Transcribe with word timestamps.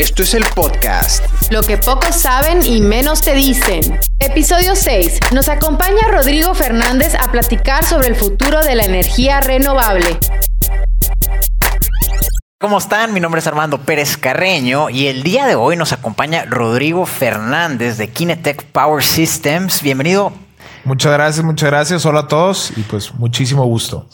Esto 0.00 0.22
es 0.22 0.32
el 0.32 0.46
podcast. 0.54 1.22
Lo 1.50 1.62
que 1.62 1.76
pocos 1.76 2.16
saben 2.16 2.64
y 2.64 2.80
menos 2.80 3.20
te 3.20 3.34
dicen. 3.34 4.00
Episodio 4.18 4.74
6. 4.74 5.20
Nos 5.34 5.50
acompaña 5.50 6.08
Rodrigo 6.10 6.54
Fernández 6.54 7.14
a 7.14 7.30
platicar 7.30 7.84
sobre 7.84 8.08
el 8.08 8.16
futuro 8.16 8.62
de 8.62 8.76
la 8.76 8.84
energía 8.84 9.42
renovable. 9.42 10.18
¿Cómo 12.58 12.78
están? 12.78 13.12
Mi 13.12 13.20
nombre 13.20 13.40
es 13.40 13.46
Armando 13.46 13.76
Pérez 13.76 14.16
Carreño 14.16 14.88
y 14.88 15.08
el 15.08 15.22
día 15.22 15.46
de 15.46 15.54
hoy 15.54 15.76
nos 15.76 15.92
acompaña 15.92 16.46
Rodrigo 16.46 17.04
Fernández 17.04 17.98
de 17.98 18.08
Kinetech 18.08 18.64
Power 18.72 19.04
Systems. 19.04 19.82
Bienvenido. 19.82 20.32
Muchas 20.84 21.12
gracias, 21.12 21.44
muchas 21.44 21.68
gracias. 21.68 22.06
Hola 22.06 22.20
a 22.20 22.26
todos 22.26 22.72
y 22.74 22.80
pues 22.84 23.14
muchísimo 23.16 23.66
gusto. 23.66 24.08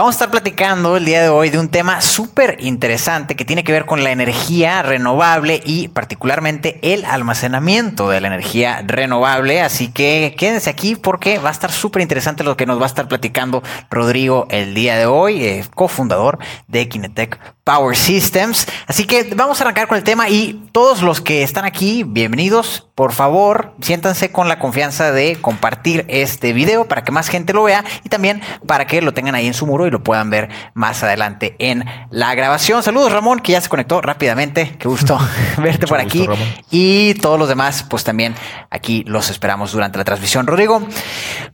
Vamos 0.00 0.14
a 0.14 0.16
estar 0.16 0.30
platicando 0.30 0.96
el 0.96 1.04
día 1.04 1.20
de 1.20 1.28
hoy 1.28 1.50
de 1.50 1.58
un 1.58 1.68
tema 1.68 2.00
súper 2.00 2.56
interesante 2.60 3.36
que 3.36 3.44
tiene 3.44 3.64
que 3.64 3.72
ver 3.72 3.84
con 3.84 4.02
la 4.02 4.12
energía 4.12 4.80
renovable 4.80 5.60
y 5.62 5.88
particularmente 5.88 6.78
el 6.80 7.04
almacenamiento 7.04 8.08
de 8.08 8.22
la 8.22 8.28
energía 8.28 8.82
renovable. 8.86 9.60
Así 9.60 9.92
que 9.92 10.34
quédense 10.38 10.70
aquí 10.70 10.96
porque 10.96 11.38
va 11.38 11.50
a 11.50 11.52
estar 11.52 11.70
súper 11.70 12.00
interesante 12.00 12.44
lo 12.44 12.56
que 12.56 12.64
nos 12.64 12.78
va 12.78 12.84
a 12.84 12.86
estar 12.86 13.08
platicando 13.08 13.62
Rodrigo 13.90 14.46
el 14.48 14.72
día 14.72 14.96
de 14.96 15.04
hoy, 15.04 15.44
eh, 15.44 15.66
cofundador 15.74 16.38
de 16.66 16.88
Kinetech 16.88 17.38
Power 17.70 17.96
Systems. 17.96 18.66
Así 18.88 19.06
que 19.06 19.32
vamos 19.36 19.60
a 19.60 19.62
arrancar 19.62 19.86
con 19.86 19.96
el 19.96 20.02
tema 20.02 20.28
y 20.28 20.68
todos 20.72 21.02
los 21.02 21.20
que 21.20 21.44
están 21.44 21.64
aquí, 21.64 22.02
bienvenidos. 22.02 22.88
Por 22.96 23.12
favor, 23.12 23.76
siéntanse 23.80 24.32
con 24.32 24.48
la 24.48 24.58
confianza 24.58 25.12
de 25.12 25.36
compartir 25.40 26.04
este 26.08 26.52
video 26.52 26.88
para 26.88 27.04
que 27.04 27.12
más 27.12 27.28
gente 27.28 27.52
lo 27.52 27.62
vea 27.62 27.84
y 28.02 28.08
también 28.08 28.42
para 28.66 28.88
que 28.88 29.00
lo 29.00 29.14
tengan 29.14 29.36
ahí 29.36 29.46
en 29.46 29.54
su 29.54 29.68
muro 29.68 29.86
y 29.86 29.92
lo 29.92 30.02
puedan 30.02 30.30
ver 30.30 30.48
más 30.74 31.04
adelante 31.04 31.54
en 31.60 31.84
la 32.10 32.34
grabación. 32.34 32.82
Saludos 32.82 33.12
Ramón, 33.12 33.38
que 33.38 33.52
ya 33.52 33.60
se 33.60 33.68
conectó 33.68 34.00
rápidamente. 34.00 34.76
Qué 34.76 34.88
gusto 34.88 35.16
verte 35.58 35.86
por 35.86 36.00
aquí. 36.00 36.26
y 36.72 37.14
todos 37.14 37.38
los 37.38 37.48
demás, 37.48 37.84
pues 37.88 38.02
también 38.02 38.34
aquí 38.70 39.04
los 39.06 39.30
esperamos 39.30 39.70
durante 39.70 39.96
la 39.96 40.02
transmisión. 40.02 40.48
Rodrigo, 40.48 40.82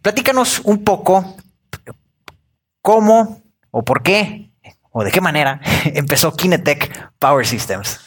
platícanos 0.00 0.62
un 0.64 0.82
poco 0.82 1.36
cómo 2.80 3.42
o 3.70 3.84
por 3.84 4.02
qué 4.02 4.46
o 4.98 5.04
de 5.04 5.10
qué 5.10 5.20
manera 5.20 5.60
empezó 5.84 6.34
Kinetech 6.34 7.10
Power 7.18 7.46
Systems? 7.46 8.00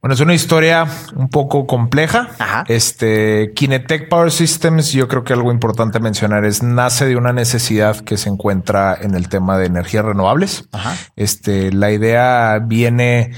Bueno, 0.00 0.14
es 0.14 0.20
una 0.20 0.34
historia 0.34 0.86
un 1.16 1.28
poco 1.28 1.66
compleja. 1.66 2.28
Este 2.66 3.52
Kinetech 3.54 4.08
Power 4.08 4.30
Systems, 4.30 4.92
yo 4.92 5.06
creo 5.08 5.22
que 5.22 5.34
algo 5.34 5.52
importante 5.52 6.00
mencionar 6.00 6.44
es 6.44 6.62
nace 6.62 7.06
de 7.06 7.16
una 7.16 7.32
necesidad 7.32 8.00
que 8.00 8.16
se 8.16 8.30
encuentra 8.30 8.96
en 9.00 9.14
el 9.14 9.28
tema 9.28 9.58
de 9.58 9.66
energías 9.66 10.04
renovables. 10.04 10.68
Este, 11.16 11.72
la 11.72 11.90
idea 11.90 12.58
viene 12.58 13.32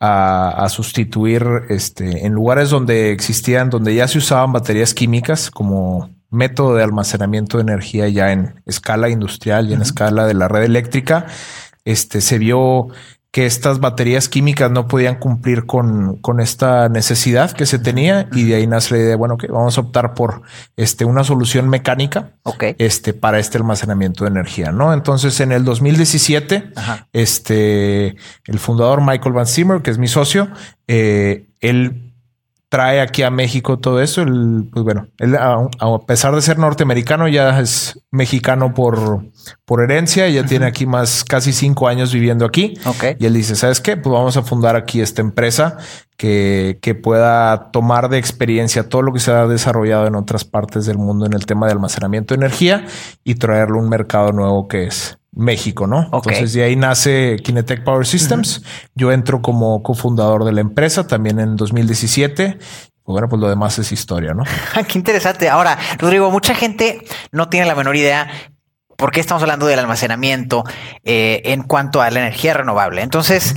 a, 0.00 0.66
sustituir 0.68 1.44
este, 1.68 2.26
en 2.26 2.32
lugares 2.32 2.70
donde 2.70 3.12
existían, 3.12 3.70
donde 3.70 3.94
ya 3.94 4.08
se 4.08 4.18
usaban 4.18 4.52
baterías 4.52 4.94
químicas 4.94 5.50
como 5.50 6.10
método 6.30 6.74
de 6.74 6.82
almacenamiento 6.82 7.58
de 7.58 7.62
energía 7.62 8.08
ya 8.08 8.32
en 8.32 8.62
escala 8.66 9.08
industrial 9.10 9.68
y 9.68 9.74
en 9.74 9.82
escala 9.82 10.26
de 10.26 10.34
la 10.34 10.48
red 10.48 10.62
eléctrica 10.62 11.26
este, 11.84 12.20
se 12.20 12.38
vio 12.38 12.88
que 13.32 13.46
estas 13.46 13.80
baterías 13.80 14.28
químicas 14.28 14.70
no 14.70 14.86
podían 14.86 15.18
cumplir 15.18 15.64
con, 15.64 16.18
con, 16.18 16.38
esta 16.38 16.90
necesidad 16.90 17.50
que 17.52 17.64
se 17.64 17.78
tenía 17.78 18.28
y 18.32 18.44
de 18.44 18.56
ahí 18.56 18.66
nace 18.66 18.94
la 18.94 19.00
idea, 19.00 19.16
bueno, 19.16 19.38
que 19.38 19.46
vamos 19.46 19.78
a 19.78 19.80
optar 19.80 20.12
por 20.12 20.42
este, 20.76 21.06
una 21.06 21.24
solución 21.24 21.66
mecánica 21.70 22.32
este, 22.76 23.14
para 23.14 23.38
este 23.38 23.56
almacenamiento 23.56 24.24
de 24.24 24.30
energía, 24.30 24.70
¿no? 24.70 24.92
Entonces, 24.92 25.40
en 25.40 25.50
el 25.50 25.64
2017, 25.64 26.72
este, 27.14 28.16
el 28.44 28.58
fundador 28.58 29.00
Michael 29.00 29.32
Van 29.32 29.46
Zimmer, 29.46 29.80
que 29.80 29.90
es 29.90 29.96
mi 29.96 30.08
socio, 30.08 30.50
eh, 30.86 31.46
él 31.60 32.11
trae 32.72 33.02
aquí 33.02 33.22
a 33.22 33.30
México 33.30 33.78
todo 33.78 34.00
eso. 34.00 34.24
pues 34.24 34.82
bueno, 34.82 35.06
él 35.18 35.36
a, 35.36 35.68
pesar 36.06 36.34
de 36.34 36.40
ser 36.40 36.58
norteamericano, 36.58 37.28
ya 37.28 37.60
es 37.60 38.02
mexicano 38.10 38.72
por, 38.72 39.26
por 39.66 39.82
herencia, 39.82 40.26
ya 40.30 40.46
tiene 40.46 40.64
aquí 40.64 40.86
más 40.86 41.22
casi 41.22 41.52
cinco 41.52 41.86
años 41.86 42.14
viviendo 42.14 42.46
aquí. 42.46 42.72
Y 43.18 43.26
él 43.26 43.34
dice, 43.34 43.56
¿sabes 43.56 43.82
qué? 43.82 43.98
Pues 43.98 44.10
vamos 44.10 44.38
a 44.38 44.42
fundar 44.42 44.74
aquí 44.74 45.02
esta 45.02 45.20
empresa 45.20 45.76
que, 46.16 46.78
que 46.80 46.94
pueda 46.94 47.70
tomar 47.72 48.08
de 48.08 48.16
experiencia 48.16 48.88
todo 48.88 49.02
lo 49.02 49.12
que 49.12 49.20
se 49.20 49.32
ha 49.32 49.46
desarrollado 49.46 50.06
en 50.06 50.14
otras 50.14 50.46
partes 50.46 50.86
del 50.86 50.96
mundo 50.96 51.26
en 51.26 51.34
el 51.34 51.44
tema 51.44 51.66
de 51.66 51.72
almacenamiento 51.72 52.32
de 52.32 52.38
energía 52.46 52.86
y 53.22 53.34
traerlo 53.34 53.80
a 53.80 53.82
un 53.82 53.90
mercado 53.90 54.32
nuevo 54.32 54.66
que 54.66 54.86
es 54.86 55.18
México, 55.34 55.86
¿no? 55.86 56.10
Entonces 56.12 56.52
de 56.52 56.62
ahí 56.62 56.76
nace 56.76 57.36
Kinetech 57.42 57.84
Power 57.84 58.06
Systems. 58.06 58.62
Yo 58.94 59.12
entro 59.12 59.40
como 59.40 59.82
cofundador 59.82 60.44
de 60.44 60.52
la 60.52 60.60
empresa 60.60 61.06
también 61.06 61.40
en 61.40 61.56
2017. 61.56 62.58
Bueno, 63.04 63.28
pues 63.28 63.40
lo 63.40 63.48
demás 63.48 63.78
es 63.78 63.90
historia, 63.92 64.34
¿no? 64.34 64.44
Qué 64.88 64.98
interesante. 64.98 65.48
Ahora, 65.48 65.78
Rodrigo, 65.98 66.30
mucha 66.30 66.54
gente 66.54 67.02
no 67.32 67.48
tiene 67.48 67.66
la 67.66 67.74
menor 67.74 67.96
idea 67.96 68.28
por 68.96 69.10
qué 69.10 69.20
estamos 69.20 69.42
hablando 69.42 69.66
del 69.66 69.80
almacenamiento 69.80 70.64
eh, 71.02 71.40
en 71.46 71.62
cuanto 71.62 72.00
a 72.00 72.10
la 72.10 72.20
energía 72.20 72.54
renovable. 72.54 73.02
Entonces, 73.02 73.56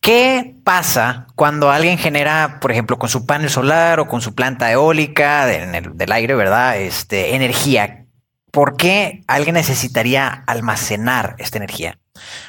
¿qué 0.00 0.54
pasa 0.64 1.26
cuando 1.34 1.70
alguien 1.70 1.98
genera, 1.98 2.60
por 2.60 2.72
ejemplo, 2.72 2.98
con 2.98 3.10
su 3.10 3.26
panel 3.26 3.50
solar 3.50 4.00
o 4.00 4.08
con 4.08 4.22
su 4.22 4.34
planta 4.34 4.70
eólica 4.72 5.52
el, 5.52 5.96
del 5.98 6.12
aire, 6.12 6.34
verdad? 6.34 6.78
Este 6.78 7.34
energía. 7.34 8.03
¿Por 8.54 8.76
qué 8.76 9.24
alguien 9.26 9.54
necesitaría 9.54 10.28
almacenar 10.46 11.34
esta 11.38 11.58
energía? 11.58 11.98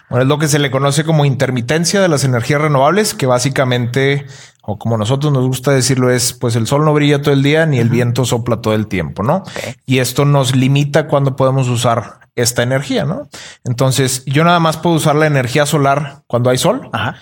Bueno, 0.09 0.21
es 0.21 0.29
lo 0.29 0.38
que 0.38 0.47
se 0.47 0.59
le 0.59 0.69
conoce 0.69 1.03
como 1.03 1.25
intermitencia 1.25 1.99
de 1.99 2.07
las 2.07 2.23
energías 2.23 2.61
renovables, 2.61 3.16
que 3.16 3.25
básicamente, 3.25 4.27
o 4.61 4.77
como 4.77 4.97
nosotros 4.97 5.33
nos 5.33 5.47
gusta 5.47 5.71
decirlo, 5.71 6.11
es 6.11 6.33
pues 6.33 6.55
el 6.55 6.67
sol 6.67 6.85
no 6.85 6.94
brilla 6.94 7.23
todo 7.23 7.33
el 7.33 7.41
día 7.41 7.65
ni 7.65 7.79
el 7.79 7.89
viento 7.89 8.23
sopla 8.23 8.61
todo 8.61 8.75
el 8.75 8.85
tiempo, 8.85 9.23
¿no? 9.23 9.44
Y 9.88 9.97
esto 9.97 10.23
nos 10.25 10.55
limita 10.55 11.07
cuando 11.07 11.35
podemos 11.35 11.67
usar 11.67 12.19
esta 12.35 12.61
energía, 12.61 13.05
¿no? 13.05 13.27
Entonces, 13.63 14.23
yo 14.25 14.44
nada 14.44 14.59
más 14.59 14.77
puedo 14.77 14.97
usar 14.97 15.15
la 15.15 15.25
energía 15.25 15.65
solar 15.65 16.21
cuando 16.27 16.51
hay 16.51 16.59
sol. 16.59 16.89
Ajá 16.94 17.15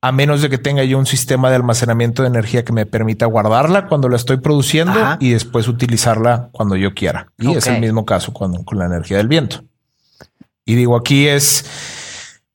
a 0.00 0.12
menos 0.12 0.42
de 0.42 0.48
que 0.48 0.58
tenga 0.58 0.84
yo 0.84 0.98
un 0.98 1.06
sistema 1.06 1.50
de 1.50 1.56
almacenamiento 1.56 2.22
de 2.22 2.28
energía 2.28 2.64
que 2.64 2.72
me 2.72 2.86
permita 2.86 3.26
guardarla 3.26 3.86
cuando 3.86 4.08
la 4.08 4.16
estoy 4.16 4.36
produciendo 4.36 4.94
y 5.18 5.30
después 5.30 5.66
utilizarla 5.66 6.50
cuando 6.52 6.76
yo 6.76 6.94
quiera. 6.94 7.32
Y 7.38 7.54
es 7.54 7.66
el 7.66 7.80
mismo 7.80 8.06
caso 8.06 8.32
con 8.32 8.78
la 8.78 8.86
energía 8.86 9.16
del 9.16 9.28
viento. 9.28 9.64
Y 10.64 10.74
digo, 10.74 10.96
aquí 10.96 11.26
es 11.26 11.64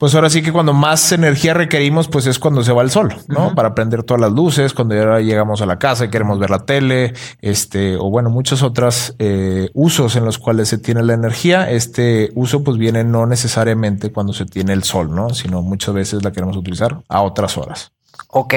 pues 0.03 0.15
ahora 0.15 0.29
sí 0.29 0.41
que 0.41 0.51
cuando 0.51 0.73
más 0.73 1.13
energía 1.13 1.53
requerimos, 1.53 2.09
pues 2.09 2.27
es 2.27 2.37
cuando 2.37 2.61
se 2.61 2.73
va 2.73 2.81
el 2.81 2.91
sol, 2.91 3.15
¿no? 3.29 3.55
Para 3.55 3.73
prender 3.73 4.03
todas 4.03 4.19
las 4.19 4.33
luces, 4.33 4.73
cuando 4.73 4.95
ya 4.95 5.19
llegamos 5.19 5.61
a 5.61 5.65
la 5.65 5.79
casa 5.79 6.03
y 6.03 6.09
queremos 6.09 6.39
ver 6.39 6.49
la 6.49 6.65
tele, 6.65 7.13
este, 7.39 7.95
o 7.95 8.09
bueno, 8.09 8.29
muchos 8.29 8.63
otros 8.63 9.15
eh, 9.19 9.69
usos 9.73 10.17
en 10.17 10.25
los 10.25 10.39
cuales 10.39 10.67
se 10.67 10.77
tiene 10.77 11.03
la 11.03 11.13
energía. 11.13 11.71
Este 11.71 12.31
uso 12.35 12.65
pues 12.65 12.77
viene 12.77 13.05
no 13.05 13.25
necesariamente 13.25 14.11
cuando 14.11 14.33
se 14.33 14.43
tiene 14.43 14.73
el 14.73 14.83
sol, 14.83 15.15
¿no? 15.15 15.29
Sino 15.29 15.61
muchas 15.61 15.95
veces 15.95 16.21
la 16.21 16.33
queremos 16.33 16.57
utilizar 16.57 17.01
a 17.07 17.21
otras 17.21 17.57
horas. 17.57 17.93
Ok, 18.27 18.55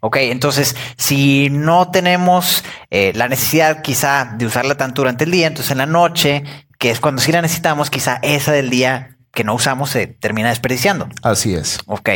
ok. 0.00 0.16
Entonces, 0.16 0.74
si 0.96 1.50
no 1.50 1.90
tenemos 1.90 2.64
eh, 2.88 3.12
la 3.14 3.28
necesidad 3.28 3.82
quizá 3.82 4.34
de 4.38 4.46
usarla 4.46 4.78
tanto 4.78 5.02
durante 5.02 5.24
el 5.24 5.30
día, 5.30 5.48
entonces 5.48 5.72
en 5.72 5.76
la 5.76 5.84
noche, 5.84 6.42
que 6.78 6.90
es 6.90 7.00
cuando 7.00 7.20
sí 7.20 7.32
la 7.32 7.42
necesitamos, 7.42 7.90
quizá 7.90 8.18
esa 8.22 8.52
del 8.52 8.70
día 8.70 9.15
que 9.36 9.44
no 9.44 9.54
usamos 9.54 9.90
se 9.90 10.06
termina 10.06 10.48
desperdiciando. 10.48 11.08
Así 11.22 11.54
es. 11.54 11.78
Ok. 11.86 12.08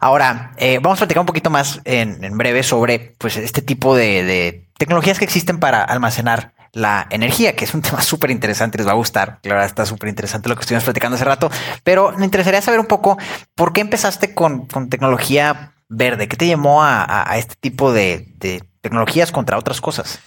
Ahora, 0.00 0.52
eh, 0.56 0.78
vamos 0.80 0.98
a 0.98 1.00
platicar 1.00 1.20
un 1.20 1.26
poquito 1.26 1.50
más 1.50 1.80
en, 1.84 2.38
breve 2.38 2.62
sobre 2.62 3.16
pues, 3.18 3.36
este 3.36 3.60
tipo 3.60 3.94
de, 3.94 4.68
tecnologías 4.78 5.18
que 5.18 5.24
existen 5.26 5.58
para 5.58 5.82
almacenar 5.82 6.54
la 6.72 7.08
energía, 7.10 7.56
que 7.56 7.64
es 7.64 7.74
un 7.74 7.82
tema 7.86 8.00
súper 8.00 8.30
interesante, 8.30 8.78
les 8.78 8.86
va 8.86 8.92
a 8.92 8.94
gustar. 8.94 9.40
Claro, 9.42 9.62
está 9.62 9.84
súper 9.84 10.08
interesante 10.08 10.48
lo 10.48 10.54
que 10.54 10.60
estuvimos 10.60 10.84
platicando 10.84 11.16
hace 11.16 11.24
rato, 11.24 11.50
pero 11.82 12.12
me 12.16 12.24
interesaría 12.24 12.62
saber 12.62 12.78
un 12.78 12.86
poco 12.86 13.18
por 13.56 13.72
qué 13.72 13.80
empezaste 13.80 14.32
con, 14.32 14.68
tecnología 14.88 15.74
verde, 15.88 16.28
qué 16.28 16.36
te 16.36 16.46
llamó 16.46 16.84
a, 16.84 17.26
este 17.36 17.56
tipo 17.60 17.92
de, 17.92 18.28
de 18.36 18.62
tecnologías 18.80 19.32
contra 19.32 19.58
otras 19.58 19.80
cosas. 19.80 20.20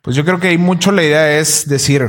Pues 0.00 0.14
yo 0.14 0.24
creo 0.24 0.38
que 0.38 0.48
hay 0.48 0.58
mucho 0.58 0.92
la 0.92 1.02
idea 1.02 1.38
es 1.38 1.68
decir, 1.68 2.08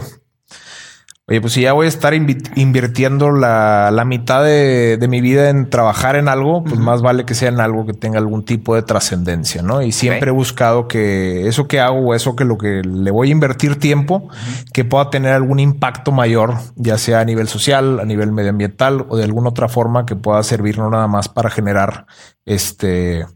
Oye, 1.30 1.42
pues 1.42 1.54
si 1.54 1.62
ya 1.62 1.74
voy 1.74 1.86
a 1.86 1.90
estar 1.90 2.16
invirtiendo 2.16 3.30
la, 3.30 4.04
mitad 4.04 4.44
de, 4.44 4.98
mi 5.08 5.22
vida 5.22 5.52
en 5.52 5.70
trabajar 5.70 6.16
en 6.16 6.28
algo, 6.28 6.64
pues 6.64 6.80
más 6.80 7.04
vale 7.04 7.24
que 7.24 7.36
sea 7.36 7.50
en 7.50 7.60
algo 7.60 7.86
que 7.86 7.94
tenga 7.94 8.18
algún 8.18 8.44
tipo 8.44 8.74
de 8.74 8.82
trascendencia, 8.82 9.62
¿no? 9.62 9.84
Y 9.84 9.92
siempre 9.92 10.30
he 10.30 10.34
buscado 10.34 10.88
que 10.88 11.48
eso 11.48 11.68
que 11.68 11.80
hago 11.80 12.00
o 12.00 12.16
eso 12.16 12.36
que 12.36 12.46
lo 12.46 12.58
que 12.58 12.82
le 12.84 13.12
voy 13.12 13.30
a 13.30 13.32
invertir 13.32 13.76
tiempo, 13.76 14.28
que 14.74 14.86
pueda 14.86 15.12
tener 15.12 15.34
algún 15.34 15.60
impacto 15.60 16.12
mayor, 16.12 16.56
ya 16.76 16.98
sea 16.98 17.20
a 17.20 17.26
nivel 17.26 17.48
social, 17.48 18.00
a 18.00 18.06
nivel 18.06 18.32
medioambiental 18.32 19.06
o 19.08 19.16
de 19.16 19.26
alguna 19.26 19.50
otra 19.50 19.70
forma 19.70 20.08
que 20.08 20.16
pueda 20.16 20.42
servir 20.42 20.80
no 20.80 20.90
nada 20.90 21.08
más 21.08 21.30
para 21.30 21.52
generar 21.52 22.08
este 22.46 23.28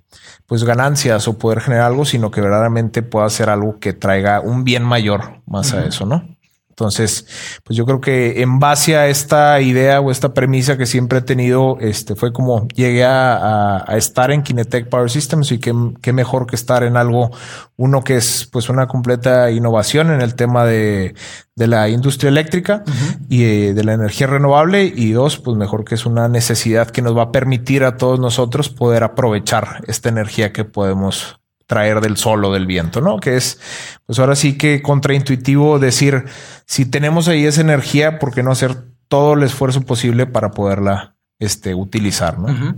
pues 0.48 0.64
ganancias 0.64 1.28
o 1.28 1.38
poder 1.38 1.62
generar 1.62 1.86
algo, 1.86 2.06
sino 2.06 2.32
que 2.32 2.42
verdaderamente 2.42 3.04
pueda 3.04 3.30
ser 3.30 3.52
algo 3.52 3.78
que 3.80 3.94
traiga 3.94 4.40
un 4.40 4.64
bien 4.64 4.84
mayor 4.84 5.42
más 5.46 5.74
a 5.76 5.86
eso, 5.86 6.08
¿no? 6.08 6.33
Entonces, 6.74 7.28
pues 7.64 7.78
yo 7.78 7.86
creo 7.86 8.02
que 8.02 8.42
en 8.42 8.58
base 8.58 8.98
a 8.98 9.08
esta 9.08 9.62
idea 9.62 10.02
o 10.02 10.10
esta 10.10 10.34
premisa 10.34 10.76
que 10.76 10.88
siempre 10.88 11.20
he 11.20 11.22
tenido, 11.22 11.78
este 11.80 12.16
fue 12.16 12.34
como 12.34 12.68
llegué 12.70 13.06
a, 13.06 13.86
estar 13.96 14.32
en 14.32 14.42
Kinetech 14.42 14.90
Power 14.90 15.12
Systems 15.12 15.52
y 15.52 15.60
qué, 15.60 16.14
mejor 16.14 16.48
que 16.48 16.56
estar 16.56 16.84
en 16.84 16.98
algo, 16.98 17.30
uno 17.78 18.04
que 18.04 18.16
es 18.16 18.50
pues 18.52 18.70
una 18.70 18.88
completa 18.88 19.52
innovación 19.52 20.10
en 20.10 20.22
el 20.22 20.34
tema 20.34 20.66
de, 20.66 21.14
la 21.56 21.90
industria 21.90 22.30
eléctrica 22.30 22.84
y 23.30 23.44
eh, 23.44 23.74
de 23.76 23.84
la 23.84 23.94
energía 23.94 24.26
renovable 24.26 24.86
y 24.86 25.12
dos, 25.12 25.38
pues 25.38 25.56
mejor 25.56 25.86
que 25.86 25.94
es 25.94 26.08
una 26.08 26.28
necesidad 26.28 26.90
que 26.90 27.04
nos 27.04 27.16
va 27.16 27.24
a 27.24 27.32
permitir 27.32 27.84
a 27.84 27.98
todos 27.98 28.20
nosotros 28.20 28.70
poder 28.70 29.04
aprovechar 29.04 29.84
esta 29.86 30.10
energía 30.10 30.52
que 30.52 30.66
podemos 30.66 31.40
traer 31.74 32.02
del 32.02 32.18
sol 32.18 32.46
o 32.46 32.54
del 32.54 32.68
viento, 32.68 33.02
¿no? 33.02 33.20
Que 33.20 33.36
es, 33.36 33.60
pues 34.06 34.20
ahora 34.20 34.36
sí 34.36 34.60
que 34.60 34.84
contraintuitivo 34.84 35.80
decir, 35.80 36.26
si 36.68 36.86
tenemos 36.86 37.28
ahí 37.28 37.48
esa 37.48 37.62
energía, 37.62 38.20
¿por 38.20 38.32
qué 38.32 38.44
no 38.44 38.52
hacer 38.52 38.78
todo 39.08 39.34
el 39.34 39.42
esfuerzo 39.42 39.82
posible 39.82 40.28
para 40.28 40.52
poderla 40.52 41.16
este, 41.40 41.74
utilizar, 41.74 42.38
¿no? 42.38 42.76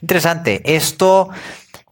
Interesante. 0.00 0.62
Esto 0.76 1.30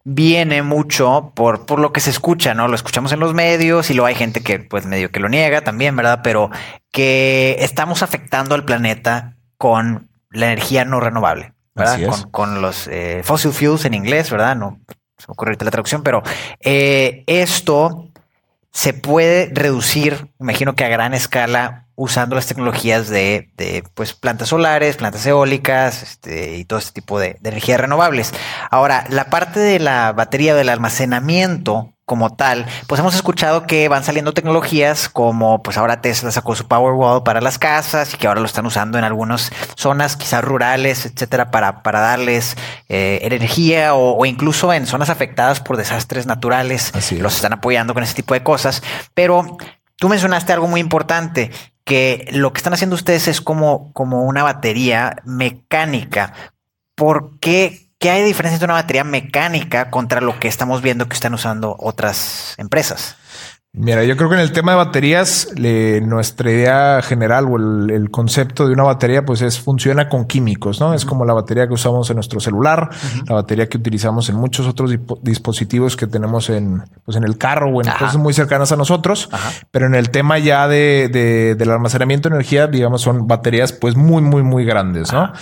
viene 0.04 0.62
mucho 0.62 1.32
por, 1.34 1.66
por 1.66 1.80
lo 1.80 1.92
que 1.92 1.98
se 1.98 2.10
escucha, 2.10 2.54
¿no? 2.54 2.68
Lo 2.68 2.76
escuchamos 2.76 3.10
en 3.10 3.18
los 3.18 3.34
medios 3.34 3.90
y 3.90 3.94
luego 3.94 4.06
hay 4.06 4.14
gente 4.14 4.42
que 4.42 4.60
pues 4.60 4.86
medio 4.86 5.10
que 5.10 5.18
lo 5.18 5.28
niega 5.28 5.62
también, 5.62 5.96
¿verdad? 5.96 6.20
Pero 6.22 6.50
que 6.92 7.56
estamos 7.58 8.04
afectando 8.04 8.54
al 8.54 8.64
planeta 8.64 9.34
con 9.58 10.08
la 10.30 10.52
energía 10.52 10.84
no 10.84 11.00
renovable, 11.00 11.52
¿verdad? 11.74 12.28
Con, 12.30 12.62
los 12.62 12.86
eh, 12.86 13.22
fossil 13.24 13.50
fuels 13.50 13.84
en 13.86 13.94
inglés, 13.94 14.30
¿verdad? 14.30 14.54
No, 14.54 14.78
se 15.24 15.30
ocurre 15.30 15.56
la 15.60 15.70
traducción, 15.70 16.02
pero 16.02 16.22
eh, 16.60 17.24
esto 17.26 18.08
se 18.72 18.94
puede 18.94 19.50
reducir, 19.52 20.28
imagino 20.40 20.74
que 20.74 20.84
a 20.84 20.88
gran 20.88 21.14
escala, 21.14 21.86
usando 21.94 22.34
las 22.34 22.46
tecnologías 22.46 23.08
de, 23.08 23.50
pues, 23.94 24.14
plantas 24.14 24.48
solares, 24.48 24.96
plantas 24.96 25.24
eólicas 25.26 26.02
este, 26.02 26.56
y 26.56 26.64
todo 26.64 26.78
este 26.78 26.92
tipo 26.92 27.20
de, 27.20 27.36
de 27.40 27.50
energías 27.50 27.80
renovables. 27.80 28.32
Ahora, 28.70 29.04
la 29.10 29.26
parte 29.26 29.60
de 29.60 29.78
la 29.78 30.12
batería 30.12 30.54
del 30.54 30.70
almacenamiento 30.70 31.91
como 32.12 32.36
tal, 32.36 32.66
pues 32.88 32.98
hemos 32.98 33.14
escuchado 33.14 33.66
que 33.66 33.88
van 33.88 34.04
saliendo 34.04 34.34
tecnologías 34.34 35.08
como 35.08 35.62
pues 35.62 35.78
ahora 35.78 36.02
Tesla 36.02 36.30
sacó 36.30 36.54
su 36.54 36.68
Powerwall 36.68 37.22
para 37.22 37.40
las 37.40 37.58
casas 37.58 38.12
y 38.12 38.18
que 38.18 38.26
ahora 38.26 38.40
lo 38.40 38.44
están 38.44 38.66
usando 38.66 38.98
en 38.98 39.04
algunas 39.04 39.50
zonas 39.76 40.18
quizás 40.18 40.44
rurales, 40.44 41.06
etcétera, 41.06 41.50
para, 41.50 41.82
para 41.82 42.00
darles 42.00 42.58
eh, 42.90 43.20
energía 43.22 43.94
o, 43.94 44.26
incluso 44.26 44.74
en 44.74 44.86
zonas 44.86 45.08
afectadas 45.08 45.60
por 45.60 45.78
desastres 45.78 46.26
naturales. 46.26 46.92
los 47.12 47.34
están 47.34 47.54
apoyando 47.54 47.94
con 47.94 48.02
ese 48.02 48.12
tipo 48.12 48.34
de 48.34 48.42
cosas. 48.42 48.82
Pero 49.14 49.56
tú 49.96 50.10
mencionaste 50.10 50.52
algo 50.52 50.68
muy 50.68 50.80
importante 50.80 51.50
que 51.84 52.28
lo 52.32 52.52
que 52.52 52.58
están 52.58 52.74
haciendo 52.74 52.94
ustedes 52.94 53.26
es 53.26 53.40
como, 53.40 53.90
como 53.94 54.24
una 54.24 54.42
batería 54.42 55.16
mecánica. 55.24 56.34
¿Por 56.94 57.38
qué 57.38 57.88
¿Qué 58.02 58.10
hay 58.10 58.22
de 58.22 58.26
diferencia 58.26 58.56
entre 58.56 58.64
una 58.64 58.74
batería 58.74 59.04
mecánica 59.04 59.88
contra 59.88 60.20
lo 60.20 60.40
que 60.40 60.48
estamos 60.48 60.82
viendo 60.82 61.08
que 61.08 61.14
están 61.14 61.34
usando 61.34 61.76
otras 61.78 62.56
empresas? 62.58 63.16
Mira, 63.74 64.04
yo 64.04 64.18
creo 64.18 64.28
que 64.28 64.34
en 64.34 64.42
el 64.42 64.52
tema 64.52 64.72
de 64.72 64.76
baterías, 64.76 65.48
nuestra 66.02 66.50
idea 66.50 67.00
general 67.00 67.46
o 67.48 67.56
el, 67.56 68.10
concepto 68.10 68.66
de 68.66 68.74
una 68.74 68.82
batería, 68.82 69.24
pues 69.24 69.40
es 69.40 69.58
funciona 69.58 70.10
con 70.10 70.26
químicos, 70.26 70.78
¿no? 70.78 70.92
Es 70.92 71.06
como 71.06 71.24
la 71.24 71.32
batería 71.32 71.66
que 71.66 71.72
usamos 71.72 72.10
en 72.10 72.16
nuestro 72.16 72.38
celular, 72.38 72.90
la 73.26 73.36
batería 73.36 73.70
que 73.70 73.78
utilizamos 73.78 74.28
en 74.28 74.36
muchos 74.36 74.66
otros 74.66 74.94
dispositivos 75.22 75.96
que 75.96 76.06
tenemos 76.06 76.50
en, 76.50 76.82
pues 77.06 77.16
en 77.16 77.24
el 77.24 77.38
carro 77.38 77.70
o 77.70 77.82
en 77.82 77.90
cosas 77.90 78.18
muy 78.18 78.34
cercanas 78.34 78.72
a 78.72 78.76
nosotros. 78.76 79.30
Pero 79.70 79.86
en 79.86 79.94
el 79.94 80.10
tema 80.10 80.38
ya 80.38 80.68
de, 80.68 81.54
del 81.56 81.70
almacenamiento 81.70 82.28
de 82.28 82.34
energía, 82.34 82.66
digamos, 82.66 83.00
son 83.00 83.26
baterías 83.26 83.72
pues 83.72 83.96
muy, 83.96 84.20
muy, 84.20 84.42
muy 84.42 84.66
grandes, 84.66 85.10
¿no? 85.14 85.32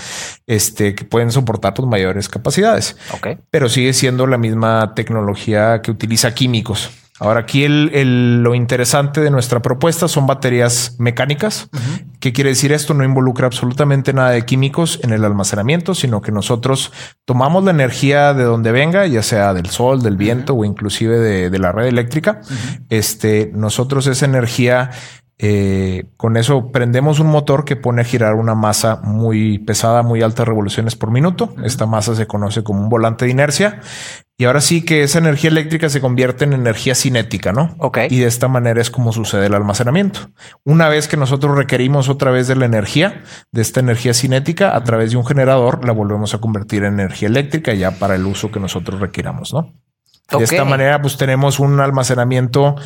Este, 0.46 0.94
que 0.94 1.04
pueden 1.04 1.32
soportar 1.32 1.74
pues 1.74 1.88
mayores 1.88 2.28
capacidades. 2.28 2.96
Ok. 3.12 3.40
Pero 3.50 3.68
sigue 3.68 3.92
siendo 3.92 4.28
la 4.28 4.38
misma 4.38 4.94
tecnología 4.94 5.82
que 5.82 5.90
utiliza 5.90 6.32
químicos. 6.32 6.90
Ahora 7.20 7.40
aquí 7.40 7.64
el, 7.64 8.42
lo 8.42 8.54
interesante 8.54 9.20
de 9.20 9.30
nuestra 9.30 9.60
propuesta 9.60 10.08
son 10.08 10.26
baterías 10.26 10.96
mecánicas. 10.98 11.68
¿Qué 12.18 12.32
quiere 12.32 12.50
decir 12.50 12.72
esto? 12.72 12.94
No 12.94 13.04
involucra 13.04 13.46
absolutamente 13.46 14.14
nada 14.14 14.30
de 14.30 14.46
químicos 14.46 14.98
en 15.02 15.12
el 15.12 15.22
almacenamiento, 15.26 15.94
sino 15.94 16.22
que 16.22 16.32
nosotros 16.32 16.92
tomamos 17.26 17.62
la 17.64 17.72
energía 17.72 18.32
de 18.32 18.44
donde 18.44 18.72
venga, 18.72 19.06
ya 19.06 19.22
sea 19.22 19.52
del 19.52 19.66
sol, 19.66 20.02
del 20.02 20.16
viento 20.16 20.54
o 20.54 20.64
inclusive 20.64 21.18
de, 21.50 21.58
la 21.58 21.72
red 21.72 21.88
eléctrica. 21.88 22.40
Este, 22.88 23.50
nosotros 23.54 24.06
esa 24.06 24.24
energía 24.24 24.90
eh, 25.42 26.04
con 26.18 26.36
eso 26.36 26.70
prendemos 26.70 27.18
un 27.18 27.28
motor 27.28 27.64
que 27.64 27.74
pone 27.74 28.02
a 28.02 28.04
girar 28.04 28.34
una 28.34 28.54
masa 28.54 29.00
muy 29.02 29.58
pesada, 29.58 30.02
muy 30.02 30.20
altas 30.20 30.46
revoluciones 30.46 30.96
por 30.96 31.10
minuto. 31.10 31.54
Esta 31.64 31.86
masa 31.86 32.14
se 32.14 32.26
conoce 32.26 32.62
como 32.62 32.82
un 32.82 32.90
volante 32.90 33.24
de 33.24 33.30
inercia 33.30 33.80
y 34.36 34.44
ahora 34.44 34.60
sí 34.60 34.84
que 34.84 35.02
esa 35.02 35.18
energía 35.18 35.48
eléctrica 35.48 35.88
se 35.88 36.02
convierte 36.02 36.44
en 36.44 36.52
energía 36.52 36.94
cinética, 36.94 37.52
¿no? 37.52 37.74
Ok. 37.78 38.00
Y 38.10 38.18
de 38.18 38.26
esta 38.26 38.48
manera 38.48 38.82
es 38.82 38.90
como 38.90 39.14
sucede 39.14 39.46
el 39.46 39.54
almacenamiento. 39.54 40.30
Una 40.62 40.90
vez 40.90 41.08
que 41.08 41.16
nosotros 41.16 41.56
requerimos 41.56 42.10
otra 42.10 42.30
vez 42.30 42.46
de 42.46 42.56
la 42.56 42.66
energía, 42.66 43.22
de 43.50 43.62
esta 43.62 43.80
energía 43.80 44.12
cinética, 44.12 44.76
a 44.76 44.84
través 44.84 45.12
de 45.12 45.16
un 45.16 45.24
generador, 45.24 45.86
la 45.86 45.92
volvemos 45.92 46.34
a 46.34 46.38
convertir 46.38 46.84
en 46.84 47.00
energía 47.00 47.28
eléctrica 47.28 47.72
ya 47.72 47.92
para 47.92 48.14
el 48.14 48.26
uso 48.26 48.50
que 48.50 48.60
nosotros 48.60 49.00
requiramos, 49.00 49.54
¿no? 49.54 49.72
De 50.36 50.44
esta 50.44 50.66
manera, 50.66 51.00
pues 51.00 51.16
tenemos 51.16 51.58
un 51.58 51.80
almacenamiento, 51.80 52.76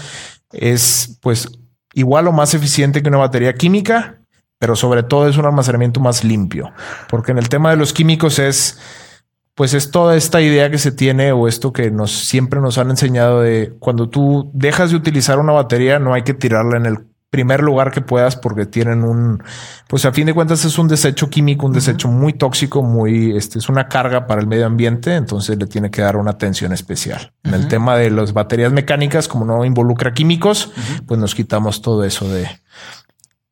es 0.52 1.18
pues 1.20 1.50
igual 1.94 2.28
o 2.28 2.32
más 2.32 2.54
eficiente 2.54 3.02
que 3.02 3.08
una 3.08 3.18
batería 3.18 3.54
química, 3.54 4.20
pero 4.58 4.76
sobre 4.76 5.02
todo 5.02 5.28
es 5.28 5.36
un 5.36 5.46
almacenamiento 5.46 6.00
más 6.00 6.24
limpio, 6.24 6.72
porque 7.08 7.32
en 7.32 7.38
el 7.38 7.48
tema 7.48 7.70
de 7.70 7.76
los 7.76 7.92
químicos 7.92 8.38
es 8.38 8.78
pues 9.54 9.72
es 9.72 9.92
toda 9.92 10.16
esta 10.16 10.40
idea 10.40 10.68
que 10.68 10.78
se 10.78 10.90
tiene 10.90 11.30
o 11.30 11.46
esto 11.46 11.72
que 11.72 11.90
nos 11.90 12.10
siempre 12.10 12.60
nos 12.60 12.76
han 12.76 12.90
enseñado 12.90 13.40
de 13.40 13.72
cuando 13.78 14.08
tú 14.08 14.50
dejas 14.52 14.90
de 14.90 14.96
utilizar 14.96 15.38
una 15.38 15.52
batería 15.52 16.00
no 16.00 16.12
hay 16.12 16.22
que 16.22 16.34
tirarla 16.34 16.76
en 16.76 16.86
el 16.86 17.13
primer 17.34 17.64
lugar 17.64 17.90
que 17.90 18.00
puedas 18.00 18.36
porque 18.36 18.64
tienen 18.64 19.02
un, 19.02 19.42
pues 19.88 20.04
a 20.04 20.12
fin 20.12 20.24
de 20.24 20.34
cuentas 20.34 20.64
es 20.64 20.78
un 20.78 20.86
desecho 20.86 21.28
químico, 21.28 21.66
un 21.66 21.72
desecho 21.72 22.06
muy 22.06 22.32
tóxico, 22.32 22.80
muy, 22.80 23.36
este 23.36 23.58
es 23.58 23.68
una 23.68 23.88
carga 23.88 24.28
para 24.28 24.40
el 24.40 24.46
medio 24.46 24.66
ambiente, 24.66 25.16
entonces 25.16 25.58
le 25.58 25.66
tiene 25.66 25.90
que 25.90 26.00
dar 26.00 26.16
una 26.16 26.30
atención 26.30 26.72
especial. 26.72 27.32
En 27.42 27.54
el 27.54 27.66
tema 27.66 27.96
de 27.96 28.12
las 28.12 28.34
baterías 28.34 28.70
mecánicas, 28.70 29.26
como 29.26 29.44
no 29.44 29.64
involucra 29.64 30.14
químicos, 30.14 30.70
pues 31.08 31.18
nos 31.18 31.34
quitamos 31.34 31.82
todo 31.82 32.04
eso 32.04 32.28
de, 32.28 32.48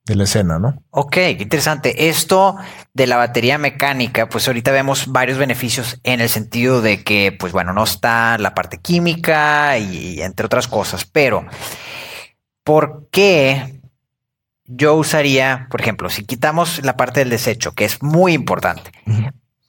de 0.04 0.14
la 0.14 0.22
escena, 0.22 0.60
¿no? 0.60 0.80
Ok, 0.90 1.16
interesante. 1.40 2.08
Esto 2.08 2.54
de 2.94 3.08
la 3.08 3.16
batería 3.16 3.58
mecánica, 3.58 4.28
pues 4.28 4.46
ahorita 4.46 4.70
vemos 4.70 5.08
varios 5.08 5.38
beneficios 5.38 5.98
en 6.04 6.20
el 6.20 6.28
sentido 6.28 6.82
de 6.82 7.02
que, 7.02 7.32
pues 7.32 7.52
bueno, 7.52 7.72
no 7.72 7.82
está 7.82 8.38
la 8.38 8.54
parte 8.54 8.78
química 8.78 9.76
y 9.76 10.22
entre 10.22 10.46
otras 10.46 10.68
cosas, 10.68 11.04
pero 11.04 11.44
¿por 12.64 13.08
qué 13.10 13.80
yo 14.64 14.94
usaría, 14.94 15.66
por 15.70 15.80
ejemplo, 15.80 16.08
si 16.08 16.24
quitamos 16.24 16.82
la 16.84 16.96
parte 16.96 17.20
del 17.20 17.30
desecho, 17.30 17.72
que 17.72 17.84
es 17.84 18.02
muy 18.02 18.32
importante, 18.32 18.90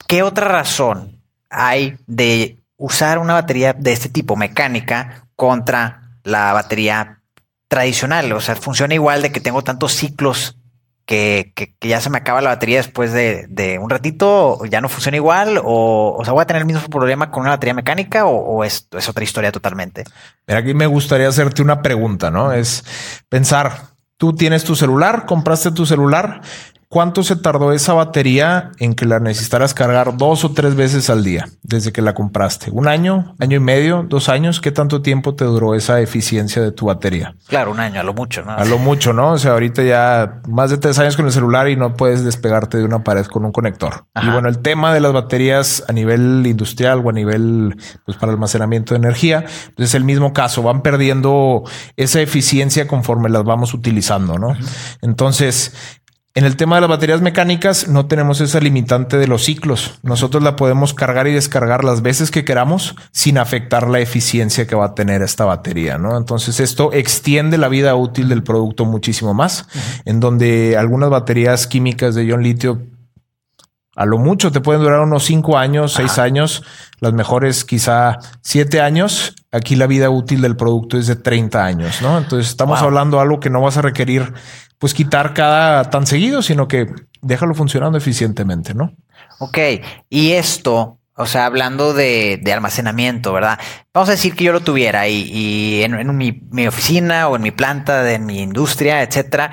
¿qué 0.08 0.24
otra 0.24 0.48
razón 0.48 1.22
hay 1.50 1.98
de 2.08 2.58
usar 2.78 3.20
una 3.20 3.34
batería 3.34 3.74
de 3.74 3.94
este 3.94 4.10
tipo 4.10 4.36
mecánica 4.36 5.28
contra 5.36 6.02
la 6.24 6.54
batería 6.54 7.20
tradicional, 7.68 8.32
o 8.34 8.42
sea, 8.42 8.56
funciona 8.56 8.94
igual 8.94 9.22
de 9.22 9.32
que 9.32 9.40
tengo 9.40 9.64
tantos 9.64 9.94
ciclos 9.94 10.58
que, 11.06 11.54
ya 11.82 12.00
se 12.02 12.10
me 12.10 12.18
acaba 12.18 12.42
la 12.42 12.50
batería 12.50 12.78
después 12.78 13.12
de, 13.12 13.80
un 13.82 13.90
ratito, 13.90 14.64
ya 14.66 14.82
no 14.82 14.90
funciona 14.90 15.18
igual, 15.18 15.60
o, 15.64 16.16
o 16.18 16.24
sea, 16.24 16.34
voy 16.34 16.42
a 16.42 16.46
tener 16.46 16.62
el 16.62 16.66
mismo 16.66 16.88
problema 16.90 17.32
con 17.32 17.42
una 17.42 17.52
batería 17.52 17.74
mecánica 17.74 18.26
o, 18.26 18.64
es, 18.64 18.88
es, 18.92 19.10
otra 19.10 19.24
historia 19.24 19.52
totalmente. 19.52 20.04
Mira, 20.48 20.60
aquí 20.60 20.74
me 20.74 20.88
gustaría 20.88 21.28
hacerte 21.28 21.62
una 21.62 21.82
pregunta, 21.82 22.32
¿no? 22.32 22.52
Es 22.54 22.84
pensar, 23.30 23.94
tú 24.18 24.34
tienes 24.34 24.64
tu 24.64 24.76
celular, 24.76 25.26
compraste 25.26 25.72
tu 25.72 25.86
celular 25.86 26.42
¿Cuánto 26.94 27.24
se 27.24 27.36
tardó 27.36 27.74
esa 27.74 27.94
batería 27.94 28.70
en 28.78 28.94
que 28.94 29.08
la 29.08 29.20
necesitaras 29.20 29.74
cargar 29.74 30.16
dos 30.16 30.46
o 30.46 30.52
tres 30.52 30.76
veces 30.76 31.10
al 31.10 31.24
día 31.24 31.50
desde 31.64 31.92
que 31.92 32.04
la 32.04 32.14
compraste? 32.14 32.70
¿Un 32.70 32.88
año, 32.88 33.36
año 33.40 33.58
y 33.58 33.60
medio, 33.60 34.06
dos 34.08 34.30
años? 34.30 34.62
¿Qué 34.62 34.72
tanto 34.72 35.02
tiempo 35.02 35.34
te 35.34 35.44
duró 35.44 35.74
esa 35.74 36.02
eficiencia 36.02 36.62
de 36.62 36.72
tu 36.72 36.86
batería? 36.86 37.34
Claro, 37.48 37.72
un 37.72 37.80
año, 37.80 38.00
a 38.00 38.04
lo 38.04 38.14
mucho, 38.14 38.44
¿no? 38.44 38.52
A 38.52 38.64
lo 38.66 38.78
mucho, 38.78 39.12
¿no? 39.12 39.32
O 39.32 39.40
sea, 39.40 39.54
ahorita 39.54 39.82
ya 39.82 40.44
más 40.48 40.70
de 40.70 40.78
tres 40.78 41.00
años 41.00 41.16
con 41.16 41.26
el 41.26 41.32
celular 41.32 41.68
y 41.68 41.76
no 41.76 41.96
puedes 41.96 42.24
despegarte 42.24 42.78
de 42.78 42.84
una 42.84 43.04
pared 43.04 43.26
con 43.26 43.44
un 43.44 43.52
conector. 43.52 44.06
Y 44.22 44.30
bueno, 44.30 44.48
el 44.48 44.60
tema 44.60 44.94
de 44.94 45.00
las 45.00 45.14
baterías 45.14 45.84
a 45.88 45.94
nivel 45.94 46.46
industrial 46.46 47.02
o 47.04 47.10
a 47.10 47.14
nivel, 47.14 47.76
pues 48.06 48.18
para 48.18 48.34
almacenamiento 48.34 48.94
de 48.94 49.00
energía, 49.00 49.46
pues 49.76 49.90
es 49.90 49.96
el 49.96 50.04
mismo 50.04 50.32
caso. 50.32 50.62
Van 50.62 50.84
perdiendo 50.84 51.64
esa 51.98 52.22
eficiencia 52.22 52.88
conforme 52.88 53.30
las 53.30 53.44
vamos 53.46 53.74
utilizando, 53.74 54.38
¿no? 54.38 54.56
Entonces, 55.02 55.74
En 56.36 56.46
el 56.46 56.56
tema 56.56 56.78
de 56.78 56.82
las 56.82 56.90
baterías 56.90 57.22
mecánicas 57.22 57.88
no 57.88 58.08
tenemos 58.08 58.42
esa 58.42 58.60
limitante 58.60 59.18
de 59.18 59.28
los 59.28 59.44
ciclos. 59.44 60.00
Nosotros 60.02 60.42
la 60.42 60.56
podemos 60.56 60.96
cargar 60.96 61.28
y 61.28 61.32
descargar 61.34 61.84
las 61.84 62.02
veces 62.02 62.32
que 62.32 62.44
queramos 62.44 62.96
sin 63.12 63.38
afectar 63.38 63.88
la 63.88 64.00
eficiencia 64.00 64.66
que 64.66 64.74
va 64.74 64.86
a 64.86 64.96
tener 64.96 65.22
esta 65.22 65.46
batería, 65.46 66.00
¿no? 66.00 66.18
Entonces 66.18 66.60
esto 66.60 66.92
extiende 66.92 67.60
la 67.60 67.68
vida 67.68 67.94
útil 67.94 68.30
del 68.30 68.42
producto 68.42 68.84
muchísimo 68.86 69.36
más, 69.36 69.68
en 70.06 70.20
donde 70.20 70.76
algunas 70.76 71.12
baterías 71.12 71.68
químicas 71.68 72.16
de 72.16 72.26
ion 72.26 72.42
litio 72.42 72.82
a 73.96 74.08
lo 74.08 74.18
mucho 74.18 74.52
te 74.52 74.60
pueden 74.60 74.82
durar 74.82 75.02
unos 75.02 75.24
cinco 75.24 75.56
años, 75.56 75.94
seis 75.94 76.18
años, 76.18 76.64
las 77.00 77.14
mejores 77.14 77.64
quizá 77.64 78.18
siete 78.42 78.82
años. 78.82 79.36
Aquí 79.52 79.76
la 79.76 79.86
vida 79.86 80.10
útil 80.10 80.42
del 80.42 80.56
producto 80.56 80.98
es 80.98 81.06
de 81.06 81.16
30 81.16 81.64
años, 81.64 82.02
¿no? 82.02 82.18
Entonces 82.18 82.50
estamos 82.50 82.82
hablando 82.82 83.18
de 83.18 83.24
algo 83.24 83.40
que 83.40 83.52
no 83.52 83.62
vas 83.62 83.78
a 83.78 83.84
requerir 83.84 84.34
pues 84.84 84.94
quitar 84.94 85.34
cada 85.34 85.90
tan 85.90 86.06
seguido, 86.06 86.42
sino 86.42 86.68
que 86.68 86.88
déjalo 87.22 87.56
funcionando 87.56 87.98
eficientemente, 87.98 88.74
¿no? 88.74 88.92
Ok, 89.40 89.58
y 90.10 90.34
esto, 90.34 91.00
o 91.16 91.26
sea, 91.26 91.46
hablando 91.46 91.94
de, 91.94 92.44
almacenamiento, 92.54 93.32
¿verdad? 93.32 93.58
Vamos 93.94 94.10
a 94.10 94.12
decir 94.12 94.36
que 94.36 94.44
yo 94.44 94.52
lo 94.52 94.60
tuviera 94.60 95.08
y, 95.08 95.84
en, 95.84 96.18
mi, 96.18 96.42
mi, 96.52 96.68
oficina 96.68 97.30
o 97.30 97.38
en 97.38 97.44
mi 97.44 97.52
planta, 97.52 98.12
en 98.12 98.26
mi 98.26 98.42
industria, 98.42 99.04
etcétera 99.04 99.52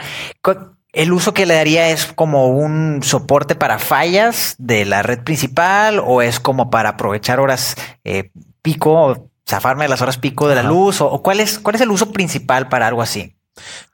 el 0.92 1.12
uso 1.12 1.32
que 1.32 1.46
le 1.46 1.54
daría 1.54 1.90
es 1.90 2.06
como 2.06 2.48
un 2.48 3.04
soporte 3.04 3.54
para 3.54 3.78
fallas 3.78 4.56
de 4.58 4.84
la 4.84 5.02
red 5.02 5.22
principal 5.22 6.02
o 6.04 6.22
es 6.22 6.40
como 6.40 6.70
para 6.70 6.88
aprovechar 6.88 7.38
horas 7.38 7.76
eh, 8.02 8.32
pico, 8.62 9.30
zafarme 9.48 9.84
de 9.84 9.90
las 9.90 10.02
horas 10.02 10.18
pico 10.18 10.48
de 10.48 10.56
la 10.56 10.64
luz 10.64 11.00
o, 11.00 11.22
cuál 11.22 11.38
es 11.38 11.60
cuál 11.60 11.76
es 11.76 11.82
el 11.82 11.92
uso 11.92 12.10
principal 12.10 12.68
para 12.68 12.88
algo 12.88 13.00
así. 13.00 13.36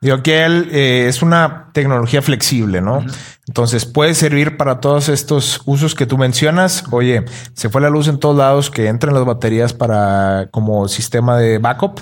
Digo 0.00 0.22
que 0.22 0.44
él 0.44 0.68
eh, 0.72 1.06
es 1.08 1.22
una 1.22 1.70
tecnología 1.72 2.22
flexible, 2.22 2.80
¿no? 2.80 3.04
Entonces 3.48 3.86
puede 3.86 4.14
servir 4.14 4.56
para 4.56 4.80
todos 4.80 5.08
estos 5.08 5.62
usos 5.66 5.94
que 5.94 6.04
tú 6.04 6.18
mencionas. 6.18 6.84
Oye, 6.90 7.24
se 7.54 7.68
fue 7.68 7.80
la 7.80 7.90
luz 7.90 8.08
en 8.08 8.18
todos 8.18 8.36
lados, 8.36 8.70
que 8.70 8.88
entren 8.88 9.14
las 9.14 9.24
baterías 9.24 9.72
para 9.72 10.48
como 10.50 10.88
sistema 10.88 11.38
de 11.38 11.58
backup, 11.58 12.00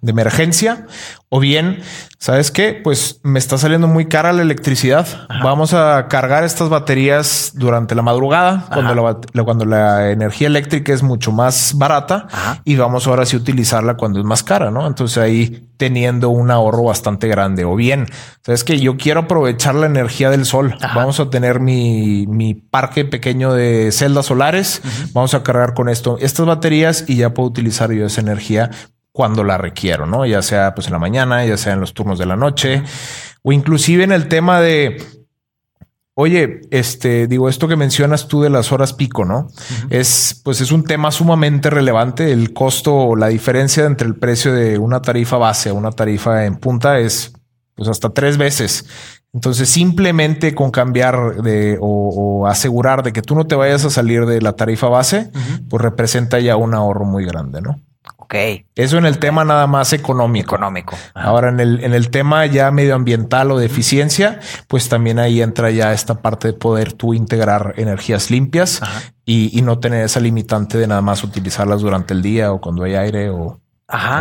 de 0.00 0.10
emergencia. 0.10 0.86
O 1.28 1.40
bien, 1.40 1.80
¿sabes 2.18 2.50
qué? 2.50 2.80
Pues 2.82 3.20
me 3.24 3.38
está 3.38 3.58
saliendo 3.58 3.88
muy 3.88 4.06
cara 4.06 4.32
la 4.32 4.42
electricidad. 4.42 5.06
Vamos 5.42 5.74
a 5.74 6.06
cargar 6.08 6.44
estas 6.44 6.68
baterías 6.68 7.52
durante 7.54 7.94
la 7.94 8.02
madrugada, 8.02 8.66
cuando 8.72 8.94
la, 8.94 9.44
cuando 9.44 9.64
la 9.64 10.10
energía 10.10 10.46
eléctrica 10.46 10.94
es 10.94 11.02
mucho 11.02 11.32
más 11.32 11.74
barata 11.74 12.28
y 12.64 12.76
vamos 12.76 13.06
ahora 13.06 13.26
sí 13.26 13.36
a 13.36 13.40
utilizarla 13.40 13.96
cuando 13.96 14.20
es 14.20 14.24
más 14.24 14.42
cara, 14.44 14.70
¿no? 14.70 14.86
Entonces 14.86 15.18
ahí 15.18 15.68
teniendo 15.76 16.30
un 16.30 16.50
ahorro 16.50 16.84
bastante 16.84 17.28
grande. 17.28 17.64
O 17.64 17.74
bien, 17.76 18.06
¿sabes 18.42 18.64
que 18.64 18.78
Yo 18.78 18.96
quiero 18.96 19.20
aprovechar 19.20 19.74
la 19.74 19.86
energía 19.86 20.30
del 20.30 20.44
sol. 20.44 20.76
Vamos 20.94 21.20
a 21.20 21.30
tener 21.30 21.60
mi, 21.60 22.26
mi, 22.26 22.54
parque 22.54 23.04
pequeño 23.04 23.52
de 23.52 23.90
celdas 23.92 24.26
solares. 24.26 24.82
Vamos 25.12 25.34
a 25.34 25.42
cargar 25.42 25.74
con 25.74 25.88
esto 25.88 26.18
estas 26.20 26.46
baterías 26.46 27.04
y 27.06 27.16
ya 27.16 27.34
puedo 27.34 27.48
utilizar 27.48 27.92
yo 27.92 28.06
esa 28.06 28.20
energía 28.20 28.70
cuando 29.12 29.44
la 29.44 29.58
requiero, 29.58 30.06
¿no? 30.06 30.26
Ya 30.26 30.42
sea 30.42 30.74
pues 30.74 30.86
en 30.88 30.92
la 30.92 30.98
mañana, 30.98 31.44
ya 31.44 31.56
sea 31.56 31.72
en 31.72 31.80
los 31.80 31.94
turnos 31.94 32.18
de 32.18 32.26
la 32.26 32.36
noche 32.36 32.82
o 33.42 33.52
inclusive 33.52 34.04
en 34.04 34.12
el 34.12 34.28
tema 34.28 34.60
de 34.60 34.98
Oye, 36.18 36.62
este, 36.70 37.26
digo, 37.26 37.46
esto 37.46 37.68
que 37.68 37.76
mencionas 37.76 38.26
tú 38.26 38.40
de 38.40 38.48
las 38.48 38.72
horas 38.72 38.94
pico, 38.94 39.26
¿no? 39.26 39.48
Es, 39.90 40.40
pues 40.42 40.62
es 40.62 40.72
un 40.72 40.82
tema 40.82 41.10
sumamente 41.10 41.68
relevante. 41.68 42.32
El 42.32 42.54
costo 42.54 42.94
o 42.94 43.16
la 43.16 43.28
diferencia 43.28 43.84
entre 43.84 44.08
el 44.08 44.14
precio 44.14 44.54
de 44.54 44.78
una 44.78 45.02
tarifa 45.02 45.36
base 45.36 45.68
a 45.68 45.74
una 45.74 45.92
tarifa 45.92 46.46
en 46.46 46.56
punta 46.56 47.00
es 47.00 47.34
pues 47.74 47.90
hasta 47.90 48.08
tres 48.08 48.38
veces. 48.38 48.86
Entonces, 49.36 49.68
simplemente 49.68 50.54
con 50.54 50.70
cambiar 50.70 51.42
de 51.42 51.76
o, 51.78 52.46
asegurar 52.46 53.02
de 53.02 53.12
que 53.12 53.20
tú 53.20 53.34
no 53.34 53.46
te 53.46 53.54
vayas 53.54 53.84
a 53.84 53.90
salir 53.90 54.24
de 54.24 54.40
la 54.40 54.54
tarifa 54.54 54.88
base, 54.88 55.30
pues 55.68 55.82
representa 55.82 56.40
ya 56.40 56.56
un 56.56 56.72
ahorro 56.72 57.04
muy 57.04 57.26
grande, 57.26 57.60
¿no? 57.60 57.78
Ok. 58.16 58.34
Eso 58.74 58.96
en 58.96 59.04
el 59.04 59.18
tema 59.18 59.44
nada 59.44 59.66
más 59.66 59.92
económico. 59.92 60.54
Económico. 60.54 60.96
Ahora, 61.12 61.50
en 61.50 61.60
el, 61.60 61.84
en 61.84 61.92
el 61.92 62.08
tema 62.08 62.46
ya 62.46 62.70
medioambiental 62.70 63.50
o 63.50 63.58
de 63.58 63.66
eficiencia, 63.66 64.40
pues 64.68 64.88
también 64.88 65.18
ahí 65.18 65.42
entra 65.42 65.70
ya 65.70 65.92
esta 65.92 66.22
parte 66.22 66.48
de 66.48 66.54
poder 66.54 66.94
tú 66.94 67.12
integrar 67.12 67.74
energías 67.76 68.30
limpias 68.30 68.80
y, 69.26 69.60
no 69.60 69.80
tener 69.80 70.02
esa 70.06 70.20
limitante 70.20 70.78
de 70.78 70.86
nada 70.86 71.02
más 71.02 71.22
utilizarlas 71.22 71.82
durante 71.82 72.14
el 72.14 72.22
día 72.22 72.52
o 72.52 72.60
cuando 72.62 72.84
hay 72.84 72.94
aire 72.94 73.28
o 73.28 73.60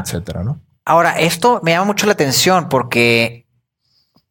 etcétera, 0.01 0.43
¿no? 0.43 0.59
Ahora, 0.83 1.17
esto 1.17 1.61
me 1.63 1.71
llama 1.71 1.85
mucho 1.85 2.05
la 2.05 2.11
atención 2.11 2.67
porque 2.67 3.44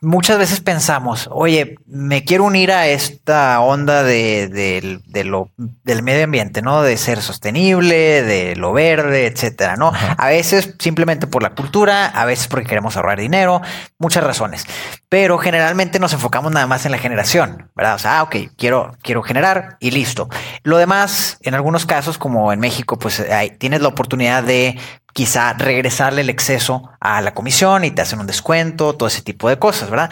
muchas 0.05 0.39
veces 0.39 0.61
pensamos, 0.61 1.29
oye, 1.33 1.77
me 1.87 2.25
quiero 2.25 2.45
unir 2.45 2.71
a 2.71 2.87
esta 2.87 3.61
onda 3.61 4.03
de, 4.03 5.01
lo, 5.25 5.51
del 5.57 6.03
medio 6.03 6.25
ambiente, 6.25 6.63
¿no? 6.63 6.83
De 6.83 6.97
ser 6.97 7.23
sostenible, 7.23 8.23
de 8.23 8.57
lo 8.57 8.73
verde, 8.73 9.27
etcétera, 9.27 9.77
¿no? 9.77 9.93
A 9.95 10.29
veces 10.29 10.75
simplemente 10.79 11.27
por 11.27 11.43
la 11.43 11.55
cultura, 11.55 12.07
a 12.07 12.25
veces 12.25 12.47
porque 12.47 12.67
queremos 12.67 12.97
ahorrar 12.97 13.19
dinero, 13.19 13.63
muchas 13.99 14.23
razones. 14.23 14.65
Pero 15.09 15.39
generalmente 15.39 15.99
nos 15.99 16.13
enfocamos 16.13 16.53
nada 16.53 16.67
más 16.67 16.87
en 16.87 16.93
la 16.93 16.99
generación, 16.99 17.71
¿verdad? 17.75 17.95
O 17.95 17.99
sea, 17.99 18.19
ah, 18.19 18.23
ok, 18.25 18.37
quiero, 18.57 18.97
quiero 19.03 19.23
generar 19.23 19.77
y 19.81 19.91
listo. 19.91 20.29
Lo 20.63 20.77
demás, 20.77 21.39
en 21.43 21.55
algunos 21.55 21.87
casos, 21.87 22.19
como 22.19 22.53
en 22.53 22.61
México, 22.61 22.99
pues 22.99 23.25
tienes 23.59 23.81
la 23.81 23.89
oportunidad 23.89 24.43
de 24.43 24.79
quizá 25.15 25.53
regresarle 25.55 26.21
el 26.21 26.29
exceso 26.29 26.91
a 27.01 27.23
la 27.23 27.33
comisión 27.33 27.85
y 27.85 27.93
te 27.93 28.03
hacen 28.03 28.21
un 28.21 28.27
descuento, 28.27 28.95
todo 28.95 29.07
ese 29.07 29.23
tipo 29.23 29.49
de 29.49 29.59
cosas, 29.59 29.89
¿verdad? 29.89 30.11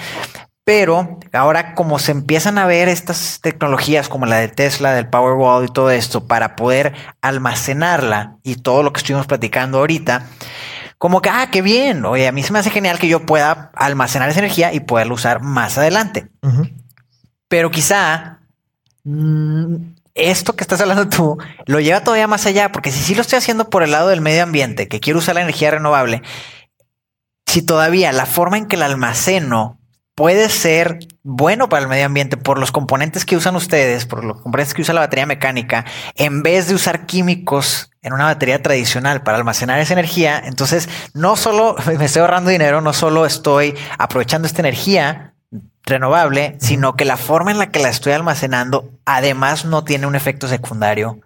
Pero 0.65 1.19
ahora 1.33 1.75
como 1.75 1.99
se 1.99 2.13
empiezan 2.13 2.57
a 2.57 2.67
ver 2.67 2.89
estas 2.89 3.41
tecnologías 3.43 4.09
como 4.09 4.27
la 4.27 4.37
de 4.37 4.49
Tesla, 4.49 4.93
del 4.93 5.09
Powerwall 5.09 5.65
y 5.65 5.73
todo 5.73 5.91
esto 5.91 6.29
para 6.29 6.55
poder 6.55 6.95
almacenarla 7.21 8.37
y 8.45 8.55
todo 8.55 8.85
lo 8.85 8.93
que 8.93 8.99
estuvimos 8.99 9.27
platicando 9.27 9.79
ahorita, 9.79 10.27
como 10.99 11.21
que, 11.21 11.31
ah, 11.31 11.49
qué 11.51 11.63
bien, 11.63 12.05
oye, 12.05 12.29
a 12.29 12.33
mí 12.33 12.45
se 12.45 12.53
me 12.53 12.61
hace 12.61 12.71
genial 12.71 13.01
que 13.01 13.09
yo 13.09 13.27
pueda 13.27 13.73
almacenar 13.75 14.31
esa 14.31 14.39
energía 14.39 14.73
y 14.73 14.79
poderla 14.79 15.15
usar 15.15 15.43
más 15.43 15.77
adelante. 15.77 16.29
Pero 17.49 17.73
quizá 17.73 18.39
mm, 19.03 19.75
esto 20.15 20.55
que 20.55 20.65
estás 20.65 20.81
hablando 20.81 21.09
tú 21.09 21.39
lo 21.67 21.81
lleva 21.81 22.05
todavía 22.05 22.27
más 22.27 22.47
allá, 22.47 22.73
porque 22.73 22.91
si 22.91 23.01
sí 23.01 23.15
lo 23.15 23.23
estoy 23.23 23.39
haciendo 23.39 23.71
por 23.71 23.83
el 23.83 23.93
lado 23.93 24.09
del 24.09 24.21
medio 24.21 24.43
ambiente, 24.43 24.89
que 24.89 25.01
quiero 25.01 25.19
usar 25.19 25.35
la 25.35 25.43
energía 25.43 25.71
renovable, 25.71 26.23
si 27.47 27.63
todavía 27.63 28.13
la 28.13 28.27
forma 28.27 28.59
en 28.59 28.67
que 28.67 28.77
la 28.77 28.87
almaceno 28.87 29.79
puede 30.15 30.49
ser 30.51 30.99
bueno 31.23 31.69
para 31.69 31.83
el 31.83 31.89
medio 31.89 32.07
ambiente 32.07 32.37
por 32.37 32.59
los 32.59 32.71
componentes 32.71 33.25
que 33.25 33.37
usan 33.37 33.57
ustedes, 33.57 34.07
por 34.07 34.25
los 34.25 34.41
componentes 34.41 34.75
que 34.75 34.83
usa 34.83 34.95
la 34.95 35.01
batería 35.01 35.27
mecánica, 35.27 35.85
en 36.17 36.43
vez 36.43 36.69
de 36.69 36.75
usar 36.75 37.07
químicos 37.07 37.91
en 38.03 38.13
una 38.13 38.25
batería 38.25 38.61
tradicional 38.63 39.23
para 39.23 39.39
almacenar 39.39 39.81
esa 39.81 39.95
energía, 39.95 40.43
entonces 40.45 40.89
no 41.15 41.37
solo 41.37 41.77
me 41.99 42.05
estoy 42.05 42.21
ahorrando 42.21 42.51
dinero, 42.51 42.81
no 42.81 42.93
solo 42.93 43.27
estoy 43.27 43.75
aprovechando 43.99 44.47
esta 44.47 44.61
energía, 44.61 45.32
renovable, 45.85 46.57
sino 46.61 46.95
que 46.95 47.05
la 47.05 47.17
forma 47.17 47.51
en 47.51 47.59
la 47.59 47.71
que 47.71 47.81
la 47.81 47.89
estoy 47.89 48.13
almacenando 48.13 48.91
además 49.05 49.65
no 49.65 49.85
tiene 49.85 50.07
un 50.07 50.15
efecto 50.15 50.49
secundario 50.49 51.21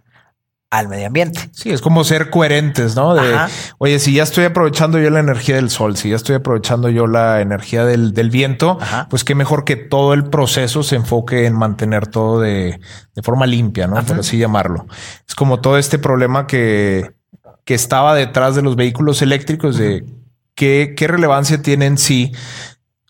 al 0.70 0.88
medio 0.88 1.06
ambiente. 1.06 1.48
Sí, 1.52 1.70
es 1.70 1.80
como 1.80 2.02
ser 2.04 2.28
coherentes, 2.28 2.96
¿no? 2.96 3.14
De, 3.14 3.36
oye, 3.78 3.98
si 3.98 4.12
ya 4.12 4.25
estoy 4.25 4.44
aprovechando 4.44 4.98
yo 4.98 5.10
la 5.10 5.20
energía 5.20 5.56
del 5.56 5.70
sol, 5.70 5.96
si 5.96 6.10
ya 6.10 6.16
estoy 6.16 6.36
aprovechando 6.36 6.88
yo 6.88 7.06
la 7.06 7.40
energía 7.40 7.84
del, 7.84 8.30
viento, 8.30 8.78
pues 9.08 9.22
qué 9.22 9.34
mejor 9.34 9.64
que 9.64 9.76
todo 9.76 10.12
el 10.12 10.25
proceso 10.25 10.82
se 10.82 10.96
enfoque 10.96 11.46
en 11.46 11.54
mantener 11.54 12.08
todo 12.08 12.40
de, 12.40 12.80
forma 13.22 13.46
limpia, 13.46 13.86
¿no? 13.86 14.02
Por 14.04 14.18
así 14.18 14.38
llamarlo. 14.38 14.86
Es 15.26 15.34
como 15.34 15.60
todo 15.60 15.78
este 15.78 15.98
problema 15.98 16.46
que, 16.46 17.12
que 17.64 17.75
estaba 17.75 18.14
detrás 18.14 18.56
de 18.56 18.62
los 18.62 18.75
vehículos 18.75 19.22
eléctricos 19.22 19.78
de 19.78 20.04
qué, 20.54 20.94
qué 20.96 21.06
relevancia 21.06 21.62
tienen 21.62 21.96
sí 21.96 22.32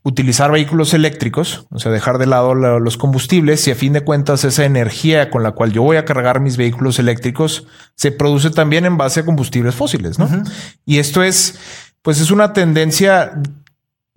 utilizar 0.07 0.53
vehículos 0.53 0.95
eléctricos, 0.95 1.67
o 1.73 1.81
sea, 1.81 1.91
dejar 1.91 2.19
de 2.19 2.27
lado 2.27 2.55
los 2.55 2.97
combustibles 2.97 3.67
y 3.67 3.73
a 3.73 3.75
fin 3.75 3.93
de 3.93 4.03
cuentas 4.03 4.45
esa 4.45 4.65
energía 4.65 5.31
con 5.31 5.43
la 5.43 5.51
cual 5.51 5.73
yo 5.73 5.83
voy 5.83 5.97
a 5.97 6.05
cargar 6.05 6.39
mis 6.39 6.57
vehículos 6.57 7.01
eléctricos 7.01 7.67
se 7.97 8.13
produce 8.13 8.51
también 8.51 8.85
en 8.85 8.97
base 8.99 9.19
a 9.19 9.25
combustibles 9.25 9.75
fósiles, 9.75 10.17
¿no? 10.17 10.29
Y 10.85 10.99
esto 10.99 11.25
es, 11.25 11.59
pues 12.03 12.21
es 12.21 12.31
una 12.31 12.53
tendencia 12.53 13.33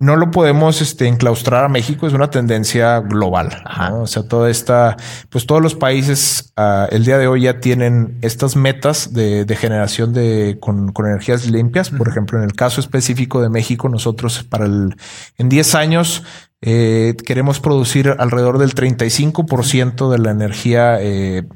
no 0.00 0.16
lo 0.16 0.30
podemos 0.30 0.80
este, 0.80 1.06
enclaustrar 1.06 1.62
a 1.62 1.68
México, 1.68 2.06
es 2.06 2.14
una 2.14 2.30
tendencia 2.30 3.00
global. 3.00 3.62
O 3.92 4.06
sea, 4.06 4.22
toda 4.22 4.48
esta, 4.48 4.96
pues 5.28 5.44
todos 5.44 5.60
los 5.60 5.74
países 5.74 6.54
uh, 6.56 6.86
el 6.90 7.04
día 7.04 7.18
de 7.18 7.26
hoy 7.26 7.42
ya 7.42 7.60
tienen 7.60 8.18
estas 8.22 8.56
metas 8.56 9.12
de, 9.12 9.44
de 9.44 9.56
generación 9.56 10.14
de 10.14 10.56
con, 10.58 10.92
con, 10.92 11.06
energías 11.06 11.46
limpias. 11.46 11.90
Por 11.90 12.08
ejemplo, 12.08 12.38
en 12.38 12.44
el 12.44 12.54
caso 12.54 12.80
específico 12.80 13.42
de 13.42 13.50
México, 13.50 13.90
nosotros 13.90 14.42
para 14.42 14.64
el 14.64 14.96
en 15.36 15.50
10 15.50 15.74
años 15.74 16.24
eh, 16.62 17.14
queremos 17.26 17.60
producir 17.60 18.16
alrededor 18.18 18.56
del 18.56 18.74
35% 18.74 20.10
de 20.10 20.18
la 20.18 20.30
energía 20.30 20.96
eh, 20.98 21.46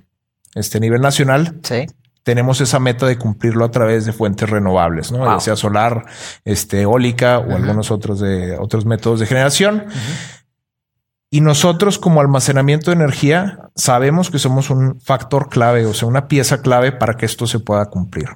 este, 0.55 0.77
a 0.77 0.81
nivel 0.83 1.01
nacional. 1.01 1.61
Sí 1.63 1.87
tenemos 2.25 2.61
esa 2.63 2.81
meta 2.81 3.07
de 3.07 3.19
cumplirlo 3.19 3.65
a 3.65 3.71
través 3.71 4.07
de 4.07 4.13
fuentes 4.13 4.49
renovables, 4.49 5.13
¿no? 5.13 5.25
Ya 5.27 5.39
sea 5.41 5.57
solar, 5.57 6.07
este, 6.45 6.81
eólica 6.81 7.39
o 7.39 7.55
algunos 7.55 7.91
otros 7.91 8.19
de 8.19 8.59
otros 8.59 8.87
métodos 8.87 9.21
de 9.21 9.27
generación. 9.27 9.85
Y 11.31 11.43
nosotros 11.43 11.99
como 11.99 12.21
almacenamiento 12.21 12.91
de 12.91 12.97
energía 12.97 13.71
sabemos 13.77 14.31
que 14.31 14.39
somos 14.39 14.71
un 14.71 15.01
factor 15.01 15.51
clave, 15.51 15.85
o 15.85 15.93
sea, 15.93 16.09
una 16.09 16.27
pieza 16.27 16.63
clave 16.63 16.93
para 16.93 17.17
que 17.17 17.27
esto 17.27 17.47
se 17.47 17.61
pueda 17.61 17.87
cumplir. 17.87 18.29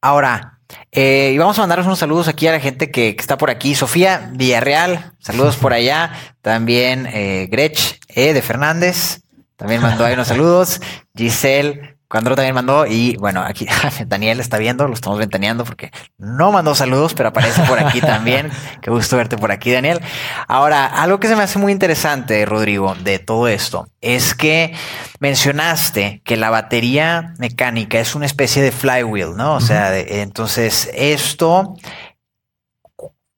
Ahora, 0.00 0.58
eh, 0.90 1.32
y 1.34 1.38
vamos 1.38 1.58
a 1.58 1.62
mandaros 1.62 1.86
unos 1.86 2.00
saludos 2.00 2.26
aquí 2.26 2.48
a 2.48 2.52
la 2.52 2.60
gente 2.60 2.90
que, 2.90 3.10
está 3.10 3.38
por 3.38 3.50
aquí. 3.50 3.76
Sofía 3.76 4.30
Villarreal, 4.32 5.12
saludos 5.20 5.56
por 5.56 5.72
allá. 5.72 6.12
También 6.42 7.06
eh, 7.12 7.46
Grech 7.50 8.00
E 8.08 8.32
de 8.32 8.42
Fernández, 8.42 9.22
también 9.56 9.82
mandó 9.82 10.04
ahí 10.04 10.14
unos 10.14 10.28
saludos. 10.28 10.80
Giselle 11.16 11.97
cuando 12.08 12.34
también 12.34 12.54
mandó 12.54 12.86
y 12.86 13.16
bueno, 13.16 13.42
aquí 13.42 13.66
Daniel 14.06 14.40
está 14.40 14.56
viendo, 14.58 14.88
lo 14.88 14.94
estamos 14.94 15.18
ventaneando 15.18 15.64
porque 15.64 15.90
no 16.16 16.52
mandó 16.52 16.74
saludos, 16.74 17.12
pero 17.14 17.28
aparece 17.28 17.62
por 17.64 17.78
aquí 17.78 18.00
también. 18.00 18.50
Qué 18.80 18.90
gusto 18.90 19.16
verte 19.16 19.36
por 19.36 19.52
aquí, 19.52 19.70
Daniel. 19.72 20.00
Ahora, 20.46 20.86
algo 20.86 21.20
que 21.20 21.28
se 21.28 21.36
me 21.36 21.42
hace 21.42 21.58
muy 21.58 21.70
interesante, 21.70 22.44
Rodrigo, 22.46 22.94
de 22.94 23.18
todo 23.18 23.46
esto, 23.48 23.88
es 24.00 24.34
que 24.34 24.74
mencionaste 25.20 26.22
que 26.24 26.36
la 26.36 26.48
batería 26.48 27.34
mecánica 27.38 28.00
es 28.00 28.14
una 28.14 28.26
especie 28.26 28.62
de 28.62 28.72
flywheel, 28.72 29.36
¿no? 29.36 29.54
O 29.54 29.60
sea, 29.60 29.96
entonces 29.98 30.90
esto 30.94 31.74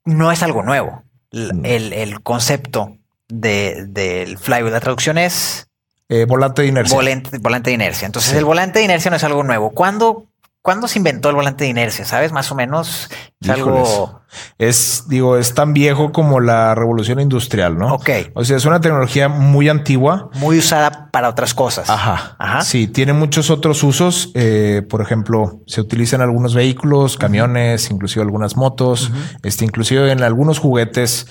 no 0.05 0.31
es 0.31 0.43
algo 0.43 0.63
nuevo. 0.63 1.03
El, 1.31 2.21
concepto 2.23 2.97
del 3.27 4.37
flywheel, 4.37 4.73
la 4.73 4.79
traducción 4.79 5.17
es 5.17 5.67
eh, 6.11 6.25
volante 6.25 6.61
de 6.61 6.67
inercia. 6.67 6.93
Volante, 6.93 7.69
de 7.69 7.73
inercia. 7.73 8.05
Entonces, 8.05 8.33
el 8.33 8.43
volante 8.43 8.79
de 8.79 8.85
inercia 8.85 9.09
no 9.09 9.15
es 9.15 9.23
algo 9.23 9.43
nuevo. 9.43 9.71
¿Cuándo, 9.71 10.27
¿Cuándo 10.61 10.89
se 10.89 10.99
inventó 10.99 11.29
el 11.29 11.35
volante 11.35 11.63
de 11.63 11.69
inercia? 11.69 12.03
¿Sabes? 12.03 12.33
Más 12.33 12.51
o 12.51 12.55
menos 12.55 13.09
es 13.39 13.49
algo. 13.49 14.21
Es, 14.57 15.05
digo, 15.07 15.37
es 15.37 15.53
tan 15.53 15.73
viejo 15.73 16.11
como 16.11 16.41
la 16.41 16.75
revolución 16.75 17.21
industrial, 17.21 17.77
¿no? 17.77 17.95
Ok. 17.95 18.09
O 18.33 18.43
sea, 18.43 18.57
es 18.57 18.65
una 18.65 18.81
tecnología 18.81 19.29
muy 19.29 19.69
antigua. 19.69 20.29
Muy 20.33 20.57
usada 20.59 21.09
para 21.11 21.29
otras 21.29 21.53
cosas. 21.53 21.89
Ajá. 21.89 22.35
Ajá. 22.37 22.61
Sí, 22.61 22.87
tiene 22.87 23.13
muchos 23.13 23.49
otros 23.49 23.81
usos. 23.81 24.31
Eh, 24.33 24.83
por 24.89 25.01
ejemplo, 25.01 25.61
se 25.65 25.79
utiliza 25.79 26.17
en 26.17 26.23
algunos 26.23 26.53
vehículos, 26.53 27.15
camiones, 27.15 27.89
inclusive 27.89 28.21
algunas 28.21 28.57
motos, 28.57 29.11
este, 29.43 29.63
inclusive 29.63 30.11
en 30.11 30.23
algunos 30.23 30.59
juguetes. 30.59 31.27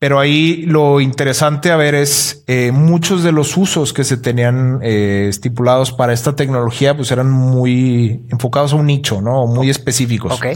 Pero 0.00 0.18
ahí 0.18 0.62
lo 0.62 0.98
interesante 1.02 1.70
a 1.70 1.76
ver 1.76 1.94
es 1.94 2.42
eh, 2.46 2.72
muchos 2.72 3.22
de 3.22 3.32
los 3.32 3.54
usos 3.58 3.92
que 3.92 4.02
se 4.02 4.16
tenían 4.16 4.80
eh, 4.82 5.26
estipulados 5.28 5.92
para 5.92 6.14
esta 6.14 6.34
tecnología, 6.34 6.96
pues 6.96 7.12
eran 7.12 7.30
muy 7.30 8.24
enfocados 8.30 8.72
a 8.72 8.76
un 8.76 8.86
nicho, 8.86 9.20
¿no? 9.20 9.46
Muy 9.46 9.68
específicos. 9.68 10.32
Ok. 10.32 10.46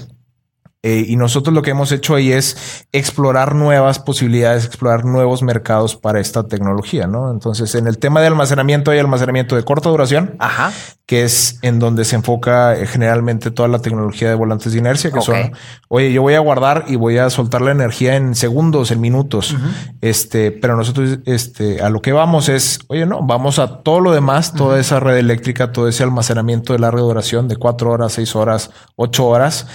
Eh, 0.87 1.07
y 1.09 1.17
nosotros 1.17 1.55
lo 1.55 1.63
que 1.63 1.71
hemos 1.71 1.93
hecho 1.93 2.15
ahí 2.15 2.31
es 2.31 2.87
explorar 2.93 3.55
nuevas 3.55 3.99
posibilidades, 3.99 4.67
explorar 4.67 5.07
nuevos 5.07 5.43
mercados 5.43 5.97
para 5.97 6.21
esta 6.21 6.47
tecnología, 6.47 7.07
¿no? 7.07 7.31
Entonces, 7.31 7.75
en 7.75 7.87
el 7.87 7.97
tema 7.97 8.21
de 8.21 8.27
almacenamiento 8.27 8.91
hay 8.91 8.99
almacenamiento 8.99 9.57
de 9.57 9.63
corta 9.63 9.89
duración, 9.89 10.37
Ajá. 10.39 10.73
que 11.07 11.25
es 11.25 11.59
en 11.63 11.79
donde 11.79 12.05
se 12.05 12.17
enfoca 12.17 12.75
eh, 12.75 12.87
generalmente 12.87 13.51
toda 13.51 13.67
la 13.67 13.79
tecnología 13.79 14.29
de 14.29 14.35
volantes 14.35 14.75
de 14.75 14.79
inercia, 14.79 15.11
que 15.11 15.23
son, 15.23 15.53
oye, 15.89 16.13
yo 16.13 16.21
voy 16.21 16.35
a 16.35 16.41
guardar 16.41 16.85
y 16.87 16.97
voy 16.97 17.17
a 17.17 17.31
soltar 17.31 17.63
la 17.63 17.71
energía 17.71 18.17
en 18.17 18.35
segundos, 18.35 18.91
en 18.91 19.01
minutos. 19.01 19.57
Este, 20.03 20.53
pero 20.53 20.77
nosotros, 20.77 21.21
este, 21.25 21.81
a 21.81 21.89
lo 21.89 22.03
que 22.03 22.13
vamos 22.13 22.51
es, 22.51 22.81
oye, 22.89 23.07
no, 23.07 23.23
vamos 23.23 23.59
a 23.59 23.79
todo 23.79 24.01
lo 24.01 24.13
demás, 24.13 24.53
toda 24.53 24.79
esa 24.79 25.01
red 25.01 25.17
eléctrica, 25.17 25.73
todo 25.73 25.89
ese 25.89 26.03
almacenamiento 26.03 26.75
de 26.75 26.81
larga 26.81 27.01
duración 27.01 27.49
de 27.49 27.57
cuatro 27.57 27.91
horas, 27.91 28.13
seis 28.13 28.37
horas, 28.37 28.71
ocho 28.97 29.25
horas 29.25 29.67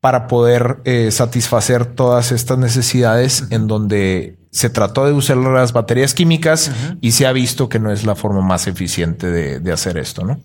para 0.00 0.28
poder 0.28 0.78
eh, 0.84 1.10
satisfacer 1.10 1.84
todas 1.84 2.30
estas 2.32 2.58
necesidades 2.58 3.44
en 3.50 3.66
donde 3.66 4.38
se 4.50 4.70
trató 4.70 5.06
de 5.06 5.12
usar 5.12 5.36
las 5.36 5.72
baterías 5.72 6.14
químicas 6.14 6.70
y 7.00 7.12
se 7.12 7.26
ha 7.26 7.32
visto 7.32 7.68
que 7.68 7.78
no 7.78 7.92
es 7.92 8.04
la 8.04 8.14
forma 8.14 8.40
más 8.40 8.66
eficiente 8.66 9.26
de, 9.30 9.72
hacer 9.72 9.98
esto, 9.98 10.24
¿no? 10.24 10.40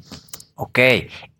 Ok, 0.56 0.80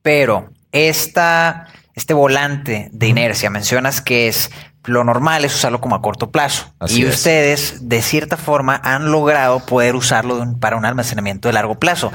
pero 0.02 0.50
esta, 0.72 1.68
este 1.94 2.14
volante 2.14 2.90
de 2.92 3.08
inercia, 3.08 3.50
mencionas 3.50 4.02
que 4.02 4.28
es 4.28 4.50
lo 4.86 5.04
normal 5.04 5.46
es 5.46 5.56
usarlo 5.56 5.80
como 5.80 5.96
a 5.96 6.02
corto 6.02 6.32
plazo. 6.32 6.74
y 6.90 7.06
ustedes, 7.06 7.88
de 7.88 8.02
cierta 8.02 8.38
forma, 8.38 8.80
han 8.84 9.12
logrado 9.12 9.66
poder 9.66 9.96
usarlo 9.96 10.44
para 10.60 10.76
un 10.76 10.86
almacenamiento 10.86 11.48
de 11.48 11.54
largo 11.54 11.76
plazo. 11.76 12.12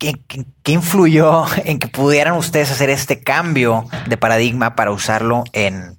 ¿Qué, 0.00 0.72
influyó 0.72 1.44
en 1.64 1.78
que 1.78 1.88
pudieran 1.88 2.34
ustedes 2.34 2.70
hacer 2.70 2.88
este 2.90 3.22
cambio 3.22 3.84
de 4.08 4.16
paradigma 4.16 4.74
para 4.74 4.90
usarlo 4.90 5.44
en 5.52 5.98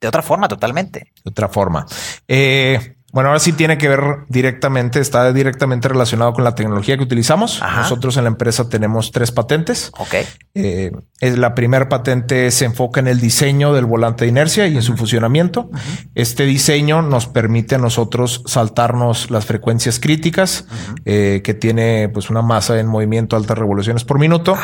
de 0.00 0.08
otra 0.08 0.22
forma 0.22 0.48
totalmente? 0.48 1.12
De 1.24 1.30
otra 1.30 1.48
forma. 1.48 1.86
Eh, 2.26 2.96
bueno, 3.12 3.28
ahora 3.28 3.40
sí 3.40 3.52
tiene 3.52 3.76
que 3.76 3.88
ver 3.88 4.00
directamente, 4.28 4.98
está 4.98 5.30
directamente 5.34 5.86
relacionado 5.86 6.32
con 6.32 6.44
la 6.44 6.54
tecnología 6.54 6.96
que 6.96 7.02
utilizamos. 7.02 7.60
Nosotros 7.60 8.16
en 8.16 8.24
la 8.24 8.28
empresa 8.28 8.70
tenemos 8.70 9.12
tres 9.12 9.30
patentes. 9.30 9.92
Ok. 9.98 10.14
Eh, 10.54 10.92
la 11.20 11.54
primera 11.54 11.90
patente 11.90 12.50
se 12.50 12.64
enfoca 12.64 13.00
en 13.00 13.08
el 13.08 13.20
diseño 13.20 13.74
del 13.74 13.84
volante 13.84 14.24
de 14.24 14.30
inercia 14.30 14.66
y 14.66 14.76
en 14.76 14.82
su 14.82 14.96
funcionamiento. 14.96 15.70
Este 16.14 16.46
diseño 16.46 17.02
nos 17.02 17.26
permite 17.26 17.74
a 17.74 17.78
nosotros 17.78 18.42
saltarnos 18.46 19.30
las 19.30 19.44
frecuencias 19.44 20.00
críticas, 20.00 20.66
eh, 21.04 21.42
que 21.44 21.52
tiene 21.52 22.08
pues 22.08 22.30
una 22.30 22.40
masa 22.40 22.80
en 22.80 22.86
movimiento 22.86 23.36
altas 23.36 23.58
revoluciones 23.58 24.04
por 24.04 24.18
minuto. 24.18 24.56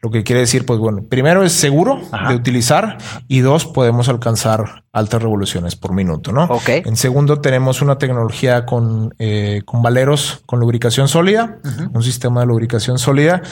Lo 0.00 0.10
que 0.10 0.22
quiere 0.22 0.40
decir, 0.40 0.64
pues 0.64 0.78
bueno, 0.78 1.04
primero 1.08 1.42
es 1.42 1.52
seguro 1.52 2.00
de 2.28 2.34
utilizar 2.36 2.98
y 3.26 3.40
dos, 3.40 3.66
podemos 3.66 4.08
alcanzar 4.08 4.84
altas 4.92 5.22
revoluciones 5.22 5.76
por 5.76 5.92
minuto, 5.92 6.32
¿no? 6.32 6.44
Ok. 6.44 6.68
En 6.68 6.96
segundo, 6.96 7.40
tenemos 7.40 7.82
una 7.82 7.95
tecnología 7.98 8.66
con, 8.66 9.14
eh, 9.18 9.62
con 9.64 9.82
valeros 9.82 10.42
con 10.46 10.60
lubricación 10.60 11.08
sólida, 11.08 11.58
un 11.92 12.02
sistema 12.02 12.40
de 12.40 12.46
lubricación 12.46 12.98
sólida 12.98 13.42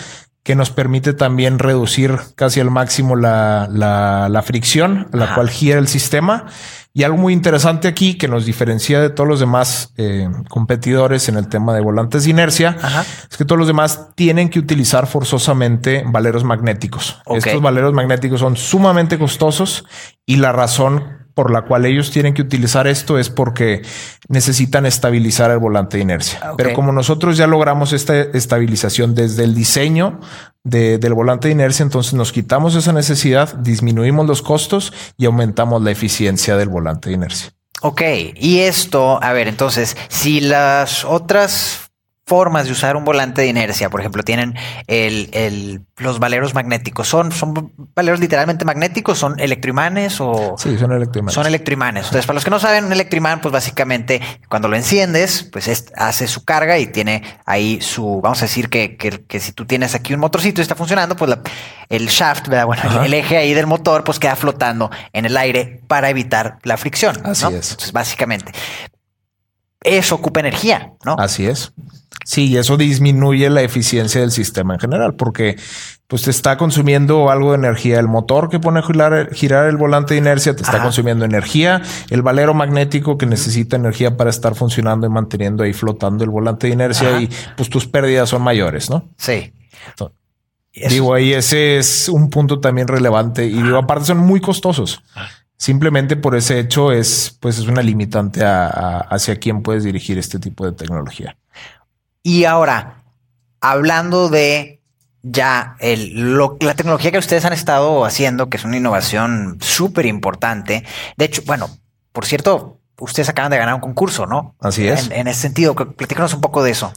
que 0.45 0.55
nos 0.55 0.71
permite 0.71 1.15
también 1.15 1.59
reducir 1.59 2.19
casi 2.37 2.61
al 2.61 2.71
máximo 2.71 3.17
la, 3.17 3.67
la, 3.71 4.43
fricción 4.43 5.09
a 5.13 5.17
la 5.17 5.35
cual 5.35 5.49
gira 5.49 5.79
el 5.79 5.89
sistema. 5.89 6.45
Y 6.93 7.03
algo 7.03 7.17
muy 7.17 7.33
interesante 7.33 7.89
aquí 7.89 8.19
que 8.19 8.29
nos 8.29 8.45
diferencia 8.45 9.01
de 9.01 9.09
todos 9.09 9.27
los 9.27 9.41
demás 9.41 9.95
eh, 9.97 10.29
competidores 10.51 11.31
en 11.31 11.37
el 11.37 11.49
tema 11.49 11.75
de 11.75 11.81
volantes 11.81 12.25
de 12.25 12.31
inercia 12.31 12.77
es 13.29 13.37
que 13.37 13.45
todos 13.45 13.59
los 13.59 13.67
demás 13.67 14.11
tienen 14.15 14.51
que 14.51 14.59
utilizar 14.59 15.07
forzosamente 15.07 16.05
valeros 16.07 16.45
magnéticos. 16.45 17.21
Estos 17.27 17.63
valeros 17.63 17.95
magnéticos 17.95 18.39
son 18.39 18.55
sumamente 18.57 19.19
costosos 19.19 19.87
y 20.27 20.37
la 20.37 20.53
razón 20.53 21.24
por 21.35 21.51
la 21.51 21.63
cual 21.63 21.85
ellos 21.85 22.11
tienen 22.11 22.33
que 22.33 22.43
utilizar 22.43 22.87
esto 22.87 23.19
es 23.19 23.29
porque 23.29 23.83
necesitan 24.29 24.87
estabilizar 24.87 25.51
el 25.51 25.59
volante 25.59 25.97
de 25.97 26.05
inercia. 26.05 26.39
Ah, 26.43 26.55
Pero 26.57 26.73
como 26.73 26.93
nosotros 26.93 27.37
ya 27.37 27.47
logramos 27.47 27.93
esta 27.93 28.19
estabilización 28.21 29.15
desde 29.15 29.45
el 29.45 29.55
diseño 29.55 30.21
del 30.63 31.13
volante 31.13 31.49
de 31.49 31.53
inercia, 31.53 31.83
entonces 31.83 32.15
nos 32.15 32.33
quitamos 32.33 32.75
esa 32.75 32.93
necesidad, 32.93 33.55
disminuimos 33.57 34.27
los 34.27 34.41
costos 34.41 34.93
y 35.19 35.27
aumentamos 35.27 35.83
la 35.83 35.91
eficiencia 35.91 36.57
del 36.57 36.69
volante 36.69 37.11
de 37.11 37.17
inercia. 37.17 37.53
Ok, 37.83 38.01
y 38.35 38.61
esto, 38.61 39.23
a 39.23 39.33
ver, 39.35 39.47
entonces, 39.47 39.95
si 40.09 40.41
las 40.41 41.05
otras 41.05 41.84
formas 42.27 42.67
de 42.67 42.73
usar 42.73 42.97
un 42.97 43.05
volante 43.05 43.43
de 43.43 43.49
inercia. 43.49 43.91
Por 43.91 44.01
ejemplo, 44.01 44.23
tienen 44.23 44.55
el, 44.87 45.83
los 45.99 46.19
valeros 46.19 46.55
magnéticos. 46.55 47.07
¿Son, 47.07 47.33
¿Son 47.33 47.73
valeros 47.95 48.19
literalmente 48.19 48.65
magnéticos? 48.65 49.19
¿Son 49.19 49.39
electroimanes 49.39 50.21
o...? 50.21 50.55
Sí, 50.57 50.79
son 50.79 50.93
electroimanes. 50.93 51.35
Son 51.35 51.47
electroimanes. 51.47 52.07
Entonces, 52.07 52.27
para 52.27 52.35
los 52.35 52.45
que 52.45 52.51
no 52.51 52.59
saben, 52.59 52.87
un 52.87 52.93
electroimán, 52.93 53.41
pues 53.41 53.53
básicamente 53.53 54.23
cuando 54.49 54.69
lo 54.69 54.77
enciendes, 54.77 55.49
pues 55.53 55.87
hace 55.97 56.27
su 56.27 56.45
carga 56.45 56.79
y 56.79 56.87
tiene 56.87 57.23
ahí 57.45 57.81
su... 57.83 58.21
Vamos 58.23 58.41
a 58.41 58.47
decir 58.47 58.71
que, 58.71 58.97
que, 58.97 59.41
si 59.41 59.53
tú 59.53 59.67
tienes 59.67 59.95
aquí 59.95 60.15
un 60.15 60.21
motorcito 60.21 60.61
y 60.61 60.63
está 60.63 60.75
funcionando, 60.75 61.17
pues 61.17 61.37
el 61.91 62.07
shaft, 62.07 62.49
¿verdad? 62.49 62.67
Bueno, 62.67 63.03
el, 63.03 63.13
eje 63.13 63.37
ahí 63.37 63.53
del 63.53 63.67
motor, 63.67 64.03
pues 64.03 64.19
queda 64.19 64.35
flotando 64.37 64.91
en 65.13 65.27
el 65.27 65.37
aire 65.37 65.83
para 65.89 66.09
evitar 66.09 66.59
la 66.63 66.79
fricción. 66.79 67.17
Así 67.25 67.45
es. 67.47 67.71
Entonces, 67.73 67.93
básicamente, 67.93 68.53
eso 69.83 70.15
ocupa 70.15 70.41
energía, 70.41 70.93
¿no? 71.05 71.17
Así 71.19 71.47
es. 71.47 71.73
Sí, 72.25 72.47
y 72.49 72.57
eso 72.57 72.77
disminuye 72.77 73.51
la 73.51 73.63
eficiencia 73.63 74.21
del 74.21 74.31
sistema 74.31 74.75
en 74.75 74.81
general, 74.81 75.15
porque 75.15 75.57
pues 76.07 76.23
te 76.23 76.31
está 76.31 76.57
consumiendo 76.57 77.31
algo 77.31 77.53
de 77.53 77.59
energía. 77.59 77.99
El 77.99 78.09
motor 78.09 78.49
que 78.49 78.61
pone 78.61 78.81
a 78.81 78.83
girar, 78.83 79.67
el 79.67 79.77
volante 79.77 80.15
de 80.15 80.21
inercia 80.21 80.55
te 80.55 80.63
está 80.63 80.83
consumiendo 80.83 81.25
energía. 81.25 81.83
El 82.11 82.23
valero 82.23 82.55
magnético 82.55 83.19
que 83.19 83.27
necesita 83.27 83.77
energía 83.77 84.17
para 84.17 84.31
estar 84.31 84.55
funcionando 84.55 85.07
y 85.07 85.11
manteniendo 85.11 85.65
ahí 85.65 85.73
flotando 85.73 86.25
el 86.25 86.31
volante 86.31 86.67
de 86.67 86.73
inercia 86.73 87.21
y 87.21 87.29
pues 87.57 87.69
tus 87.69 87.87
pérdidas 87.87 88.29
son 88.29 88.43
mayores, 88.43 88.91
¿no? 88.91 89.09
Sí. 89.17 89.53
digo, 90.89 91.15
ahí 91.15 91.33
ese 91.33 91.79
es 91.79 92.09
un 92.09 92.31
punto 92.31 92.61
también 92.61 92.89
relevante 92.89 93.47
y 93.47 93.63
digo, 93.63 93.79
aparte 93.79 94.07
son 94.07 94.19
muy 94.19 94.41
costosos. 94.41 95.03
Simplemente 95.57 96.17
por 96.17 96.37
ese 96.37 96.59
hecho 96.59 96.93
es, 96.93 97.37
pues 97.41 97.59
es 97.59 97.67
una 97.67 97.81
limitante 97.83 98.41
hacia 98.45 99.37
quién 99.37 99.63
puedes 99.63 99.85
dirigir 99.85 100.19
este 100.19 100.39
tipo 100.39 100.67
de 100.67 100.73
tecnología. 100.73 101.37
Y 102.27 102.47
ahora, 102.47 103.05
hablando 103.61 104.31
de 104.31 104.81
ya 105.23 105.77
el, 105.79 106.37
la 106.61 106.75
tecnología 106.75 107.13
que 107.13 107.19
ustedes 107.19 107.45
han 107.45 107.53
estado 107.53 108.05
haciendo, 108.07 108.49
que 108.49 108.57
es 108.57 108.65
una 108.65 108.79
innovación 108.79 109.59
súper 109.61 110.07
importante. 110.07 110.85
De 111.19 111.27
hecho, 111.27 111.43
bueno, 111.47 111.69
por 112.13 112.25
cierto, 112.25 112.81
ustedes 112.99 113.29
acaban 113.29 113.51
de 113.51 113.59
ganar 113.59 113.75
un 113.75 113.83
concurso, 113.83 114.25
¿no? 114.27 114.55
Así 114.61 114.89
es. 114.89 115.11
En, 115.11 115.27
ese 115.27 115.41
sentido, 115.41 115.75
platícanos 115.75 116.33
un 116.33 116.41
poco 116.41 116.63
de 116.63 116.71
eso. 116.71 116.95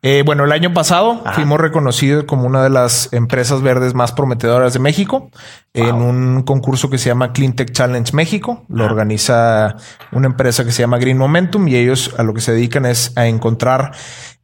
Eh, 0.00 0.22
bueno, 0.24 0.44
el 0.44 0.52
año 0.52 0.72
pasado 0.72 1.22
fuimos 1.34 1.60
reconocidos 1.60 2.24
como 2.24 2.46
una 2.46 2.62
de 2.62 2.70
las 2.70 3.12
empresas 3.12 3.60
verdes 3.60 3.92
más 3.92 4.12
prometedoras 4.12 4.72
de 4.72 4.78
México 4.78 5.30
en 5.74 5.96
un 5.96 6.42
concurso 6.42 6.88
que 6.88 6.98
se 6.98 7.10
llama 7.10 7.32
Clean 7.32 7.52
Tech 7.52 7.72
Challenge 7.72 8.14
México. 8.14 8.64
Lo 8.68 8.84
organiza 8.84 9.76
una 10.12 10.26
empresa 10.26 10.64
que 10.64 10.72
se 10.72 10.82
llama 10.82 10.98
Green 10.98 11.18
Momentum 11.18 11.68
y 11.68 11.76
ellos 11.76 12.14
a 12.16 12.22
lo 12.22 12.32
que 12.32 12.40
se 12.40 12.52
dedican 12.52 12.86
es 12.86 13.12
a 13.16 13.26
encontrar 13.26 13.92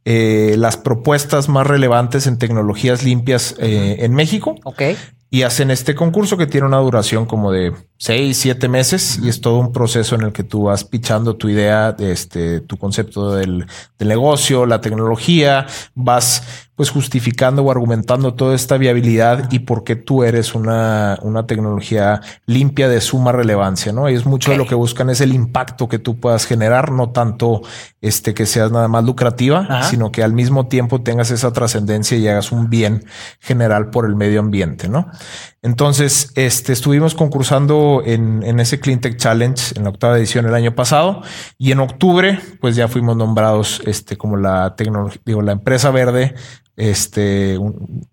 eh, 0.09 0.55
las 0.57 0.77
propuestas 0.77 1.49
más 1.49 1.67
relevantes 1.67 2.27
en 2.27 2.37
tecnologías 2.37 3.03
limpias 3.03 3.55
eh, 3.59 3.97
en 3.99 4.13
México. 4.13 4.55
Ok. 4.63 4.81
Y 5.29 5.41
hacen 5.41 5.69
este 5.69 5.95
concurso 5.95 6.37
que 6.37 6.47
tiene 6.47 6.65
una 6.65 6.77
duración 6.77 7.25
como 7.25 7.51
de 7.51 7.73
seis, 7.97 8.37
siete 8.37 8.69
meses 8.69 9.19
y 9.21 9.27
es 9.27 9.41
todo 9.41 9.59
un 9.59 9.73
proceso 9.73 10.15
en 10.15 10.21
el 10.21 10.31
que 10.31 10.43
tú 10.43 10.63
vas 10.63 10.85
pichando 10.85 11.35
tu 11.35 11.49
idea, 11.49 11.91
de 11.91 12.13
este, 12.13 12.61
tu 12.61 12.77
concepto 12.77 13.35
del, 13.35 13.65
del, 13.99 14.07
negocio, 14.07 14.65
la 14.65 14.79
tecnología, 14.79 15.67
vas 15.93 16.66
pues 16.77 16.91
justificando 16.91 17.63
o 17.63 17.71
argumentando 17.71 18.35
toda 18.35 18.53
esta 18.53 18.77
viabilidad 18.77 19.51
y 19.51 19.59
por 19.59 19.83
qué 19.83 19.95
tú 19.95 20.23
eres 20.23 20.53
una, 20.53 21.17
una 21.23 21.47
tecnología 21.47 22.21
limpia 22.45 22.87
de 22.87 23.01
suma 23.01 23.31
relevancia, 23.31 23.91
¿no? 23.91 24.07
Y 24.07 24.13
es 24.13 24.27
mucho 24.27 24.51
de 24.51 24.57
lo 24.57 24.67
que 24.67 24.75
buscan 24.75 25.09
es 25.09 25.19
el 25.19 25.33
impacto 25.33 25.89
que 25.89 25.97
tú 25.97 26.19
puedas 26.19 26.45
generar, 26.45 26.91
no 26.91 27.09
tanto 27.09 27.63
este 27.99 28.35
que 28.35 28.45
seas 28.45 28.71
nada 28.71 28.87
más 28.87 29.03
lucrativa, 29.03 29.89
sino 29.89 30.11
que 30.11 30.23
al 30.23 30.33
mismo 30.33 30.67
tiempo 30.67 31.01
tengas 31.01 31.31
esa 31.31 31.51
trascendencia 31.51 32.15
y 32.15 32.27
hagas 32.27 32.51
un 32.51 32.69
bien 32.69 33.05
general 33.39 33.89
por 33.89 34.05
el 34.05 34.15
medio 34.15 34.39
ambiente, 34.39 34.87
¿no? 34.87 35.09
Entonces, 35.67 36.31
este, 36.35 36.71
estuvimos 36.71 37.13
concursando 37.13 38.01
en, 38.05 38.41
en 38.43 38.61
ese 38.61 38.79
Cleantech 38.79 39.17
Challenge 39.17 39.73
en 39.75 39.83
la 39.83 39.89
octava 39.89 40.17
edición 40.17 40.45
el 40.45 40.55
año 40.55 40.73
pasado 40.73 41.23
y 41.57 41.73
en 41.73 41.81
octubre, 41.81 42.39
pues 42.61 42.77
ya 42.77 42.87
fuimos 42.87 43.17
nombrados 43.17 43.81
este, 43.85 44.15
como 44.15 44.37
la 44.37 44.77
tecnología, 44.77 45.21
digo, 45.25 45.41
la 45.41 45.51
empresa 45.51 45.91
verde 45.91 46.35
este, 46.77 47.59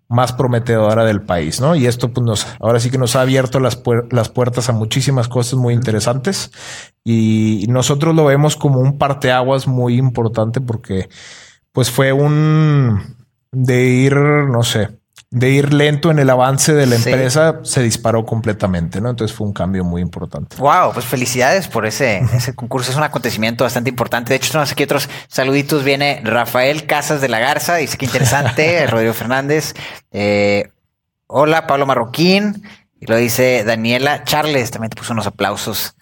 más 0.09 0.33
prometedora 0.33 1.05
del 1.05 1.21
país, 1.21 1.61
¿no? 1.61 1.77
Y 1.77 1.87
esto, 1.87 2.11
pues, 2.11 2.25
nos, 2.25 2.45
ahora 2.59 2.81
sí 2.81 2.89
que 2.89 2.97
nos 2.97 3.15
ha 3.15 3.21
abierto 3.21 3.61
las, 3.61 3.81
las 4.11 4.27
puertas 4.27 4.67
a 4.67 4.73
muchísimas 4.73 5.29
cosas 5.29 5.53
muy 5.53 5.73
interesantes 5.73 6.51
y 7.05 7.67
nosotros 7.69 8.13
lo 8.15 8.25
vemos 8.25 8.57
como 8.57 8.81
un 8.81 8.97
parteaguas 8.97 9.65
muy 9.65 9.97
importante 9.97 10.59
porque, 10.59 11.07
pues, 11.71 11.89
fue 11.89 12.11
un 12.11 13.15
de 13.53 13.85
ir, 13.85 14.13
no 14.17 14.63
sé, 14.63 14.89
de 15.35 15.49
ir 15.49 15.73
lento 15.73 16.11
en 16.11 16.19
el 16.19 16.29
avance 16.29 16.73
de 16.73 16.85
la 16.85 16.95
empresa 16.95 17.59
se 17.63 17.83
disparó 17.83 18.25
completamente, 18.25 19.01
¿no? 19.01 19.09
Entonces 19.09 19.35
fue 19.35 19.45
un 19.45 19.51
cambio 19.51 19.83
muy 19.83 20.01
importante. 20.01 20.55
Wow, 20.55 20.93
pues 20.93 21.05
felicidades 21.05 21.67
por 21.67 21.85
ese, 21.85 22.19
ese 22.33 22.55
concurso. 22.55 22.91
Es 22.91 22.95
un 22.95 23.03
acontecimiento 23.03 23.65
bastante 23.65 23.89
importante. 23.89 24.29
De 24.29 24.37
hecho, 24.37 24.57
no 24.57 24.65
sé 24.65 24.75
qué 24.75 24.85
otros 24.85 25.09
saluditos. 25.27 25.83
Viene 25.83 26.21
Rafael 26.23 26.85
Casas 26.85 27.19
de 27.19 27.27
la 27.27 27.39
Garza, 27.39 27.75
dice 27.75 27.97
que 27.97 28.05
interesante. 28.05 28.87
Rodrigo 28.87 29.13
Fernández. 29.13 29.73
Eh, 30.13 30.69
hola, 31.27 31.67
Pablo 31.67 31.85
Marroquín. 31.85 32.63
Y 33.01 33.05
lo 33.05 33.17
dice 33.17 33.65
Daniela 33.65 34.23
Charles. 34.23 34.71
También 34.71 34.91
te 34.91 34.95
puso 34.95 35.11
unos 35.11 35.27
aplausos 35.27 35.97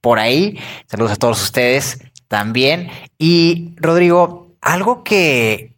por 0.00 0.18
ahí. 0.18 0.58
Saludos 0.88 1.12
a 1.12 1.16
todos 1.16 1.40
ustedes 1.40 2.00
también. 2.26 2.90
Y 3.18 3.76
Rodrigo, 3.76 4.56
algo 4.60 5.04
que 5.04 5.76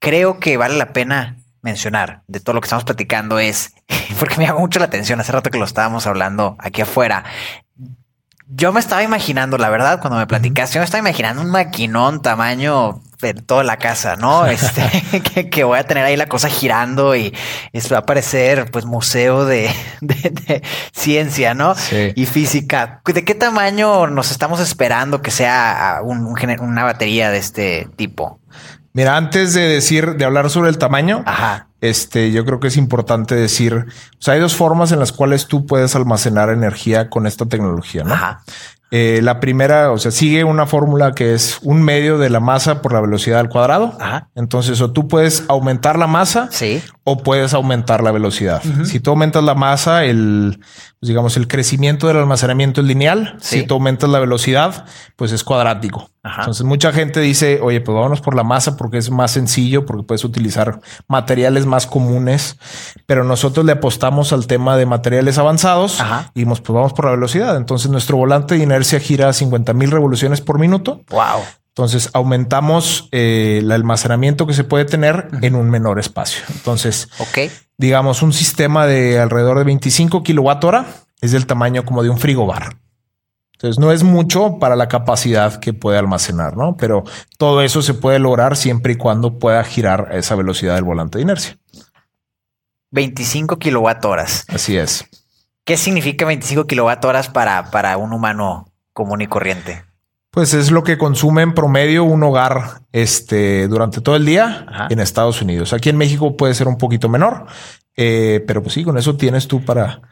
creo 0.00 0.38
que 0.38 0.58
vale 0.58 0.76
la 0.76 0.92
pena 0.92 1.38
mencionar 1.66 2.22
de 2.28 2.40
todo 2.40 2.54
lo 2.54 2.60
que 2.60 2.66
estamos 2.66 2.84
platicando 2.84 3.38
es, 3.38 3.74
porque 4.18 4.36
me 4.36 4.46
llama 4.46 4.60
mucho 4.60 4.78
la 4.78 4.86
atención, 4.86 5.20
hace 5.20 5.32
rato 5.32 5.50
que 5.50 5.58
lo 5.58 5.64
estábamos 5.64 6.06
hablando 6.06 6.56
aquí 6.60 6.80
afuera, 6.80 7.24
yo 8.48 8.72
me 8.72 8.78
estaba 8.78 9.02
imaginando, 9.02 9.58
la 9.58 9.68
verdad, 9.68 10.00
cuando 10.00 10.18
me 10.18 10.26
platicaste, 10.26 10.76
yo 10.76 10.80
me 10.80 10.84
estaba 10.84 11.00
imaginando 11.00 11.42
un 11.42 11.50
maquinón 11.50 12.22
tamaño 12.22 13.00
de 13.20 13.34
toda 13.34 13.64
la 13.64 13.76
casa, 13.76 14.14
¿no? 14.16 14.46
Este, 14.56 15.50
que, 15.50 15.64
voy 15.64 15.78
a 15.78 15.84
tener 15.84 16.04
ahí 16.04 16.16
la 16.16 16.28
cosa 16.28 16.48
girando 16.48 17.16
y 17.16 17.34
eso 17.72 17.94
va 17.94 18.00
a 18.00 18.06
parecer 18.06 18.70
pues 18.70 18.84
museo 18.84 19.44
de, 19.44 19.68
ciencia, 20.92 21.54
¿no? 21.54 21.74
Y 22.14 22.26
física. 22.26 23.00
¿De 23.04 23.24
qué 23.24 23.34
tamaño 23.34 24.06
nos 24.06 24.30
estamos 24.30 24.60
esperando 24.60 25.22
que 25.22 25.32
sea 25.32 26.00
una 26.04 26.84
batería 26.84 27.30
de 27.30 27.38
este 27.38 27.88
tipo? 27.96 28.38
Mira, 28.96 29.18
antes 29.18 29.52
de 29.52 29.60
decir, 29.60 30.16
de 30.16 30.24
hablar 30.24 30.48
sobre 30.48 30.70
el 30.70 30.78
tamaño, 30.78 31.22
este, 31.82 32.32
yo 32.32 32.46
creo 32.46 32.60
que 32.60 32.68
es 32.68 32.78
importante 32.78 33.34
decir, 33.34 33.74
o 33.74 34.22
sea, 34.22 34.32
hay 34.32 34.40
dos 34.40 34.56
formas 34.56 34.90
en 34.90 34.98
las 34.98 35.12
cuales 35.12 35.48
tú 35.48 35.66
puedes 35.66 35.94
almacenar 35.94 36.48
energía 36.48 37.10
con 37.10 37.26
esta 37.26 37.44
tecnología, 37.44 38.04
¿no? 38.04 38.16
Eh, 38.92 39.20
la 39.20 39.38
primera, 39.38 39.90
o 39.90 39.98
sea, 39.98 40.12
sigue 40.12 40.44
una 40.44 40.64
fórmula 40.64 41.12
que 41.12 41.34
es 41.34 41.58
un 41.60 41.82
medio 41.82 42.16
de 42.16 42.30
la 42.30 42.40
masa 42.40 42.80
por 42.80 42.94
la 42.94 43.02
velocidad 43.02 43.40
al 43.40 43.50
cuadrado. 43.50 43.98
Entonces, 44.34 44.80
o 44.80 44.92
tú 44.92 45.08
puedes 45.08 45.44
aumentar 45.48 45.98
la 45.98 46.06
masa 46.06 46.48
sí. 46.50 46.80
o 47.04 47.18
puedes 47.22 47.52
aumentar 47.52 48.02
la 48.02 48.12
velocidad. 48.12 48.62
Si 48.84 49.00
tú 49.00 49.10
aumentas 49.10 49.44
la 49.44 49.54
masa, 49.54 50.04
el, 50.04 50.60
pues, 51.00 51.08
digamos, 51.08 51.36
el 51.36 51.48
crecimiento 51.48 52.06
del 52.06 52.16
almacenamiento 52.16 52.80
es 52.80 52.86
lineal. 52.86 53.36
Si 53.40 53.64
tú 53.64 53.74
aumentas 53.74 54.08
la 54.08 54.20
velocidad, 54.20 54.86
pues 55.16 55.32
es 55.32 55.44
cuadrático. 55.44 56.08
Entonces, 56.38 56.64
mucha 56.64 56.92
gente 56.92 57.20
dice, 57.20 57.60
oye, 57.62 57.80
pues 57.80 57.94
vámonos 57.94 58.20
por 58.20 58.34
la 58.34 58.42
masa 58.42 58.76
porque 58.76 58.98
es 58.98 59.10
más 59.10 59.30
sencillo, 59.30 59.86
porque 59.86 60.02
puedes 60.02 60.24
utilizar 60.24 60.80
materiales 61.08 61.66
más 61.66 61.86
comunes, 61.86 62.58
pero 63.06 63.24
nosotros 63.24 63.64
le 63.64 63.72
apostamos 63.72 64.32
al 64.32 64.46
tema 64.46 64.76
de 64.76 64.86
materiales 64.86 65.38
avanzados 65.38 66.02
y 66.34 66.44
pues 66.44 66.62
vamos 66.68 66.92
por 66.92 67.06
la 67.06 67.12
velocidad. 67.12 67.56
Entonces, 67.56 67.90
nuestro 67.90 68.16
volante 68.16 68.56
de 68.56 68.62
inercia 68.62 69.00
gira 69.00 69.28
a 69.28 69.32
50 69.32 69.72
mil 69.72 69.90
revoluciones 69.90 70.40
por 70.40 70.58
minuto. 70.58 71.02
Wow. 71.10 71.42
Entonces 71.76 72.08
aumentamos 72.14 73.06
eh, 73.12 73.58
el 73.60 73.70
almacenamiento 73.70 74.46
que 74.46 74.54
se 74.54 74.64
puede 74.64 74.86
tener 74.86 75.28
en 75.42 75.54
un 75.54 75.68
menor 75.68 75.98
espacio. 75.98 76.42
Entonces, 76.48 77.10
digamos, 77.76 78.22
un 78.22 78.32
sistema 78.32 78.86
de 78.86 79.20
alrededor 79.20 79.58
de 79.58 79.64
25 79.64 80.22
kilowatt 80.22 80.64
hora 80.64 80.86
es 81.20 81.32
del 81.32 81.44
tamaño 81.44 81.84
como 81.84 82.02
de 82.02 82.08
un 82.08 82.16
frigobar. 82.16 82.78
Entonces 83.56 83.78
no 83.78 83.90
es 83.90 84.02
mucho 84.02 84.58
para 84.58 84.76
la 84.76 84.86
capacidad 84.86 85.58
que 85.60 85.72
puede 85.72 85.98
almacenar, 85.98 86.58
¿no? 86.58 86.76
Pero 86.76 87.04
todo 87.38 87.62
eso 87.62 87.80
se 87.80 87.94
puede 87.94 88.18
lograr 88.18 88.54
siempre 88.54 88.92
y 88.92 88.96
cuando 88.96 89.38
pueda 89.38 89.64
girar 89.64 90.08
a 90.12 90.16
esa 90.16 90.34
velocidad 90.34 90.74
del 90.74 90.84
volante 90.84 91.16
de 91.16 91.22
inercia. 91.22 91.58
25 92.90 93.58
kilowatt 93.58 94.04
horas. 94.04 94.44
Así 94.48 94.76
es. 94.76 95.06
¿Qué 95.64 95.78
significa 95.78 96.26
25 96.26 96.66
kilowatt 96.66 97.02
horas 97.06 97.28
para, 97.28 97.70
para 97.70 97.96
un 97.96 98.12
humano 98.12 98.70
común 98.92 99.22
y 99.22 99.26
corriente? 99.26 99.84
Pues 100.30 100.52
es 100.52 100.70
lo 100.70 100.84
que 100.84 100.98
consume 100.98 101.40
en 101.40 101.54
promedio 101.54 102.04
un 102.04 102.22
hogar 102.22 102.82
este, 102.92 103.68
durante 103.68 104.02
todo 104.02 104.16
el 104.16 104.26
día 104.26 104.86
en 104.90 105.00
Estados 105.00 105.40
Unidos. 105.40 105.72
Aquí 105.72 105.88
en 105.88 105.96
México 105.96 106.36
puede 106.36 106.52
ser 106.52 106.68
un 106.68 106.76
poquito 106.76 107.08
menor, 107.08 107.46
eh, 107.96 108.44
pero 108.46 108.62
pues 108.62 108.74
sí, 108.74 108.84
con 108.84 108.98
eso 108.98 109.16
tienes 109.16 109.48
tú 109.48 109.64
para... 109.64 110.02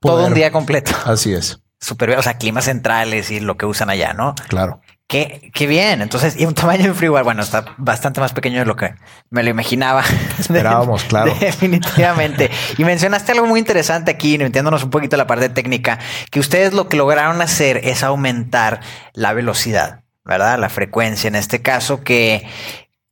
Todo 0.00 0.26
un 0.26 0.34
día 0.34 0.50
completo. 0.50 0.90
Así 1.04 1.32
es. 1.32 1.60
Super, 1.78 2.10
o 2.18 2.22
sea, 2.22 2.38
climas 2.38 2.64
centrales 2.64 3.30
y 3.30 3.40
lo 3.40 3.56
que 3.56 3.66
usan 3.66 3.90
allá, 3.90 4.14
¿no? 4.14 4.34
Claro. 4.48 4.80
Qué, 5.08 5.52
qué 5.54 5.66
bien. 5.66 6.02
Entonces, 6.02 6.40
y 6.40 6.46
un 6.46 6.54
tamaño 6.54 6.84
de 6.84 6.94
freeware, 6.94 7.22
bueno, 7.22 7.42
está 7.42 7.64
bastante 7.76 8.20
más 8.20 8.32
pequeño 8.32 8.58
de 8.58 8.64
lo 8.64 8.74
que 8.74 8.94
me 9.30 9.42
lo 9.42 9.50
imaginaba. 9.50 10.02
Esperábamos, 10.38 11.04
claro. 11.04 11.34
Definitivamente. 11.38 12.50
y 12.76 12.84
mencionaste 12.84 13.32
algo 13.32 13.46
muy 13.46 13.60
interesante 13.60 14.10
aquí, 14.10 14.36
metiéndonos 14.38 14.82
un 14.82 14.90
poquito 14.90 15.16
la 15.16 15.26
parte 15.26 15.48
técnica, 15.48 15.98
que 16.30 16.40
ustedes 16.40 16.72
lo 16.72 16.88
que 16.88 16.96
lograron 16.96 17.40
hacer 17.40 17.80
es 17.84 18.02
aumentar 18.02 18.80
la 19.12 19.32
velocidad, 19.32 20.02
¿verdad? 20.24 20.58
La 20.58 20.70
frecuencia 20.70 21.28
en 21.28 21.36
este 21.36 21.62
caso, 21.62 22.02
que, 22.02 22.44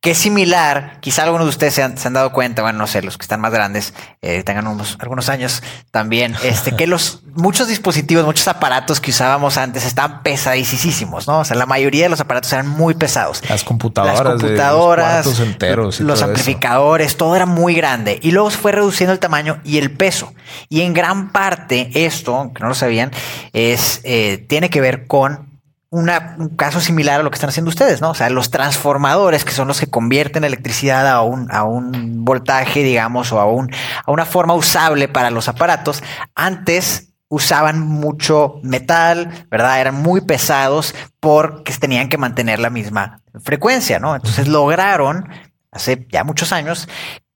que 0.05 0.11
es 0.11 0.19
similar, 0.19 0.99
quizá 1.01 1.23
algunos 1.23 1.47
de 1.47 1.49
ustedes 1.49 1.73
se 1.73 1.83
han, 1.83 2.13
dado 2.13 2.31
cuenta, 2.31 2.61
bueno, 2.61 2.79
no 2.79 2.87
sé, 2.87 3.01
los 3.01 3.17
que 3.17 3.23
están 3.23 3.41
más 3.41 3.51
grandes, 3.55 3.95
eh, 4.21 4.43
tengan 4.43 4.67
unos, 4.67 4.99
algunos 5.01 5.31
años 5.31 5.63
también, 5.91 6.37
este, 6.43 6.77
que 6.77 6.87
los 6.87 7.23
muchos 7.35 7.69
dispositivos, 7.69 8.23
muchos 8.27 8.47
aparatos 8.47 9.01
que 9.01 9.13
usábamos 9.13 9.57
antes 9.57 9.87
estaban 9.87 10.23
pesadísimos, 10.23 11.27
¿no? 11.27 11.39
O 11.39 11.45
sea, 11.47 11.57
la 11.57 11.65
mayoría 11.65 12.03
de 12.03 12.11
los 12.11 12.21
aparatos 12.21 12.53
eran 12.53 12.69
muy 12.69 12.93
pesados. 12.93 13.41
Las 13.49 13.65
computadoras, 13.65 14.19
Las 14.19 14.29
computadoras, 14.29 15.25
los 15.25 15.41
enteros, 15.41 16.01
los 16.01 16.21
amplificadores, 16.21 17.17
todo 17.17 17.35
era 17.35 17.47
muy 17.47 17.75
grande 17.75 18.21
y 18.21 18.33
luego 18.33 18.51
se 18.51 18.59
fue 18.59 18.73
reduciendo 18.73 19.15
el 19.15 19.21
tamaño 19.21 19.59
y 19.65 19.79
el 19.79 19.91
peso. 19.91 20.35
Y 20.69 20.83
en 20.83 20.93
gran 20.93 21.33
parte 21.33 21.91
esto, 21.95 22.53
que 22.55 22.63
no 22.63 22.69
lo 22.69 22.75
sabían, 22.75 23.11
es 23.55 24.03
eh, 24.05 24.45
tiene 24.49 24.69
que 24.69 24.83
ver 24.83 25.07
con 25.07 25.54
un 25.95 26.49
caso 26.57 26.81
similar 26.81 27.21
a 27.21 27.23
lo 27.23 27.31
que 27.31 27.37
están 27.37 27.51
haciendo 27.51 27.69
ustedes, 27.69 28.01
¿no? 28.01 28.11
O 28.11 28.15
sea, 28.15 28.29
los 28.29 28.51
transformadores, 28.51 29.45
que 29.45 29.53
son 29.53 29.69
los 29.69 29.79
que 29.79 29.87
convierten 29.87 30.43
electricidad 30.43 31.07
a 31.09 31.23
un, 31.23 31.51
a 31.53 31.63
un 31.63 32.25
voltaje, 32.25 32.83
digamos, 32.83 33.33
o 33.33 33.41
a, 33.41 33.47
un, 33.47 33.71
a 34.05 34.11
una 34.11 34.25
forma 34.25 34.55
usable 34.55 35.07
para 35.07 35.31
los 35.31 35.49
aparatos, 35.49 36.03
antes 36.35 37.13
usaban 37.29 37.81
mucho 37.81 38.61
metal, 38.63 39.47
¿verdad? 39.51 39.81
Eran 39.81 39.95
muy 39.95 40.21
pesados 40.21 40.95
porque 41.21 41.73
tenían 41.75 42.09
que 42.09 42.19
mantener 42.19 42.59
la 42.59 42.71
misma 42.71 43.21
frecuencia, 43.43 43.99
¿no? 43.99 44.17
Entonces 44.17 44.49
lograron, 44.49 45.29
hace 45.71 46.07
ya 46.11 46.25
muchos 46.25 46.53
años, 46.53 46.89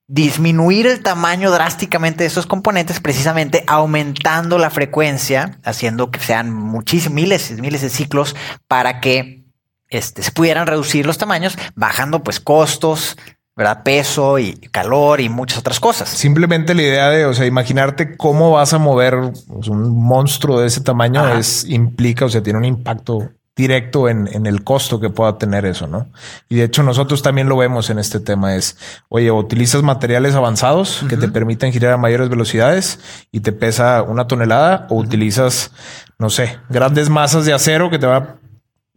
disminuir 0.08 0.86
el 0.86 1.02
tamaño 1.02 1.50
drásticamente 1.50 2.24
de 2.24 2.28
esos 2.28 2.46
componentes, 2.46 2.98
precisamente 2.98 3.62
aumentando 3.66 4.58
la 4.58 4.70
frecuencia, 4.70 5.58
haciendo 5.62 6.10
que 6.10 6.18
sean 6.18 6.52
muchísimos, 6.52 7.14
miles 7.14 7.50
y 7.50 7.60
miles 7.60 7.82
de 7.82 7.90
ciclos 7.90 8.34
para 8.66 9.00
que 9.00 9.44
este, 9.90 10.22
se 10.22 10.32
pudieran 10.32 10.66
reducir 10.66 11.06
los 11.06 11.18
tamaños, 11.18 11.58
bajando 11.74 12.22
pues 12.22 12.40
costos, 12.40 13.18
¿verdad? 13.54 13.82
Peso 13.82 14.38
y 14.38 14.54
calor 14.54 15.20
y 15.20 15.28
muchas 15.28 15.58
otras 15.58 15.78
cosas. 15.78 16.08
Simplemente 16.08 16.74
la 16.74 16.82
idea 16.82 17.08
de, 17.10 17.26
o 17.26 17.34
sea, 17.34 17.44
imaginarte 17.44 18.16
cómo 18.16 18.52
vas 18.52 18.72
a 18.72 18.78
mover 18.78 19.32
pues, 19.46 19.68
un 19.68 19.90
monstruo 19.90 20.60
de 20.60 20.68
ese 20.68 20.80
tamaño 20.80 21.36
es 21.36 21.64
implica, 21.68 22.24
o 22.24 22.28
sea, 22.30 22.42
tiene 22.42 22.58
un 22.58 22.64
impacto 22.64 23.30
directo 23.58 24.08
en, 24.08 24.46
el 24.46 24.62
costo 24.62 25.00
que 25.00 25.10
pueda 25.10 25.36
tener 25.36 25.66
eso, 25.66 25.88
¿no? 25.88 26.06
Y 26.48 26.54
de 26.54 26.62
hecho 26.62 26.84
nosotros 26.84 27.22
también 27.22 27.48
lo 27.48 27.56
vemos 27.56 27.90
en 27.90 27.98
este 27.98 28.20
tema, 28.20 28.54
es, 28.54 28.78
oye, 29.08 29.32
utilizas 29.32 29.82
materiales 29.82 30.36
avanzados 30.36 31.04
que 31.08 31.16
te 31.16 31.28
permiten 31.28 31.72
girar 31.72 31.94
a 31.94 31.96
mayores 31.96 32.28
velocidades 32.28 33.00
y 33.32 33.40
te 33.40 33.50
pesa 33.50 34.02
una 34.02 34.28
tonelada 34.28 34.86
o 34.90 34.94
utilizas, 34.94 35.72
no 36.20 36.30
sé, 36.30 36.56
grandes 36.70 37.10
masas 37.10 37.46
de 37.46 37.52
acero 37.52 37.90
que 37.90 37.98
te 37.98 38.06
va 38.06 38.16
a 38.16 38.36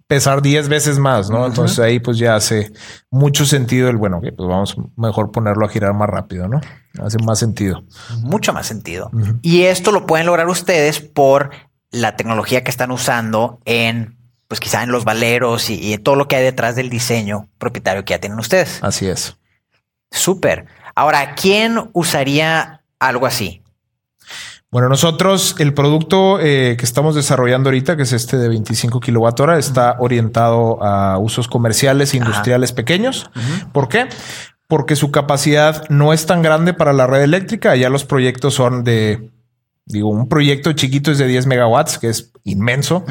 pesar 0.06 0.44
10 0.44 0.70
veces 0.70 1.00
más, 1.00 1.32
¿no? 1.32 1.48
Entonces 1.48 1.80
ahí 1.80 2.00
pues 2.00 2.20
ya 2.20 2.36
hace 2.36 2.72
mucho 3.10 3.48
sentido 3.48 3.90
el, 3.90 3.98
bueno, 3.98 4.22
pues 4.22 4.48
vamos 4.48 4.76
mejor 4.96 5.32
ponerlo 5.32 5.66
a 5.66 5.70
girar 5.70 5.96
más 5.96 6.08
rápido, 6.08 6.48
¿no? 6.48 6.62
Hace 7.04 7.18
más 7.26 7.40
sentido. 7.40 7.84
Mucho 8.20 8.54
más 8.54 8.68
sentido. 8.68 9.10
Y 9.42 9.64
esto 9.64 9.92
lo 9.92 10.06
pueden 10.06 10.28
lograr 10.28 10.48
ustedes 10.50 11.00
por 11.00 11.50
la 11.90 12.16
tecnología 12.16 12.64
que 12.64 12.70
están 12.70 12.92
usando 12.92 13.60
en 13.66 14.21
pues 14.52 14.60
quizá 14.60 14.84
en 14.84 14.92
los 14.92 15.06
valeros 15.06 15.70
y, 15.70 15.98
todo 16.00 16.16
lo 16.18 16.28
que 16.28 16.36
hay 16.36 16.44
detrás 16.44 16.76
del 16.76 16.90
diseño 16.90 17.48
propietario 17.58 18.04
que 18.04 18.16
ya 18.16 18.20
tienen 18.20 18.38
ustedes. 18.38 18.80
Así 18.84 19.08
es. 19.08 19.38
Súper. 20.12 20.66
Ahora, 20.94 21.36
¿quién 21.36 21.90
usaría 21.94 22.84
algo 23.00 23.28
así? 23.28 23.62
Bueno, 24.70 24.90
nosotros 24.90 25.56
el 25.60 25.74
producto 25.74 26.42
eh, 26.42 26.76
que 26.78 26.84
estamos 26.84 27.16
desarrollando 27.16 27.70
ahorita, 27.70 27.96
que 27.96 28.04
es 28.04 28.12
este 28.12 28.36
de 28.36 28.50
25 28.50 29.00
kilowatt 29.00 29.40
hora, 29.40 29.58
está 29.58 29.96
orientado 30.00 30.84
a 30.84 31.18
usos 31.18 31.48
comerciales 31.48 32.14
e 32.14 32.18
industriales 32.18 32.74
pequeños. 32.74 33.32
¿Por 33.72 33.88
qué? 33.88 34.10
Porque 34.68 34.98
su 34.98 35.12
capacidad 35.12 35.88
no 35.88 36.12
es 36.12 36.26
tan 36.26 36.42
grande 36.42 36.74
para 36.74 36.92
la 36.92 37.08
red 37.08 37.22
eléctrica. 37.22 37.78
Ya 37.78 37.90
los 37.90 38.04
proyectos 38.04 38.54
son 38.56 38.84
de 38.84 39.32
Digo, 39.86 40.10
un 40.10 40.28
proyecto 40.30 40.74
chiquito 40.74 41.12
es 41.12 41.18
de 41.18 41.28
10 41.28 41.48
megawatts, 41.48 41.98
que 41.98 42.10
es 42.10 42.32
inmenso. 42.44 43.04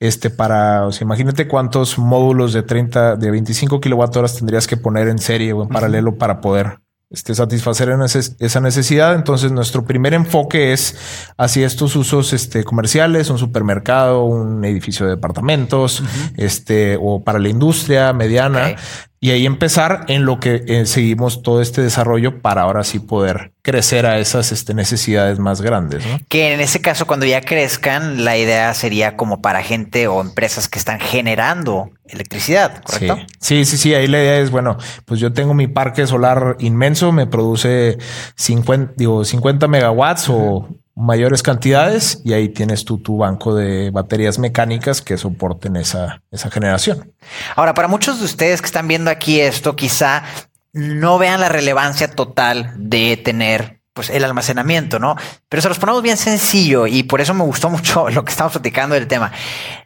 Este 0.00 0.30
para, 0.30 0.86
o 0.86 0.92
sea, 0.92 1.04
imagínate 1.04 1.46
cuántos 1.46 1.98
módulos 1.98 2.54
de 2.54 2.62
30, 2.62 3.16
de 3.16 3.30
25 3.30 3.80
kilowatt 3.80 4.16
horas 4.16 4.34
tendrías 4.34 4.66
que 4.66 4.78
poner 4.78 5.08
en 5.08 5.18
serie 5.18 5.52
o 5.52 5.62
en 5.62 5.68
paralelo 5.68 6.16
para 6.16 6.40
poder 6.40 6.80
este, 7.10 7.34
satisfacer 7.34 7.90
esa 8.38 8.60
necesidad. 8.60 9.14
Entonces, 9.14 9.52
nuestro 9.52 9.84
primer 9.84 10.14
enfoque 10.14 10.72
es 10.72 10.96
hacia 11.36 11.66
estos 11.66 11.96
usos 11.96 12.32
este, 12.32 12.64
comerciales, 12.64 13.30
un 13.30 13.38
supermercado, 13.38 14.24
un 14.24 14.64
edificio 14.64 15.06
de 15.06 15.16
departamentos, 15.16 16.02
este, 16.36 16.96
o 17.00 17.22
para 17.22 17.38
la 17.38 17.48
industria 17.48 18.12
mediana. 18.12 18.76
Y 19.22 19.32
ahí 19.32 19.44
empezar 19.44 20.06
en 20.08 20.24
lo 20.24 20.40
que 20.40 20.64
eh, 20.66 20.86
seguimos 20.86 21.42
todo 21.42 21.60
este 21.60 21.82
desarrollo 21.82 22.40
para 22.40 22.62
ahora 22.62 22.84
sí 22.84 23.00
poder 23.00 23.52
crecer 23.60 24.06
a 24.06 24.18
esas 24.18 24.50
este, 24.50 24.72
necesidades 24.72 25.38
más 25.38 25.60
grandes. 25.60 26.02
Que 26.28 26.54
en 26.54 26.60
ese 26.60 26.80
caso, 26.80 27.06
cuando 27.06 27.26
ya 27.26 27.42
crezcan, 27.42 28.24
la 28.24 28.38
idea 28.38 28.72
sería 28.72 29.18
como 29.18 29.42
para 29.42 29.62
gente 29.62 30.08
o 30.08 30.22
empresas 30.22 30.68
que 30.68 30.78
están 30.78 31.00
generando 31.00 31.90
electricidad, 32.06 32.82
¿correcto? 32.82 33.18
Sí, 33.40 33.66
sí, 33.66 33.76
sí. 33.76 33.94
Ahí 33.94 34.06
la 34.06 34.20
idea 34.20 34.38
es, 34.38 34.50
bueno, 34.50 34.78
pues 35.04 35.20
yo 35.20 35.34
tengo 35.34 35.52
mi 35.52 35.66
parque 35.66 36.06
solar 36.06 36.56
inmenso, 36.58 37.12
me 37.12 37.26
produce 37.26 37.98
50, 38.36 38.94
digo, 38.96 39.22
50 39.22 39.68
megawatts 39.68 40.30
o 40.30 40.66
mayores 41.00 41.42
cantidades 41.42 42.20
y 42.24 42.32
ahí 42.32 42.48
tienes 42.48 42.84
tú 42.84 42.98
tu 42.98 43.16
banco 43.16 43.54
de 43.54 43.90
baterías 43.90 44.38
mecánicas 44.38 45.00
que 45.02 45.16
soporten 45.16 45.76
esa, 45.76 46.22
esa 46.30 46.50
generación. 46.50 47.14
Ahora, 47.56 47.74
para 47.74 47.88
muchos 47.88 48.18
de 48.18 48.24
ustedes 48.26 48.60
que 48.60 48.66
están 48.66 48.88
viendo 48.88 49.10
aquí 49.10 49.40
esto, 49.40 49.76
quizá 49.76 50.24
no 50.72 51.18
vean 51.18 51.40
la 51.40 51.48
relevancia 51.48 52.10
total 52.10 52.72
de 52.76 53.16
tener 53.16 53.80
pues 53.92 54.10
el 54.10 54.24
almacenamiento, 54.24 54.98
¿no? 54.98 55.16
Pero 55.48 55.62
se 55.62 55.68
los 55.68 55.78
ponemos 55.78 56.02
bien 56.02 56.16
sencillo 56.16 56.86
y 56.86 57.02
por 57.02 57.20
eso 57.20 57.34
me 57.34 57.44
gustó 57.44 57.70
mucho 57.70 58.08
lo 58.10 58.24
que 58.24 58.30
estamos 58.30 58.52
platicando 58.52 58.94
del 58.94 59.06
tema. 59.06 59.32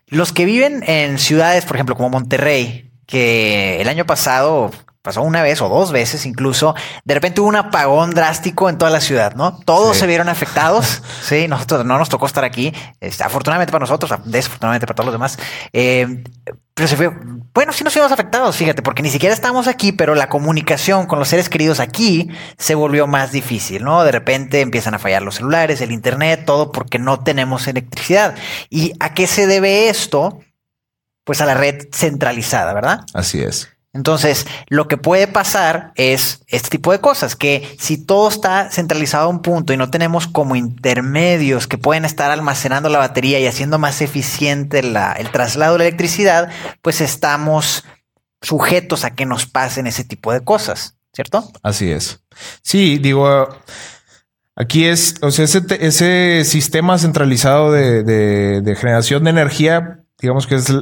Los 0.06 0.32
que 0.32 0.44
viven 0.44 0.82
en 0.86 1.18
ciudades, 1.18 1.64
por 1.64 1.76
ejemplo, 1.76 1.96
como 1.96 2.10
Monterrey, 2.10 2.92
que 3.06 3.80
el 3.80 3.88
año 3.88 4.06
pasado 4.06 4.70
pasó 5.04 5.20
una 5.20 5.42
vez 5.42 5.60
o 5.60 5.68
dos 5.68 5.92
veces 5.92 6.24
incluso, 6.24 6.74
de 7.04 7.12
repente 7.12 7.42
hubo 7.42 7.48
un 7.50 7.56
apagón 7.56 8.12
drástico 8.12 8.70
en 8.70 8.78
toda 8.78 8.90
la 8.90 9.02
ciudad, 9.02 9.34
¿no? 9.34 9.58
Todos 9.66 9.98
se 9.98 10.06
vieron 10.06 10.30
afectados. 10.30 11.02
sí, 11.22 11.46
nosotros 11.46 11.84
no 11.84 11.98
nos 11.98 12.08
tocó 12.08 12.24
estar 12.24 12.42
aquí, 12.42 12.72
este, 13.00 13.22
afortunadamente 13.22 13.70
para 13.70 13.82
nosotros, 13.82 14.18
desafortunadamente 14.24 14.86
para 14.86 14.94
todos 14.94 15.04
los 15.08 15.14
demás. 15.14 15.38
Eh, 15.74 16.24
pero 16.72 16.88
se 16.88 16.96
fue, 16.96 17.10
bueno, 17.52 17.74
sí 17.74 17.84
nos 17.84 17.92
fuimos 17.92 18.12
afectados, 18.12 18.56
fíjate, 18.56 18.80
porque 18.80 19.02
ni 19.02 19.10
siquiera 19.10 19.34
estábamos 19.34 19.68
aquí, 19.68 19.92
pero 19.92 20.14
la 20.14 20.30
comunicación 20.30 21.04
con 21.04 21.18
los 21.18 21.28
seres 21.28 21.50
queridos 21.50 21.80
aquí 21.80 22.30
se 22.56 22.74
volvió 22.74 23.06
más 23.06 23.30
difícil, 23.30 23.84
¿no? 23.84 24.04
De 24.04 24.10
repente 24.10 24.62
empiezan 24.62 24.94
a 24.94 24.98
fallar 24.98 25.20
los 25.20 25.34
celulares, 25.34 25.82
el 25.82 25.92
internet, 25.92 26.44
todo 26.46 26.72
porque 26.72 26.98
no 26.98 27.20
tenemos 27.20 27.68
electricidad. 27.68 28.36
¿Y 28.70 28.94
a 29.00 29.12
qué 29.12 29.26
se 29.26 29.46
debe 29.46 29.90
esto? 29.90 30.40
Pues 31.24 31.42
a 31.42 31.46
la 31.46 31.52
red 31.52 31.88
centralizada, 31.92 32.72
¿verdad? 32.72 33.04
Así 33.12 33.42
es. 33.42 33.73
Entonces, 33.94 34.44
lo 34.66 34.88
que 34.88 34.96
puede 34.96 35.28
pasar 35.28 35.92
es 35.94 36.42
este 36.48 36.68
tipo 36.68 36.90
de 36.90 37.00
cosas, 37.00 37.36
que 37.36 37.76
si 37.78 37.96
todo 37.96 38.28
está 38.28 38.68
centralizado 38.70 39.26
a 39.26 39.28
un 39.28 39.40
punto 39.40 39.72
y 39.72 39.76
no 39.76 39.88
tenemos 39.88 40.26
como 40.26 40.56
intermedios 40.56 41.68
que 41.68 41.78
pueden 41.78 42.04
estar 42.04 42.32
almacenando 42.32 42.88
la 42.88 42.98
batería 42.98 43.38
y 43.38 43.46
haciendo 43.46 43.78
más 43.78 44.02
eficiente 44.02 44.80
el 44.80 45.30
traslado 45.30 45.74
de 45.74 45.78
la 45.78 45.84
electricidad, 45.84 46.50
pues 46.82 47.00
estamos 47.00 47.84
sujetos 48.42 49.04
a 49.04 49.14
que 49.14 49.26
nos 49.26 49.46
pasen 49.46 49.86
ese 49.86 50.02
tipo 50.02 50.32
de 50.32 50.42
cosas, 50.42 50.96
¿cierto? 51.12 51.48
Así 51.62 51.92
es. 51.92 52.20
Sí, 52.62 52.98
digo, 52.98 53.48
aquí 54.56 54.86
es, 54.86 55.14
o 55.22 55.30
sea, 55.30 55.44
ese, 55.44 56.44
sistema 56.44 56.98
centralizado 56.98 57.70
de, 57.70 58.02
de 58.02 58.74
generación 58.74 59.22
de 59.22 59.30
energía, 59.30 60.00
digamos 60.20 60.48
que 60.48 60.56
es 60.56 60.72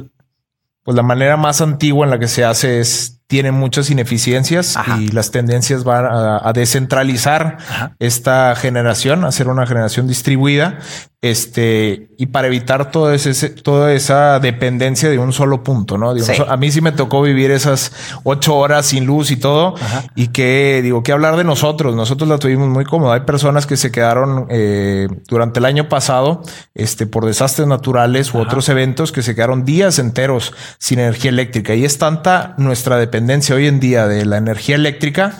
pues 0.83 0.95
la 0.95 1.03
manera 1.03 1.37
más 1.37 1.61
antigua 1.61 2.05
en 2.05 2.11
la 2.11 2.19
que 2.19 2.27
se 2.27 2.43
hace 2.43 2.79
es 2.79 3.22
tiene 3.27 3.51
muchas 3.51 3.89
ineficiencias 3.89 4.77
y 4.99 5.07
las 5.09 5.31
tendencias 5.31 5.83
van 5.83 6.05
a, 6.05 6.53
descentralizar 6.53 7.57
esta 7.99 8.55
generación, 8.55 9.25
a 9.25 9.29
hacer 9.29 9.47
una 9.47 9.65
generación 9.65 10.07
distribuida, 10.07 10.79
este, 11.23 12.09
y 12.17 12.25
para 12.25 12.47
evitar 12.47 12.91
todo 12.91 13.13
ese, 13.13 13.49
toda 13.49 13.93
esa 13.93 14.41
dependencia 14.41 15.09
de 15.09 15.17
un 15.17 15.31
solo 15.31 15.63
punto, 15.63 15.97
¿no? 15.97 16.13
A 16.49 16.57
mí 16.57 16.69
sí 16.69 16.81
me 16.81 16.91
tocó 16.91 17.21
vivir 17.21 17.49
esas 17.49 17.93
ocho 18.25 18.57
horas 18.57 18.87
sin 18.87 19.05
luz 19.05 19.31
y 19.31 19.37
todo, 19.37 19.75
y 20.15 20.27
que, 20.27 20.81
digo, 20.83 21.01
que 21.01 21.13
hablar 21.13 21.37
de 21.37 21.45
nosotros, 21.45 21.95
nosotros 21.95 22.27
la 22.27 22.39
tuvimos 22.39 22.67
muy 22.67 22.83
cómoda. 22.83 23.13
Hay 23.13 23.21
personas 23.21 23.65
que 23.65 23.77
se 23.77 23.89
quedaron 23.89 24.47
eh, 24.49 25.07
durante 25.29 25.59
el 25.59 25.65
año 25.65 25.87
pasado, 25.87 26.41
este, 26.75 27.07
por 27.07 27.25
desastres 27.25 27.69
naturales 27.69 28.33
u 28.33 28.39
otros 28.39 28.67
eventos, 28.67 29.13
que 29.13 29.21
se 29.21 29.33
quedaron 29.33 29.63
días 29.63 29.99
enteros 29.99 30.53
sin 30.77 30.99
energía 30.99 31.31
eléctrica, 31.31 31.73
y 31.73 31.85
es 31.85 31.97
tanta 31.99 32.53
nuestra 32.57 32.97
dependencia 32.97 33.12
hoy 33.53 33.67
en 33.67 33.79
día 33.79 34.07
de 34.07 34.25
la 34.25 34.37
energía 34.37 34.75
eléctrica, 34.75 35.37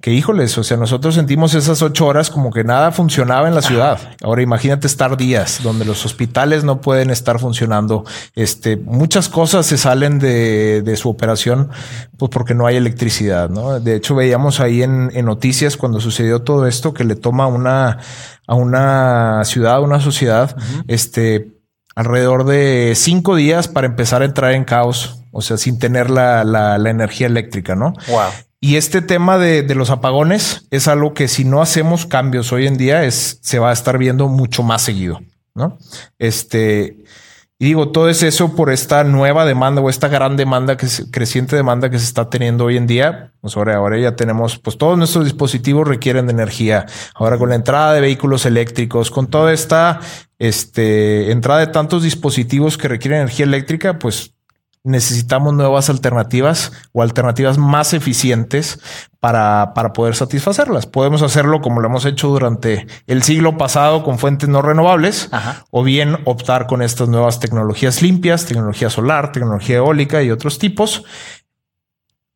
que 0.00 0.12
híjoles, 0.12 0.56
o 0.58 0.62
sea, 0.62 0.76
nosotros 0.76 1.14
sentimos 1.14 1.54
esas 1.54 1.80
ocho 1.82 2.06
horas 2.06 2.30
como 2.30 2.52
que 2.52 2.64
nada 2.64 2.92
funcionaba 2.92 3.48
en 3.48 3.54
la 3.54 3.62
ciudad. 3.62 3.98
Ahora 4.22 4.42
imagínate 4.42 4.86
estar 4.86 5.16
días 5.16 5.60
donde 5.62 5.84
los 5.84 6.04
hospitales 6.04 6.64
no 6.64 6.80
pueden 6.80 7.10
estar 7.10 7.38
funcionando. 7.38 8.04
Este, 8.34 8.76
muchas 8.76 9.28
cosas 9.28 9.66
se 9.66 9.78
salen 9.78 10.18
de, 10.18 10.94
su 10.96 11.08
operación, 11.08 11.70
pues 12.18 12.30
porque 12.30 12.54
no 12.54 12.66
hay 12.66 12.76
electricidad, 12.76 13.48
¿no? 13.48 13.80
De 13.80 13.96
hecho, 13.96 14.14
veíamos 14.14 14.60
ahí 14.60 14.82
en, 14.82 15.08
noticias 15.24 15.76
cuando 15.76 15.98
sucedió 15.98 16.42
todo 16.42 16.66
esto 16.66 16.92
que 16.92 17.04
le 17.04 17.16
toma 17.16 17.46
una, 17.46 17.98
a 18.46 18.54
una 18.54 19.44
ciudad, 19.44 19.76
a 19.76 19.80
una 19.80 20.00
sociedad, 20.00 20.56
este, 20.88 21.56
alrededor 21.94 22.44
de 22.44 22.92
cinco 22.94 23.34
días 23.34 23.66
para 23.66 23.86
empezar 23.86 24.22
a 24.22 24.26
entrar 24.26 24.52
en 24.52 24.64
caos 24.64 25.22
o 25.36 25.42
sea, 25.42 25.58
sin 25.58 25.78
tener 25.78 26.08
la, 26.08 26.44
la, 26.44 26.90
energía 26.90 27.26
eléctrica, 27.26 27.74
¿no? 27.74 27.92
Wow. 28.08 28.30
Y 28.58 28.76
este 28.76 29.02
tema 29.02 29.36
de, 29.36 29.62
de, 29.62 29.74
los 29.74 29.90
apagones 29.90 30.66
es 30.70 30.88
algo 30.88 31.12
que 31.12 31.28
si 31.28 31.44
no 31.44 31.60
hacemos 31.60 32.06
cambios 32.06 32.52
hoy 32.52 32.66
en 32.66 32.78
día 32.78 33.04
es, 33.04 33.38
se 33.42 33.58
va 33.58 33.68
a 33.68 33.72
estar 33.74 33.98
viendo 33.98 34.28
mucho 34.28 34.62
más 34.62 34.80
seguido, 34.80 35.20
¿no? 35.54 35.78
Este, 36.18 36.96
y 37.58 37.64
digo, 37.64 37.90
todo 37.90 38.10
es 38.10 38.22
eso 38.22 38.54
por 38.54 38.70
esta 38.70 39.02
nueva 39.02 39.46
demanda 39.46 39.80
o 39.80 39.88
esta 39.88 40.08
gran 40.08 40.36
demanda, 40.36 40.76
que 40.76 40.84
es, 40.84 41.06
creciente 41.10 41.56
demanda 41.56 41.88
que 41.88 41.98
se 41.98 42.04
está 42.04 42.28
teniendo 42.28 42.66
hoy 42.66 42.76
en 42.76 42.86
día. 42.86 43.32
Pues 43.40 43.56
ahora, 43.56 43.76
ahora 43.76 43.98
ya 43.98 44.14
tenemos, 44.14 44.58
pues 44.58 44.76
todos 44.76 44.98
nuestros 44.98 45.24
dispositivos 45.24 45.88
requieren 45.88 46.26
de 46.26 46.32
energía. 46.32 46.84
Ahora 47.14 47.38
con 47.38 47.48
la 47.48 47.54
entrada 47.54 47.94
de 47.94 48.02
vehículos 48.02 48.44
eléctricos, 48.44 49.10
con 49.10 49.28
toda 49.28 49.54
esta 49.54 50.00
este, 50.38 51.30
entrada 51.30 51.60
de 51.60 51.68
tantos 51.68 52.02
dispositivos 52.02 52.76
que 52.76 52.88
requieren 52.88 53.20
energía 53.20 53.46
eléctrica, 53.46 53.98
pues 53.98 54.34
necesitamos 54.86 55.52
nuevas 55.52 55.90
alternativas 55.90 56.72
o 56.92 57.02
alternativas 57.02 57.58
más 57.58 57.92
eficientes 57.92 58.80
para, 59.20 59.72
para, 59.74 59.92
poder 59.92 60.14
satisfacerlas. 60.14 60.86
Podemos 60.86 61.22
hacerlo 61.22 61.60
como 61.60 61.80
lo 61.80 61.88
hemos 61.88 62.04
hecho 62.04 62.28
durante 62.28 62.86
el 63.06 63.22
siglo 63.22 63.58
pasado 63.58 64.04
con 64.04 64.18
fuentes 64.18 64.48
no 64.48 64.62
renovables 64.62 65.28
o 65.70 65.82
bien 65.82 66.16
optar 66.24 66.66
con 66.66 66.82
estas 66.82 67.08
nuevas 67.08 67.40
tecnologías 67.40 68.00
limpias, 68.00 68.46
tecnología 68.46 68.88
solar, 68.88 69.32
tecnología 69.32 69.76
eólica 69.76 70.22
y 70.22 70.30
otros 70.30 70.58
tipos 70.58 71.04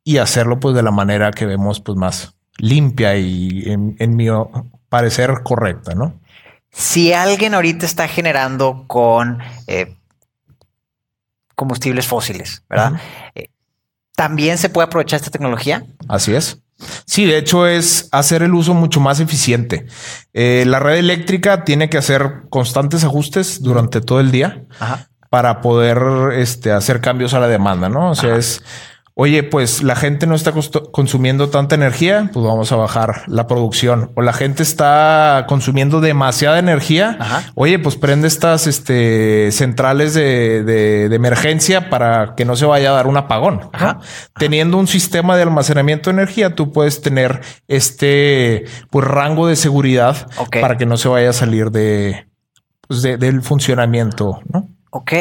y 0.03 0.17
hacerlo 0.17 0.59
pues 0.59 0.75
de 0.75 0.83
la 0.83 0.91
manera 0.91 1.31
que 1.31 1.45
vemos 1.45 1.79
pues 1.79 1.97
más 1.97 2.35
limpia 2.57 3.15
y 3.17 3.63
en, 3.67 3.95
en 3.99 4.15
mi 4.15 4.27
parecer 4.89 5.41
correcta, 5.43 5.95
¿no? 5.95 6.19
Si 6.71 7.11
alguien 7.13 7.53
ahorita 7.53 7.85
está 7.85 8.07
generando 8.07 8.85
con 8.87 9.39
eh, 9.67 9.97
combustibles 11.55 12.07
fósiles, 12.07 12.63
¿verdad? 12.69 12.93
Eh, 13.35 13.49
¿También 14.15 14.57
se 14.57 14.69
puede 14.69 14.85
aprovechar 14.85 15.17
esta 15.17 15.31
tecnología? 15.31 15.83
Así 16.07 16.33
es. 16.33 16.59
Sí, 17.05 17.25
de 17.25 17.37
hecho 17.37 17.67
es 17.67 18.09
hacer 18.11 18.43
el 18.43 18.53
uso 18.53 18.73
mucho 18.73 18.99
más 18.99 19.19
eficiente. 19.19 19.85
Eh, 20.33 20.63
la 20.67 20.79
red 20.79 20.97
eléctrica 20.97 21.63
tiene 21.63 21.89
que 21.89 21.97
hacer 21.97 22.43
constantes 22.49 23.03
ajustes 23.03 23.61
durante 23.61 24.01
todo 24.01 24.19
el 24.19 24.31
día 24.31 24.63
para 25.29 25.61
poder 25.61 26.33
este, 26.33 26.71
hacer 26.71 27.01
cambios 27.01 27.33
a 27.33 27.39
la 27.39 27.47
demanda, 27.47 27.87
¿no? 27.87 28.11
O 28.11 28.15
sea, 28.15 28.35
es 28.35 28.63
Oye, 29.23 29.43
pues 29.43 29.83
la 29.83 29.95
gente 29.95 30.25
no 30.25 30.33
está 30.33 30.51
consumiendo 30.91 31.49
tanta 31.49 31.75
energía, 31.75 32.31
pues 32.33 32.43
vamos 32.43 32.71
a 32.71 32.75
bajar 32.75 33.21
la 33.27 33.45
producción. 33.45 34.09
O 34.15 34.23
la 34.23 34.33
gente 34.33 34.63
está 34.63 35.45
consumiendo 35.47 36.01
demasiada 36.01 36.57
energía. 36.57 37.19
Oye, 37.53 37.77
pues 37.77 37.97
prende 37.97 38.27
estas 38.27 38.65
este, 38.65 39.51
centrales 39.51 40.15
de, 40.15 41.05
emergencia 41.13 41.91
para 41.91 42.33
que 42.33 42.45
no 42.45 42.55
se 42.55 42.65
vaya 42.65 42.89
a 42.89 42.93
dar 42.93 43.05
un 43.05 43.15
apagón. 43.15 43.69
Teniendo 44.39 44.77
un 44.79 44.87
sistema 44.87 45.35
de 45.35 45.43
almacenamiento 45.43 46.09
de 46.09 46.15
energía, 46.15 46.55
tú 46.55 46.71
puedes 46.71 47.03
tener 47.03 47.41
este 47.67 48.65
pues, 48.89 49.05
rango 49.05 49.45
de 49.45 49.55
seguridad 49.55 50.31
para 50.49 50.79
que 50.79 50.87
no 50.87 50.97
se 50.97 51.09
vaya 51.09 51.29
a 51.29 51.33
salir 51.33 51.69
de, 51.69 52.25
pues, 52.87 53.03
del 53.03 53.43
funcionamiento. 53.43 54.41
¿no? 54.51 54.67
Ok. 54.89 55.13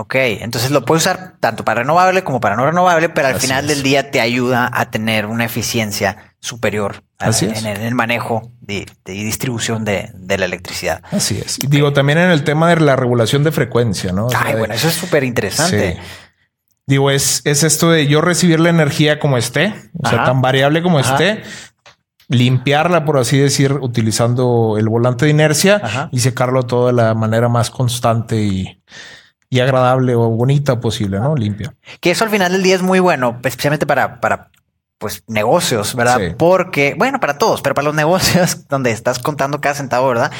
Ok, 0.00 0.14
entonces 0.14 0.70
lo 0.70 0.84
puedes 0.84 1.02
usar 1.02 1.34
tanto 1.40 1.64
para 1.64 1.80
renovable 1.82 2.22
como 2.22 2.38
para 2.38 2.54
no 2.54 2.64
renovable, 2.64 3.08
pero 3.08 3.26
al 3.26 3.40
final 3.40 3.66
del 3.66 3.82
día 3.82 4.12
te 4.12 4.20
ayuda 4.20 4.70
a 4.72 4.92
tener 4.92 5.26
una 5.26 5.44
eficiencia 5.44 6.36
superior 6.38 7.02
en, 7.18 7.66
el, 7.66 7.94
manejo 7.96 8.52
y 8.64 8.84
distribución 9.04 9.84
de, 9.84 10.12
la 10.14 10.44
electricidad. 10.44 11.02
Así 11.10 11.42
es. 11.44 11.58
Y 11.60 11.66
digo, 11.66 11.92
también 11.92 12.18
en 12.18 12.30
el 12.30 12.44
tema 12.44 12.68
de 12.68 12.76
la 12.76 12.94
regulación 12.94 13.42
de 13.42 13.50
frecuencia, 13.50 14.12
¿no? 14.12 14.28
Ay, 14.36 14.54
bueno, 14.54 14.72
eso 14.72 14.86
es 14.86 14.94
súper 14.94 15.24
interesante. 15.24 15.98
Digo, 16.86 17.10
es, 17.10 17.42
es 17.44 17.64
esto 17.64 17.90
de 17.90 18.06
yo 18.06 18.20
recibir 18.20 18.60
la 18.60 18.68
energía 18.68 19.18
como 19.18 19.36
esté, 19.36 19.74
o 20.00 20.08
sea, 20.08 20.22
tan 20.22 20.40
variable 20.40 20.80
como 20.80 21.00
esté, 21.00 21.42
limpiarla, 22.28 23.04
por 23.04 23.18
así 23.18 23.36
decir, 23.36 23.72
utilizando 23.72 24.76
el 24.78 24.88
volante 24.88 25.24
de 25.24 25.32
inercia 25.32 26.08
y 26.12 26.20
secarlo 26.20 26.62
todo 26.62 26.86
de 26.86 26.92
la 26.92 27.14
manera 27.14 27.48
más 27.48 27.70
constante 27.70 28.36
y 28.36 28.80
y 29.50 29.60
agradable 29.60 30.14
o 30.14 30.28
bonita 30.30 30.80
posible, 30.80 31.18
¿no? 31.20 31.34
Limpia. 31.34 31.74
Que 32.00 32.10
eso 32.10 32.24
al 32.24 32.30
final 32.30 32.52
del 32.52 32.62
día 32.62 32.74
es 32.74 32.82
muy 32.82 33.00
bueno, 33.00 33.38
especialmente 33.42 33.86
para, 33.86 34.20
para 34.20 34.50
pues 34.98 35.22
negocios, 35.28 35.94
¿verdad? 35.94 36.36
Porque, 36.36 36.94
bueno, 36.98 37.20
para 37.20 37.38
todos, 37.38 37.62
pero 37.62 37.74
para 37.74 37.86
los 37.86 37.94
negocios 37.96 38.68
donde 38.68 38.90
estás 38.90 39.18
contando 39.18 39.60
cada 39.60 39.74
centavo, 39.74 40.08
¿verdad? 40.08 40.32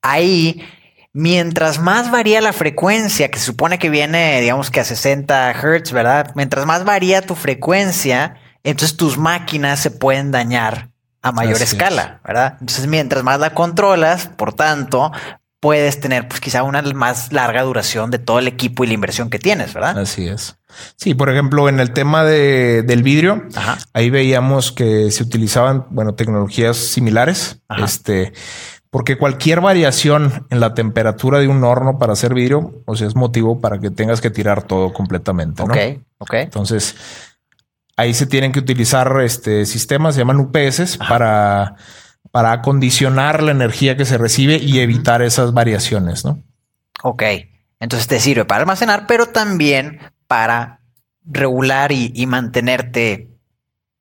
Ahí, 0.00 0.64
mientras 1.12 1.78
más 1.78 2.10
varía 2.10 2.40
la 2.40 2.52
frecuencia, 2.52 3.30
que 3.30 3.38
se 3.38 3.46
supone 3.46 3.78
que 3.78 3.90
viene, 3.90 4.40
digamos 4.40 4.70
que 4.70 4.80
a 4.80 4.84
60 4.84 5.50
Hertz, 5.50 5.92
¿verdad? 5.92 6.32
Mientras 6.34 6.64
más 6.64 6.84
varía 6.84 7.22
tu 7.22 7.34
frecuencia, 7.34 8.36
entonces 8.62 8.96
tus 8.96 9.18
máquinas 9.18 9.80
se 9.80 9.90
pueden 9.90 10.30
dañar 10.30 10.90
a 11.20 11.32
mayor 11.32 11.60
escala, 11.60 12.20
¿verdad? 12.24 12.58
Entonces, 12.60 12.86
mientras 12.86 13.24
más 13.24 13.40
la 13.40 13.54
controlas, 13.54 14.26
por 14.26 14.52
tanto, 14.52 15.10
puedes 15.64 15.98
tener 15.98 16.28
pues 16.28 16.42
quizá 16.42 16.62
una 16.62 16.82
más 16.82 17.32
larga 17.32 17.62
duración 17.62 18.10
de 18.10 18.18
todo 18.18 18.38
el 18.38 18.48
equipo 18.48 18.84
y 18.84 18.86
la 18.86 18.92
inversión 18.92 19.30
que 19.30 19.38
tienes, 19.38 19.72
¿verdad? 19.72 19.98
Así 19.98 20.28
es. 20.28 20.56
Sí, 20.96 21.14
por 21.14 21.30
ejemplo, 21.30 21.70
en 21.70 21.80
el 21.80 21.94
tema 21.94 22.22
de, 22.22 22.82
del 22.82 23.02
vidrio, 23.02 23.44
ahí 23.94 24.10
veíamos 24.10 24.72
que 24.72 25.10
se 25.10 25.22
utilizaban, 25.22 25.86
bueno, 25.88 26.16
tecnologías 26.16 26.76
similares, 26.76 27.62
este, 27.82 28.34
porque 28.90 29.16
cualquier 29.16 29.62
variación 29.62 30.46
en 30.50 30.60
la 30.60 30.74
temperatura 30.74 31.38
de 31.38 31.48
un 31.48 31.64
horno 31.64 31.98
para 31.98 32.12
hacer 32.12 32.34
vidrio, 32.34 32.82
o 32.84 32.94
sea, 32.94 33.06
es 33.06 33.16
motivo 33.16 33.62
para 33.62 33.80
que 33.80 33.88
tengas 33.88 34.20
que 34.20 34.28
tirar 34.28 34.64
todo 34.64 34.92
completamente. 34.92 35.64
¿no? 35.64 35.72
Ok, 35.72 35.78
ok. 36.18 36.34
Entonces, 36.34 36.94
ahí 37.96 38.12
se 38.12 38.26
tienen 38.26 38.52
que 38.52 38.58
utilizar 38.58 39.18
este 39.22 39.64
sistemas, 39.64 40.14
se 40.14 40.20
llaman 40.20 40.40
UPS, 40.40 40.98
para 40.98 41.76
para 42.30 42.52
acondicionar 42.52 43.42
la 43.42 43.52
energía 43.52 43.96
que 43.96 44.04
se 44.04 44.18
recibe 44.18 44.56
y 44.56 44.80
evitar 44.80 45.22
esas 45.22 45.52
variaciones, 45.52 46.24
¿no? 46.24 46.42
Ok, 47.02 47.22
entonces 47.80 48.06
te 48.08 48.20
sirve 48.20 48.44
para 48.44 48.62
almacenar, 48.62 49.06
pero 49.06 49.26
también 49.26 50.00
para 50.26 50.80
regular 51.24 51.92
y, 51.92 52.26
mantenerte 52.26 53.30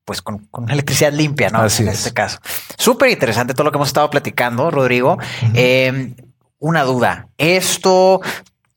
pues 0.05 0.21
con, 0.21 0.49
electricidad 0.69 1.13
limpia, 1.13 1.49
¿no? 1.49 1.59
Así 1.59 1.83
en 1.83 1.89
este 1.89 2.12
caso. 2.12 2.39
Súper 2.77 3.09
interesante 3.09 3.53
todo 3.53 3.65
lo 3.65 3.71
que 3.71 3.77
hemos 3.77 3.88
estado 3.88 4.09
platicando, 4.09 4.69
Rodrigo. 4.69 5.17
Em, 5.53 6.15
una 6.59 6.83
duda. 6.83 7.29
Esto 7.38 8.21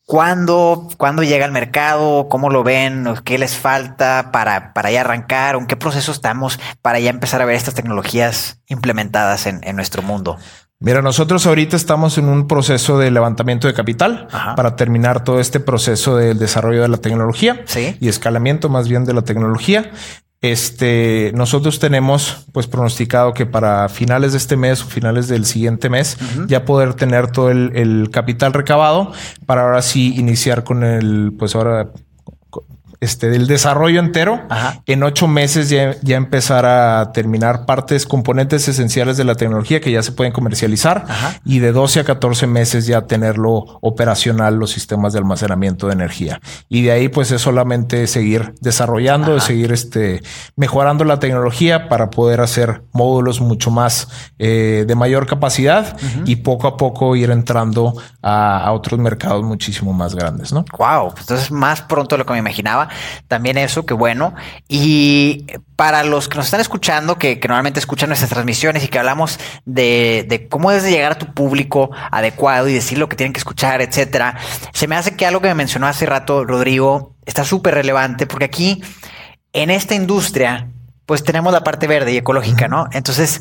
¿Cuándo, 0.06 0.86
¿Cuándo 0.98 1.24
llega 1.24 1.44
al 1.44 1.50
mercado? 1.50 2.28
¿Cómo 2.28 2.48
lo 2.48 2.62
ven? 2.62 3.06
¿Qué 3.24 3.38
les 3.38 3.56
falta 3.56 4.30
para, 4.30 4.72
para 4.72 4.92
ya 4.92 5.00
arrancar? 5.00 5.56
¿En 5.56 5.66
qué 5.66 5.74
proceso 5.74 6.12
estamos 6.12 6.60
para 6.80 7.00
ya 7.00 7.10
empezar 7.10 7.42
a 7.42 7.44
ver 7.44 7.56
estas 7.56 7.74
tecnologías 7.74 8.60
implementadas 8.68 9.46
en, 9.46 9.60
nuestro 9.74 10.02
mundo? 10.02 10.38
Mira, 10.78 11.02
nosotros 11.02 11.44
ahorita 11.44 11.74
estamos 11.74 12.18
en 12.18 12.28
un 12.28 12.46
proceso 12.46 13.00
de 13.00 13.10
levantamiento 13.10 13.66
de 13.66 13.74
capital 13.74 14.28
para 14.54 14.76
terminar 14.76 15.24
todo 15.24 15.40
este 15.40 15.58
proceso 15.58 16.16
del 16.16 16.38
desarrollo 16.38 16.82
de 16.82 16.88
la 16.88 16.98
tecnología 16.98 17.64
y 17.98 18.08
escalamiento 18.08 18.68
más 18.68 18.88
bien 18.88 19.06
de 19.06 19.12
la 19.12 19.22
tecnología. 19.22 19.90
Este, 20.42 21.32
nosotros 21.34 21.78
tenemos 21.78 22.46
pues 22.52 22.66
pronosticado 22.66 23.32
que 23.32 23.46
para 23.46 23.88
finales 23.88 24.32
de 24.32 24.38
este 24.38 24.56
mes 24.56 24.82
o 24.82 24.86
finales 24.86 25.28
del 25.28 25.46
siguiente 25.46 25.88
mes 25.88 26.18
ya 26.46 26.66
poder 26.66 26.92
tener 26.92 27.30
todo 27.30 27.50
el, 27.50 27.72
el, 27.74 28.10
capital 28.10 28.52
recabado 28.52 29.12
para 29.46 29.62
ahora 29.62 29.80
sí 29.80 30.14
iniciar 30.16 30.62
con 30.62 30.84
el, 30.84 31.32
pues 31.38 31.56
ahora 31.56 31.90
este, 33.00 33.28
del 33.28 33.46
desarrollo 33.46 34.00
entero, 34.00 34.42
en 34.86 35.02
ocho 35.02 35.28
meses 35.28 35.68
ya, 35.68 35.96
ya, 36.02 36.16
empezar 36.16 36.66
a 36.66 37.12
terminar 37.12 37.66
partes, 37.66 38.06
componentes 38.06 38.68
esenciales 38.68 39.16
de 39.16 39.24
la 39.24 39.34
tecnología 39.34 39.80
que 39.80 39.90
ya 39.90 40.02
se 40.02 40.12
pueden 40.12 40.32
comercializar 40.32 41.04
y 41.44 41.58
de 41.58 41.72
12 41.72 42.00
a 42.00 42.04
14 42.04 42.46
meses 42.46 42.86
ya 42.86 43.02
tenerlo 43.02 43.78
operacional 43.80 44.56
los 44.56 44.70
sistemas 44.70 45.12
de 45.12 45.18
almacenamiento 45.18 45.86
de 45.86 45.92
energía. 45.92 46.40
Y 46.68 46.82
de 46.82 46.92
ahí 46.92 47.08
pues 47.08 47.30
es 47.30 47.42
solamente 47.42 48.06
seguir 48.06 48.54
desarrollando, 48.60 49.38
seguir 49.40 49.72
este, 49.72 50.22
mejorando 50.56 51.04
la 51.04 51.18
tecnología 51.18 51.88
para 51.88 52.10
poder 52.10 52.40
hacer 52.40 52.82
módulos 52.92 53.40
mucho 53.40 53.70
más 53.70 54.08
eh, 54.38 54.84
de 54.86 54.94
mayor 54.94 55.26
capacidad 55.26 55.96
y 56.24 56.36
poco 56.36 56.66
a 56.66 56.76
poco 56.76 57.16
ir 57.16 57.30
entrando 57.30 57.94
a, 58.22 58.72
otros 58.72 58.98
mercados 59.00 59.42
muchísimo 59.42 59.92
más 59.92 60.14
grandes, 60.14 60.52
¿no? 60.52 60.64
Wow, 60.76 61.10
pues 61.10 61.20
entonces 61.22 61.50
más 61.50 61.82
pronto 61.82 62.16
de 62.16 62.18
lo 62.18 62.26
que 62.26 62.32
me 62.32 62.38
imaginaba 62.38 62.88
también 63.28 63.58
eso, 63.58 63.86
que 63.86 63.94
bueno. 63.94 64.34
Y 64.68 65.46
para 65.76 66.04
los 66.04 66.28
que 66.28 66.36
nos 66.36 66.46
están 66.46 66.60
escuchando, 66.60 67.18
que, 67.18 67.40
normalmente 67.42 67.80
escuchan 67.80 68.08
nuestras 68.08 68.30
transmisiones 68.30 68.84
y 68.84 68.88
que 68.88 68.98
hablamos 68.98 69.38
de, 69.64 70.46
cómo 70.50 70.70
debes 70.70 70.90
llegar 70.90 71.12
a 71.12 71.18
tu 71.18 71.32
público 71.32 71.90
adecuado 72.10 72.68
y 72.68 72.74
decir 72.74 72.98
lo 72.98 73.08
que 73.08 73.16
tienen 73.16 73.32
que 73.32 73.38
escuchar, 73.38 73.82
etcétera, 73.82 74.36
se 74.72 74.88
me 74.88 74.96
hace 74.96 75.16
que 75.16 75.26
algo 75.26 75.40
que 75.40 75.48
me 75.48 75.54
mencionó 75.54 75.86
hace 75.86 76.06
rato 76.06 76.44
Rodrigo 76.44 77.14
está 77.24 77.44
súper 77.44 77.74
relevante 77.74 78.26
porque 78.26 78.46
aquí 78.46 78.82
en 79.52 79.70
esta 79.70 79.94
industria, 79.94 80.68
pues 81.06 81.24
tenemos 81.24 81.52
la 81.52 81.64
parte 81.64 81.86
verde 81.86 82.12
y 82.12 82.18
ecológica, 82.18 82.68
¿no? 82.68 82.88
Entonces, 82.92 83.40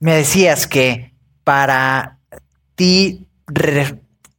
me 0.00 0.14
decías 0.16 0.66
que 0.66 1.14
para 1.44 2.18
ti 2.74 3.26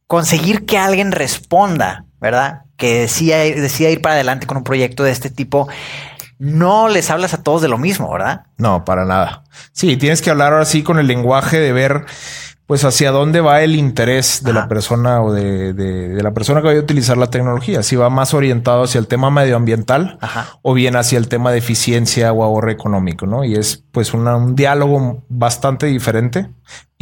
conseguir 0.06 0.66
que 0.66 0.76
alguien 0.76 1.12
responda, 1.12 2.04
¿verdad? 2.22 2.62
que 2.82 3.02
decía, 3.02 3.38
decía 3.38 3.90
ir 3.90 4.02
para 4.02 4.16
adelante 4.16 4.48
con 4.48 4.56
un 4.56 4.64
proyecto 4.64 5.04
de 5.04 5.12
este 5.12 5.30
tipo, 5.30 5.68
no 6.40 6.88
les 6.88 7.10
hablas 7.10 7.32
a 7.32 7.40
todos 7.40 7.62
de 7.62 7.68
lo 7.68 7.78
mismo, 7.78 8.10
¿verdad? 8.10 8.46
No, 8.56 8.84
para 8.84 9.04
nada. 9.04 9.44
Sí, 9.70 9.96
tienes 9.96 10.20
que 10.20 10.30
hablar 10.30 10.52
ahora 10.52 10.64
sí 10.64 10.82
con 10.82 10.98
el 10.98 11.06
lenguaje 11.06 11.60
de 11.60 11.72
ver 11.72 12.06
pues 12.66 12.84
hacia 12.84 13.12
dónde 13.12 13.40
va 13.40 13.62
el 13.62 13.76
interés 13.76 14.42
de 14.42 14.52
la 14.52 14.66
persona 14.66 15.22
o 15.22 15.32
de, 15.32 16.18
la 16.22 16.32
persona 16.32 16.60
que 16.60 16.68
vaya 16.68 16.80
a 16.80 16.82
utilizar 16.82 17.18
la 17.18 17.28
tecnología. 17.28 17.84
Si 17.84 17.94
va 17.94 18.08
más 18.08 18.34
orientado 18.34 18.84
hacia 18.84 18.98
el 18.98 19.06
tema 19.06 19.30
medioambiental 19.30 20.18
o 20.62 20.72
bien 20.72 20.96
hacia 20.96 21.18
el 21.18 21.28
tema 21.28 21.52
de 21.52 21.58
eficiencia 21.58 22.32
o 22.32 22.42
ahorro 22.42 22.70
económico, 22.70 23.26
¿no? 23.26 23.44
Y 23.44 23.54
es 23.54 23.84
pues 23.92 24.14
un 24.14 24.56
diálogo 24.56 25.22
bastante 25.28 25.86
diferente 25.86 26.48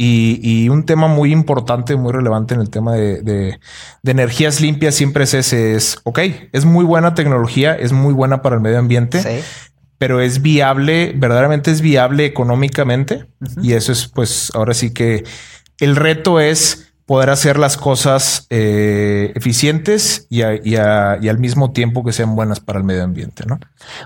Y, 0.03 0.67
un 0.69 0.83
tema 0.83 1.07
muy 1.07 1.31
importante, 1.31 1.95
muy 1.95 2.11
relevante 2.11 2.55
en 2.55 2.61
el 2.61 2.71
tema 2.71 2.95
de, 2.95 3.59
energías 4.03 4.59
limpias 4.59 4.95
siempre 4.95 5.25
es 5.25 5.33
ese, 5.35 5.75
es, 5.75 5.99
ok, 6.03 6.19
es 6.51 6.65
muy 6.65 6.85
buena 6.85 7.13
tecnología, 7.13 7.75
es 7.75 7.91
muy 7.91 8.13
buena 8.13 8.41
para 8.41 8.55
el 8.55 8.61
medio 8.61 8.79
ambiente, 8.79 9.43
pero 9.99 10.19
es 10.19 10.41
viable, 10.41 11.13
verdaderamente 11.15 11.69
es 11.69 11.81
viable 11.81 12.25
económicamente. 12.25 13.27
Y 13.61 13.73
eso 13.73 13.91
es, 13.91 14.07
pues, 14.07 14.51
ahora 14.55 14.73
sí 14.73 14.91
que 14.91 15.23
el 15.79 15.95
reto 15.95 16.39
es 16.39 16.90
poder 17.11 17.29
hacer 17.29 17.59
las 17.59 17.75
cosas 17.75 18.47
eh, 18.49 19.33
eficientes 19.35 20.27
y, 20.29 20.43
al 20.43 21.39
mismo 21.39 21.73
tiempo 21.73 22.05
que 22.05 22.13
sean 22.13 22.37
buenas 22.37 22.61
para 22.61 22.79
el 22.79 22.85
medio 22.85 23.03
ambiente, 23.03 23.43
¿no? 23.45 23.59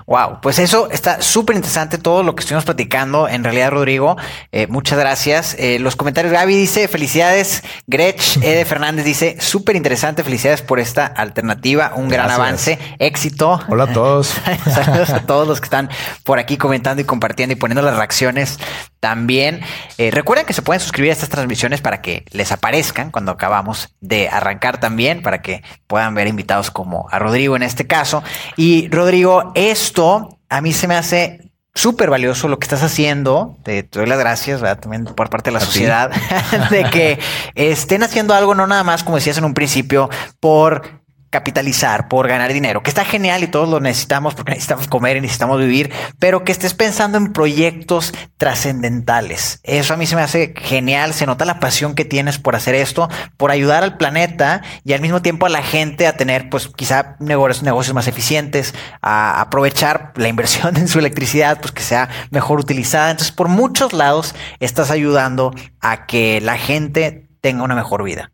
Wow, 0.06 0.40
pues 0.42 0.58
eso 0.58 0.90
está 0.90 1.22
súper 1.22 1.54
interesante 1.54 1.98
todo 1.98 2.24
lo 2.24 2.34
que 2.34 2.40
estuvimos 2.40 2.64
platicando. 2.64 3.28
En 3.28 3.44
realidad, 3.44 3.70
Rodrigo, 3.70 4.16
eh, 4.50 4.66
muchas 4.66 4.98
gracias. 4.98 5.54
Eh, 5.56 5.78
los 5.78 5.94
comentarios, 5.94 6.32
Gaby 6.32 6.56
dice, 6.56 6.88
felicidades. 6.88 7.62
Gretch 7.86 8.38
Ede 8.42 8.64
Fernández 8.64 9.04
dice, 9.04 9.36
súper 9.38 9.76
interesante, 9.76 10.24
felicidades 10.24 10.62
por 10.62 10.80
esta 10.80 11.06
alternativa, 11.06 11.92
un 11.94 12.08
gran 12.08 12.28
avance, 12.28 12.76
éxito. 12.98 13.60
Hola 13.68 13.84
a 13.84 13.92
todos. 13.92 14.34
Saludos 14.64 15.10
a 15.10 15.20
todos 15.20 15.46
los 15.46 15.60
que 15.60 15.66
están 15.66 15.90
por 16.24 16.40
aquí 16.40 16.56
comentando 16.56 17.02
y 17.02 17.04
compartiendo 17.04 17.52
y 17.52 17.56
poniendo 17.56 17.82
las 17.82 17.96
reacciones 17.96 18.58
también. 18.98 19.60
recuerden 19.96 20.44
que 20.44 20.54
se 20.54 20.62
pueden 20.62 20.80
suscribir 20.80 21.10
a 21.10 21.12
estas 21.12 21.28
transmisiones 21.28 21.80
para 21.80 22.02
que 22.02 22.24
les 22.32 22.50
aparezca 22.50 22.95
cuando 23.10 23.32
acabamos 23.32 23.94
de 24.00 24.28
arrancar 24.28 24.80
también 24.80 25.22
para 25.22 25.42
que 25.42 25.62
puedan 25.86 26.14
ver 26.14 26.26
invitados 26.26 26.70
como 26.70 27.08
a 27.10 27.18
Rodrigo 27.18 27.56
en 27.56 27.62
este 27.62 27.86
caso. 27.86 28.22
Y 28.56 28.88
Rodrigo, 28.88 29.52
esto 29.54 30.38
a 30.48 30.60
mí 30.60 30.72
se 30.72 30.88
me 30.88 30.96
hace 30.96 31.50
súper 31.74 32.08
valioso 32.10 32.48
lo 32.48 32.58
que 32.58 32.64
estás 32.64 32.82
haciendo. 32.82 33.56
Te, 33.62 33.82
doy 33.84 34.06
las 34.06 34.18
gracias 34.18 34.60
también 34.80 35.04
por 35.04 35.28
parte 35.28 35.50
de 35.50 35.54
la 35.54 35.60
sociedad 35.60 36.10
de 36.70 36.84
que 36.84 37.18
estén 37.54 38.02
haciendo 38.02 38.34
algo, 38.34 38.54
no 38.54 38.66
nada 38.66 38.82
más, 38.82 39.04
como 39.04 39.16
decías 39.16 39.38
en 39.38 39.44
un 39.44 39.54
principio, 39.54 40.08
por 40.40 41.05
capitalizar, 41.30 42.08
por 42.08 42.28
ganar 42.28 42.52
dinero, 42.52 42.82
que 42.82 42.90
está 42.90 43.04
genial 43.04 43.42
y 43.42 43.48
todos 43.48 43.68
lo 43.68 43.80
necesitamos 43.80 44.34
porque 44.34 44.52
necesitamos 44.52 44.88
comer 44.88 45.16
y 45.16 45.20
necesitamos 45.20 45.58
vivir, 45.58 45.92
pero 46.18 46.44
que 46.44 46.52
estés 46.52 46.74
pensando 46.74 47.18
en 47.18 47.32
proyectos 47.32 48.12
trascendentales. 48.36 49.60
Eso 49.62 49.94
a 49.94 49.96
mí 49.96 50.06
se 50.06 50.16
me 50.16 50.22
hace 50.22 50.54
genial, 50.56 51.14
se 51.14 51.26
nota 51.26 51.44
la 51.44 51.60
pasión 51.60 51.94
que 51.94 52.04
tienes 52.04 52.38
por 52.38 52.56
hacer 52.56 52.74
esto, 52.74 53.08
por 53.36 53.50
ayudar 53.50 53.82
al 53.82 53.96
planeta 53.96 54.62
y 54.84 54.92
al 54.92 55.00
mismo 55.00 55.22
tiempo 55.22 55.46
a 55.46 55.50
la 55.50 55.62
gente 55.62 56.06
a 56.06 56.16
tener 56.16 56.48
pues 56.48 56.68
quizá 56.68 57.16
negocios, 57.18 57.94
más 57.94 58.08
eficientes, 58.08 58.74
a 59.02 59.40
aprovechar 59.40 60.12
la 60.16 60.28
inversión 60.28 60.76
en 60.76 60.88
su 60.88 60.98
electricidad, 60.98 61.60
pues 61.60 61.72
que 61.72 61.82
sea 61.82 62.08
mejor 62.30 62.60
utilizada. 62.60 63.10
Entonces, 63.10 63.32
por 63.32 63.48
muchos 63.48 63.92
lados 63.92 64.34
estás 64.60 64.90
ayudando 64.90 65.52
a 65.80 66.06
que 66.06 66.40
la 66.40 66.56
gente 66.56 67.28
tenga 67.40 67.62
una 67.62 67.74
mejor 67.74 68.02
vida. 68.02 68.32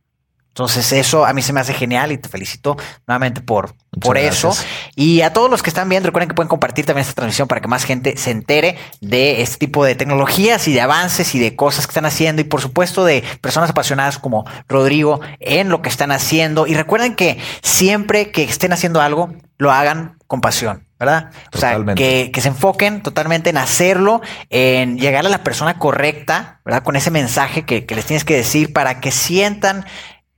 Entonces 0.52 0.92
eso 0.92 1.24
a 1.24 1.32
mí 1.32 1.40
se 1.40 1.54
me 1.54 1.60
hace 1.60 1.72
genial 1.72 2.12
y 2.12 2.18
te 2.18 2.28
felicito 2.28 2.76
nuevamente 3.06 3.40
por, 3.40 3.74
por 4.02 4.18
eso. 4.18 4.54
Y 4.94 5.22
a 5.22 5.32
todos 5.32 5.50
los 5.50 5.62
que 5.62 5.70
están 5.70 5.88
viendo, 5.88 6.08
recuerden 6.08 6.28
que 6.28 6.34
pueden 6.34 6.50
compartir 6.50 6.84
también 6.84 7.00
esta 7.00 7.14
transmisión 7.14 7.48
para 7.48 7.62
que 7.62 7.68
más 7.68 7.84
gente 7.84 8.18
se 8.18 8.32
entere 8.32 8.76
de 9.00 9.40
este 9.40 9.56
tipo 9.56 9.82
de 9.82 9.94
tecnologías 9.94 10.68
y 10.68 10.74
de 10.74 10.82
avances 10.82 11.34
y 11.34 11.38
de 11.38 11.56
cosas 11.56 11.86
que 11.86 11.92
están 11.92 12.04
haciendo 12.04 12.42
y 12.42 12.44
por 12.44 12.60
supuesto 12.60 13.02
de 13.06 13.24
personas 13.40 13.70
apasionadas 13.70 14.18
como 14.18 14.44
Rodrigo 14.68 15.22
en 15.40 15.70
lo 15.70 15.80
que 15.80 15.88
están 15.88 16.12
haciendo. 16.12 16.66
Y 16.66 16.74
recuerden 16.74 17.14
que 17.14 17.38
siempre 17.62 18.30
que 18.30 18.42
estén 18.42 18.74
haciendo 18.74 19.00
algo, 19.00 19.32
lo 19.56 19.72
hagan 19.72 20.18
con 20.26 20.42
pasión. 20.42 20.86
¿verdad? 21.02 21.30
O 21.52 21.58
sea, 21.58 21.84
que, 21.96 22.30
que, 22.32 22.40
se 22.40 22.46
enfoquen 22.46 23.02
totalmente 23.02 23.50
en 23.50 23.56
hacerlo, 23.56 24.20
en 24.50 24.98
llegar 24.98 25.26
a 25.26 25.28
la 25.28 25.42
persona 25.42 25.76
correcta, 25.76 26.60
¿verdad? 26.64 26.84
Con 26.84 26.94
ese 26.94 27.10
mensaje 27.10 27.64
que, 27.64 27.86
que 27.86 27.96
les 27.96 28.06
tienes 28.06 28.24
que 28.24 28.36
decir 28.36 28.72
para 28.72 29.00
que 29.00 29.10
sientan 29.10 29.84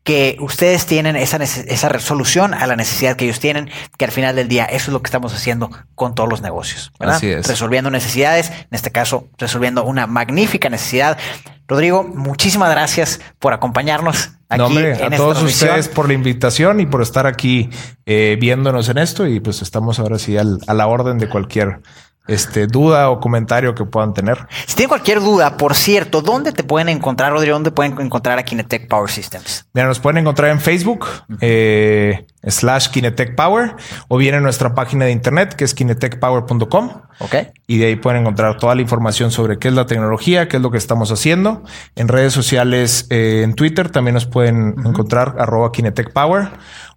que 0.04 0.36
ustedes 0.38 0.84
tienen 0.84 1.16
esa, 1.16 1.38
esa 1.38 1.88
resolución 1.88 2.52
a 2.52 2.66
la 2.66 2.76
necesidad 2.76 3.16
que 3.16 3.24
ellos 3.24 3.40
tienen, 3.40 3.70
que 3.96 4.04
al 4.04 4.10
final 4.10 4.36
del 4.36 4.48
día 4.48 4.66
eso 4.66 4.90
es 4.90 4.92
lo 4.92 5.00
que 5.02 5.08
estamos 5.08 5.34
haciendo 5.34 5.70
con 5.94 6.14
todos 6.14 6.28
los 6.28 6.42
negocios, 6.42 6.92
¿verdad? 7.00 7.16
Así 7.16 7.30
es. 7.30 7.48
Resolviendo 7.48 7.90
necesidades, 7.90 8.50
en 8.50 8.68
este 8.72 8.92
caso, 8.92 9.28
resolviendo 9.38 9.82
una 9.82 10.06
magnífica 10.06 10.68
necesidad. 10.68 11.18
Rodrigo, 11.66 12.04
muchísimas 12.04 12.70
gracias 12.70 13.18
por 13.38 13.54
acompañarnos 13.54 14.32
aquí. 14.50 14.58
No, 14.58 14.66
hombre, 14.66 15.02
a 15.02 15.10
todos 15.16 15.42
ustedes 15.42 15.88
por 15.88 16.06
la 16.06 16.12
invitación 16.12 16.80
y 16.80 16.86
por 16.86 17.00
estar 17.00 17.26
aquí 17.26 17.70
eh, 18.04 18.36
viéndonos 18.38 18.90
en 18.90 18.98
esto 18.98 19.26
y 19.26 19.40
pues 19.40 19.62
estamos 19.62 19.98
ahora 19.98 20.18
sí 20.18 20.36
a 20.36 20.74
la 20.74 20.86
orden 20.86 21.16
de 21.16 21.30
cualquier 21.30 21.80
este, 22.26 22.66
duda 22.66 23.10
o 23.10 23.20
comentario 23.20 23.74
que 23.74 23.84
puedan 23.84 24.14
tener. 24.14 24.46
Si 24.66 24.76
tienen 24.76 24.88
cualquier 24.88 25.20
duda, 25.20 25.56
por 25.56 25.74
cierto, 25.74 26.22
¿dónde 26.22 26.52
te 26.52 26.64
pueden 26.64 26.88
encontrar, 26.88 27.32
Rodrigo? 27.32 27.54
¿Dónde 27.54 27.70
pueden 27.70 28.00
encontrar 28.00 28.38
a 28.38 28.42
Kinetec 28.42 28.88
Power 28.88 29.10
Systems? 29.10 29.66
Mira, 29.74 29.86
nos 29.86 30.00
pueden 30.00 30.18
encontrar 30.18 30.50
en 30.50 30.60
Facebook, 30.60 31.06
eh, 31.40 32.26
slash 32.42 32.88
Kinetec 32.88 33.34
Power, 33.34 33.76
o 34.08 34.16
bien 34.16 34.34
en 34.34 34.42
nuestra 34.42 34.74
página 34.74 35.04
de 35.04 35.12
internet, 35.12 35.54
que 35.54 35.64
es 35.64 35.74
kinetecpower.com. 35.74 36.90
Ok. 37.20 37.34
Y 37.66 37.78
de 37.78 37.86
ahí 37.86 37.96
pueden 37.96 38.22
encontrar 38.22 38.56
toda 38.58 38.74
la 38.74 38.82
información 38.82 39.30
sobre 39.30 39.58
qué 39.58 39.68
es 39.68 39.74
la 39.74 39.86
tecnología, 39.86 40.48
qué 40.48 40.56
es 40.56 40.62
lo 40.62 40.70
que 40.70 40.78
estamos 40.78 41.12
haciendo. 41.12 41.62
En 41.94 42.08
redes 42.08 42.32
sociales, 42.32 43.06
eh, 43.10 43.42
en 43.44 43.54
Twitter, 43.54 43.90
también 43.90 44.14
nos 44.14 44.26
pueden 44.26 44.74
encontrar 44.84 45.36
arroba 45.38 45.72
Kinetec 45.72 46.12
Power 46.12 46.48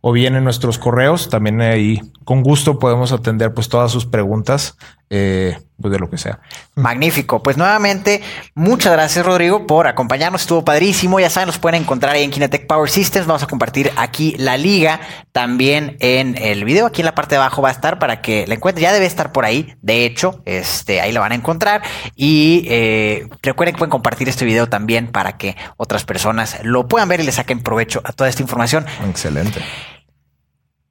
o 0.01 0.11
bien 0.11 0.35
en 0.35 0.43
nuestros 0.43 0.79
correos. 0.79 1.29
También 1.29 1.61
ahí 1.61 2.01
con 2.23 2.43
gusto 2.43 2.79
podemos 2.79 3.11
atender 3.11 3.53
pues 3.53 3.69
todas 3.69 3.91
sus 3.91 4.05
preguntas 4.05 4.77
eh, 5.09 5.57
pues 5.79 5.91
de 5.91 5.99
lo 5.99 6.09
que 6.09 6.17
sea. 6.17 6.39
Magnífico. 6.75 7.41
Pues 7.41 7.55
nuevamente, 7.55 8.21
muchas 8.55 8.93
gracias, 8.93 9.25
Rodrigo, 9.25 9.67
por 9.67 9.87
acompañarnos. 9.87 10.41
Estuvo 10.41 10.65
padrísimo. 10.65 11.19
Ya 11.19 11.29
saben, 11.29 11.47
los 11.47 11.59
pueden 11.59 11.83
encontrar 11.83 12.15
ahí 12.15 12.23
en 12.23 12.31
Kinetech 12.31 12.67
Power 12.67 12.89
Systems. 12.89 13.27
Vamos 13.27 13.43
a 13.43 13.47
compartir 13.47 13.91
aquí 13.95 14.35
la 14.37 14.57
liga 14.57 14.99
también 15.31 15.97
en 15.99 16.37
el 16.37 16.65
video. 16.65 16.87
Aquí 16.87 17.01
en 17.01 17.05
la 17.05 17.15
parte 17.15 17.35
de 17.35 17.41
abajo 17.41 17.61
va 17.61 17.69
a 17.69 17.73
estar 17.73 17.99
para 17.99 18.21
que 18.21 18.47
la 18.47 18.55
encuentren. 18.55 18.83
Ya 18.83 18.93
debe 18.93 19.05
estar 19.05 19.31
por 19.31 19.45
ahí. 19.45 19.75
De 19.81 20.05
hecho, 20.05 20.41
este, 20.45 20.99
ahí 20.99 21.11
la 21.11 21.19
van 21.19 21.31
a 21.31 21.35
encontrar. 21.35 21.83
Y 22.15 22.65
eh, 22.67 23.27
recuerden 23.43 23.75
que 23.75 23.79
pueden 23.79 23.91
compartir 23.91 24.27
este 24.27 24.45
video 24.45 24.67
también 24.67 25.07
para 25.07 25.37
que 25.37 25.55
otras 25.77 26.03
personas 26.05 26.57
lo 26.63 26.87
puedan 26.87 27.07
ver 27.07 27.21
y 27.21 27.23
le 27.23 27.31
saquen 27.31 27.61
provecho 27.61 28.01
a 28.03 28.11
toda 28.11 28.29
esta 28.29 28.41
información. 28.41 28.85
Excelente. 29.07 29.61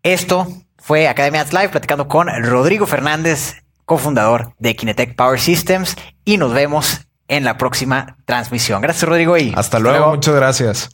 Esto 0.02 0.46
fue 0.78 1.08
Academia 1.08 1.44
Live 1.50 1.70
platicando 1.70 2.06
con 2.06 2.28
Rodrigo 2.44 2.86
Fernández, 2.86 3.56
cofundador 3.86 4.52
de 4.58 4.76
Kinetech 4.76 5.16
Power 5.16 5.40
Systems, 5.40 5.96
y 6.24 6.36
nos 6.36 6.52
vemos 6.52 7.06
en 7.28 7.44
la 7.44 7.56
próxima 7.56 8.18
transmisión. 8.26 8.82
Gracias, 8.82 9.08
Rodrigo. 9.08 9.36
Y 9.38 9.52
hasta, 9.56 9.78
luego. 9.78 10.10
Muchas 10.10 10.34
gracias. 10.34 10.90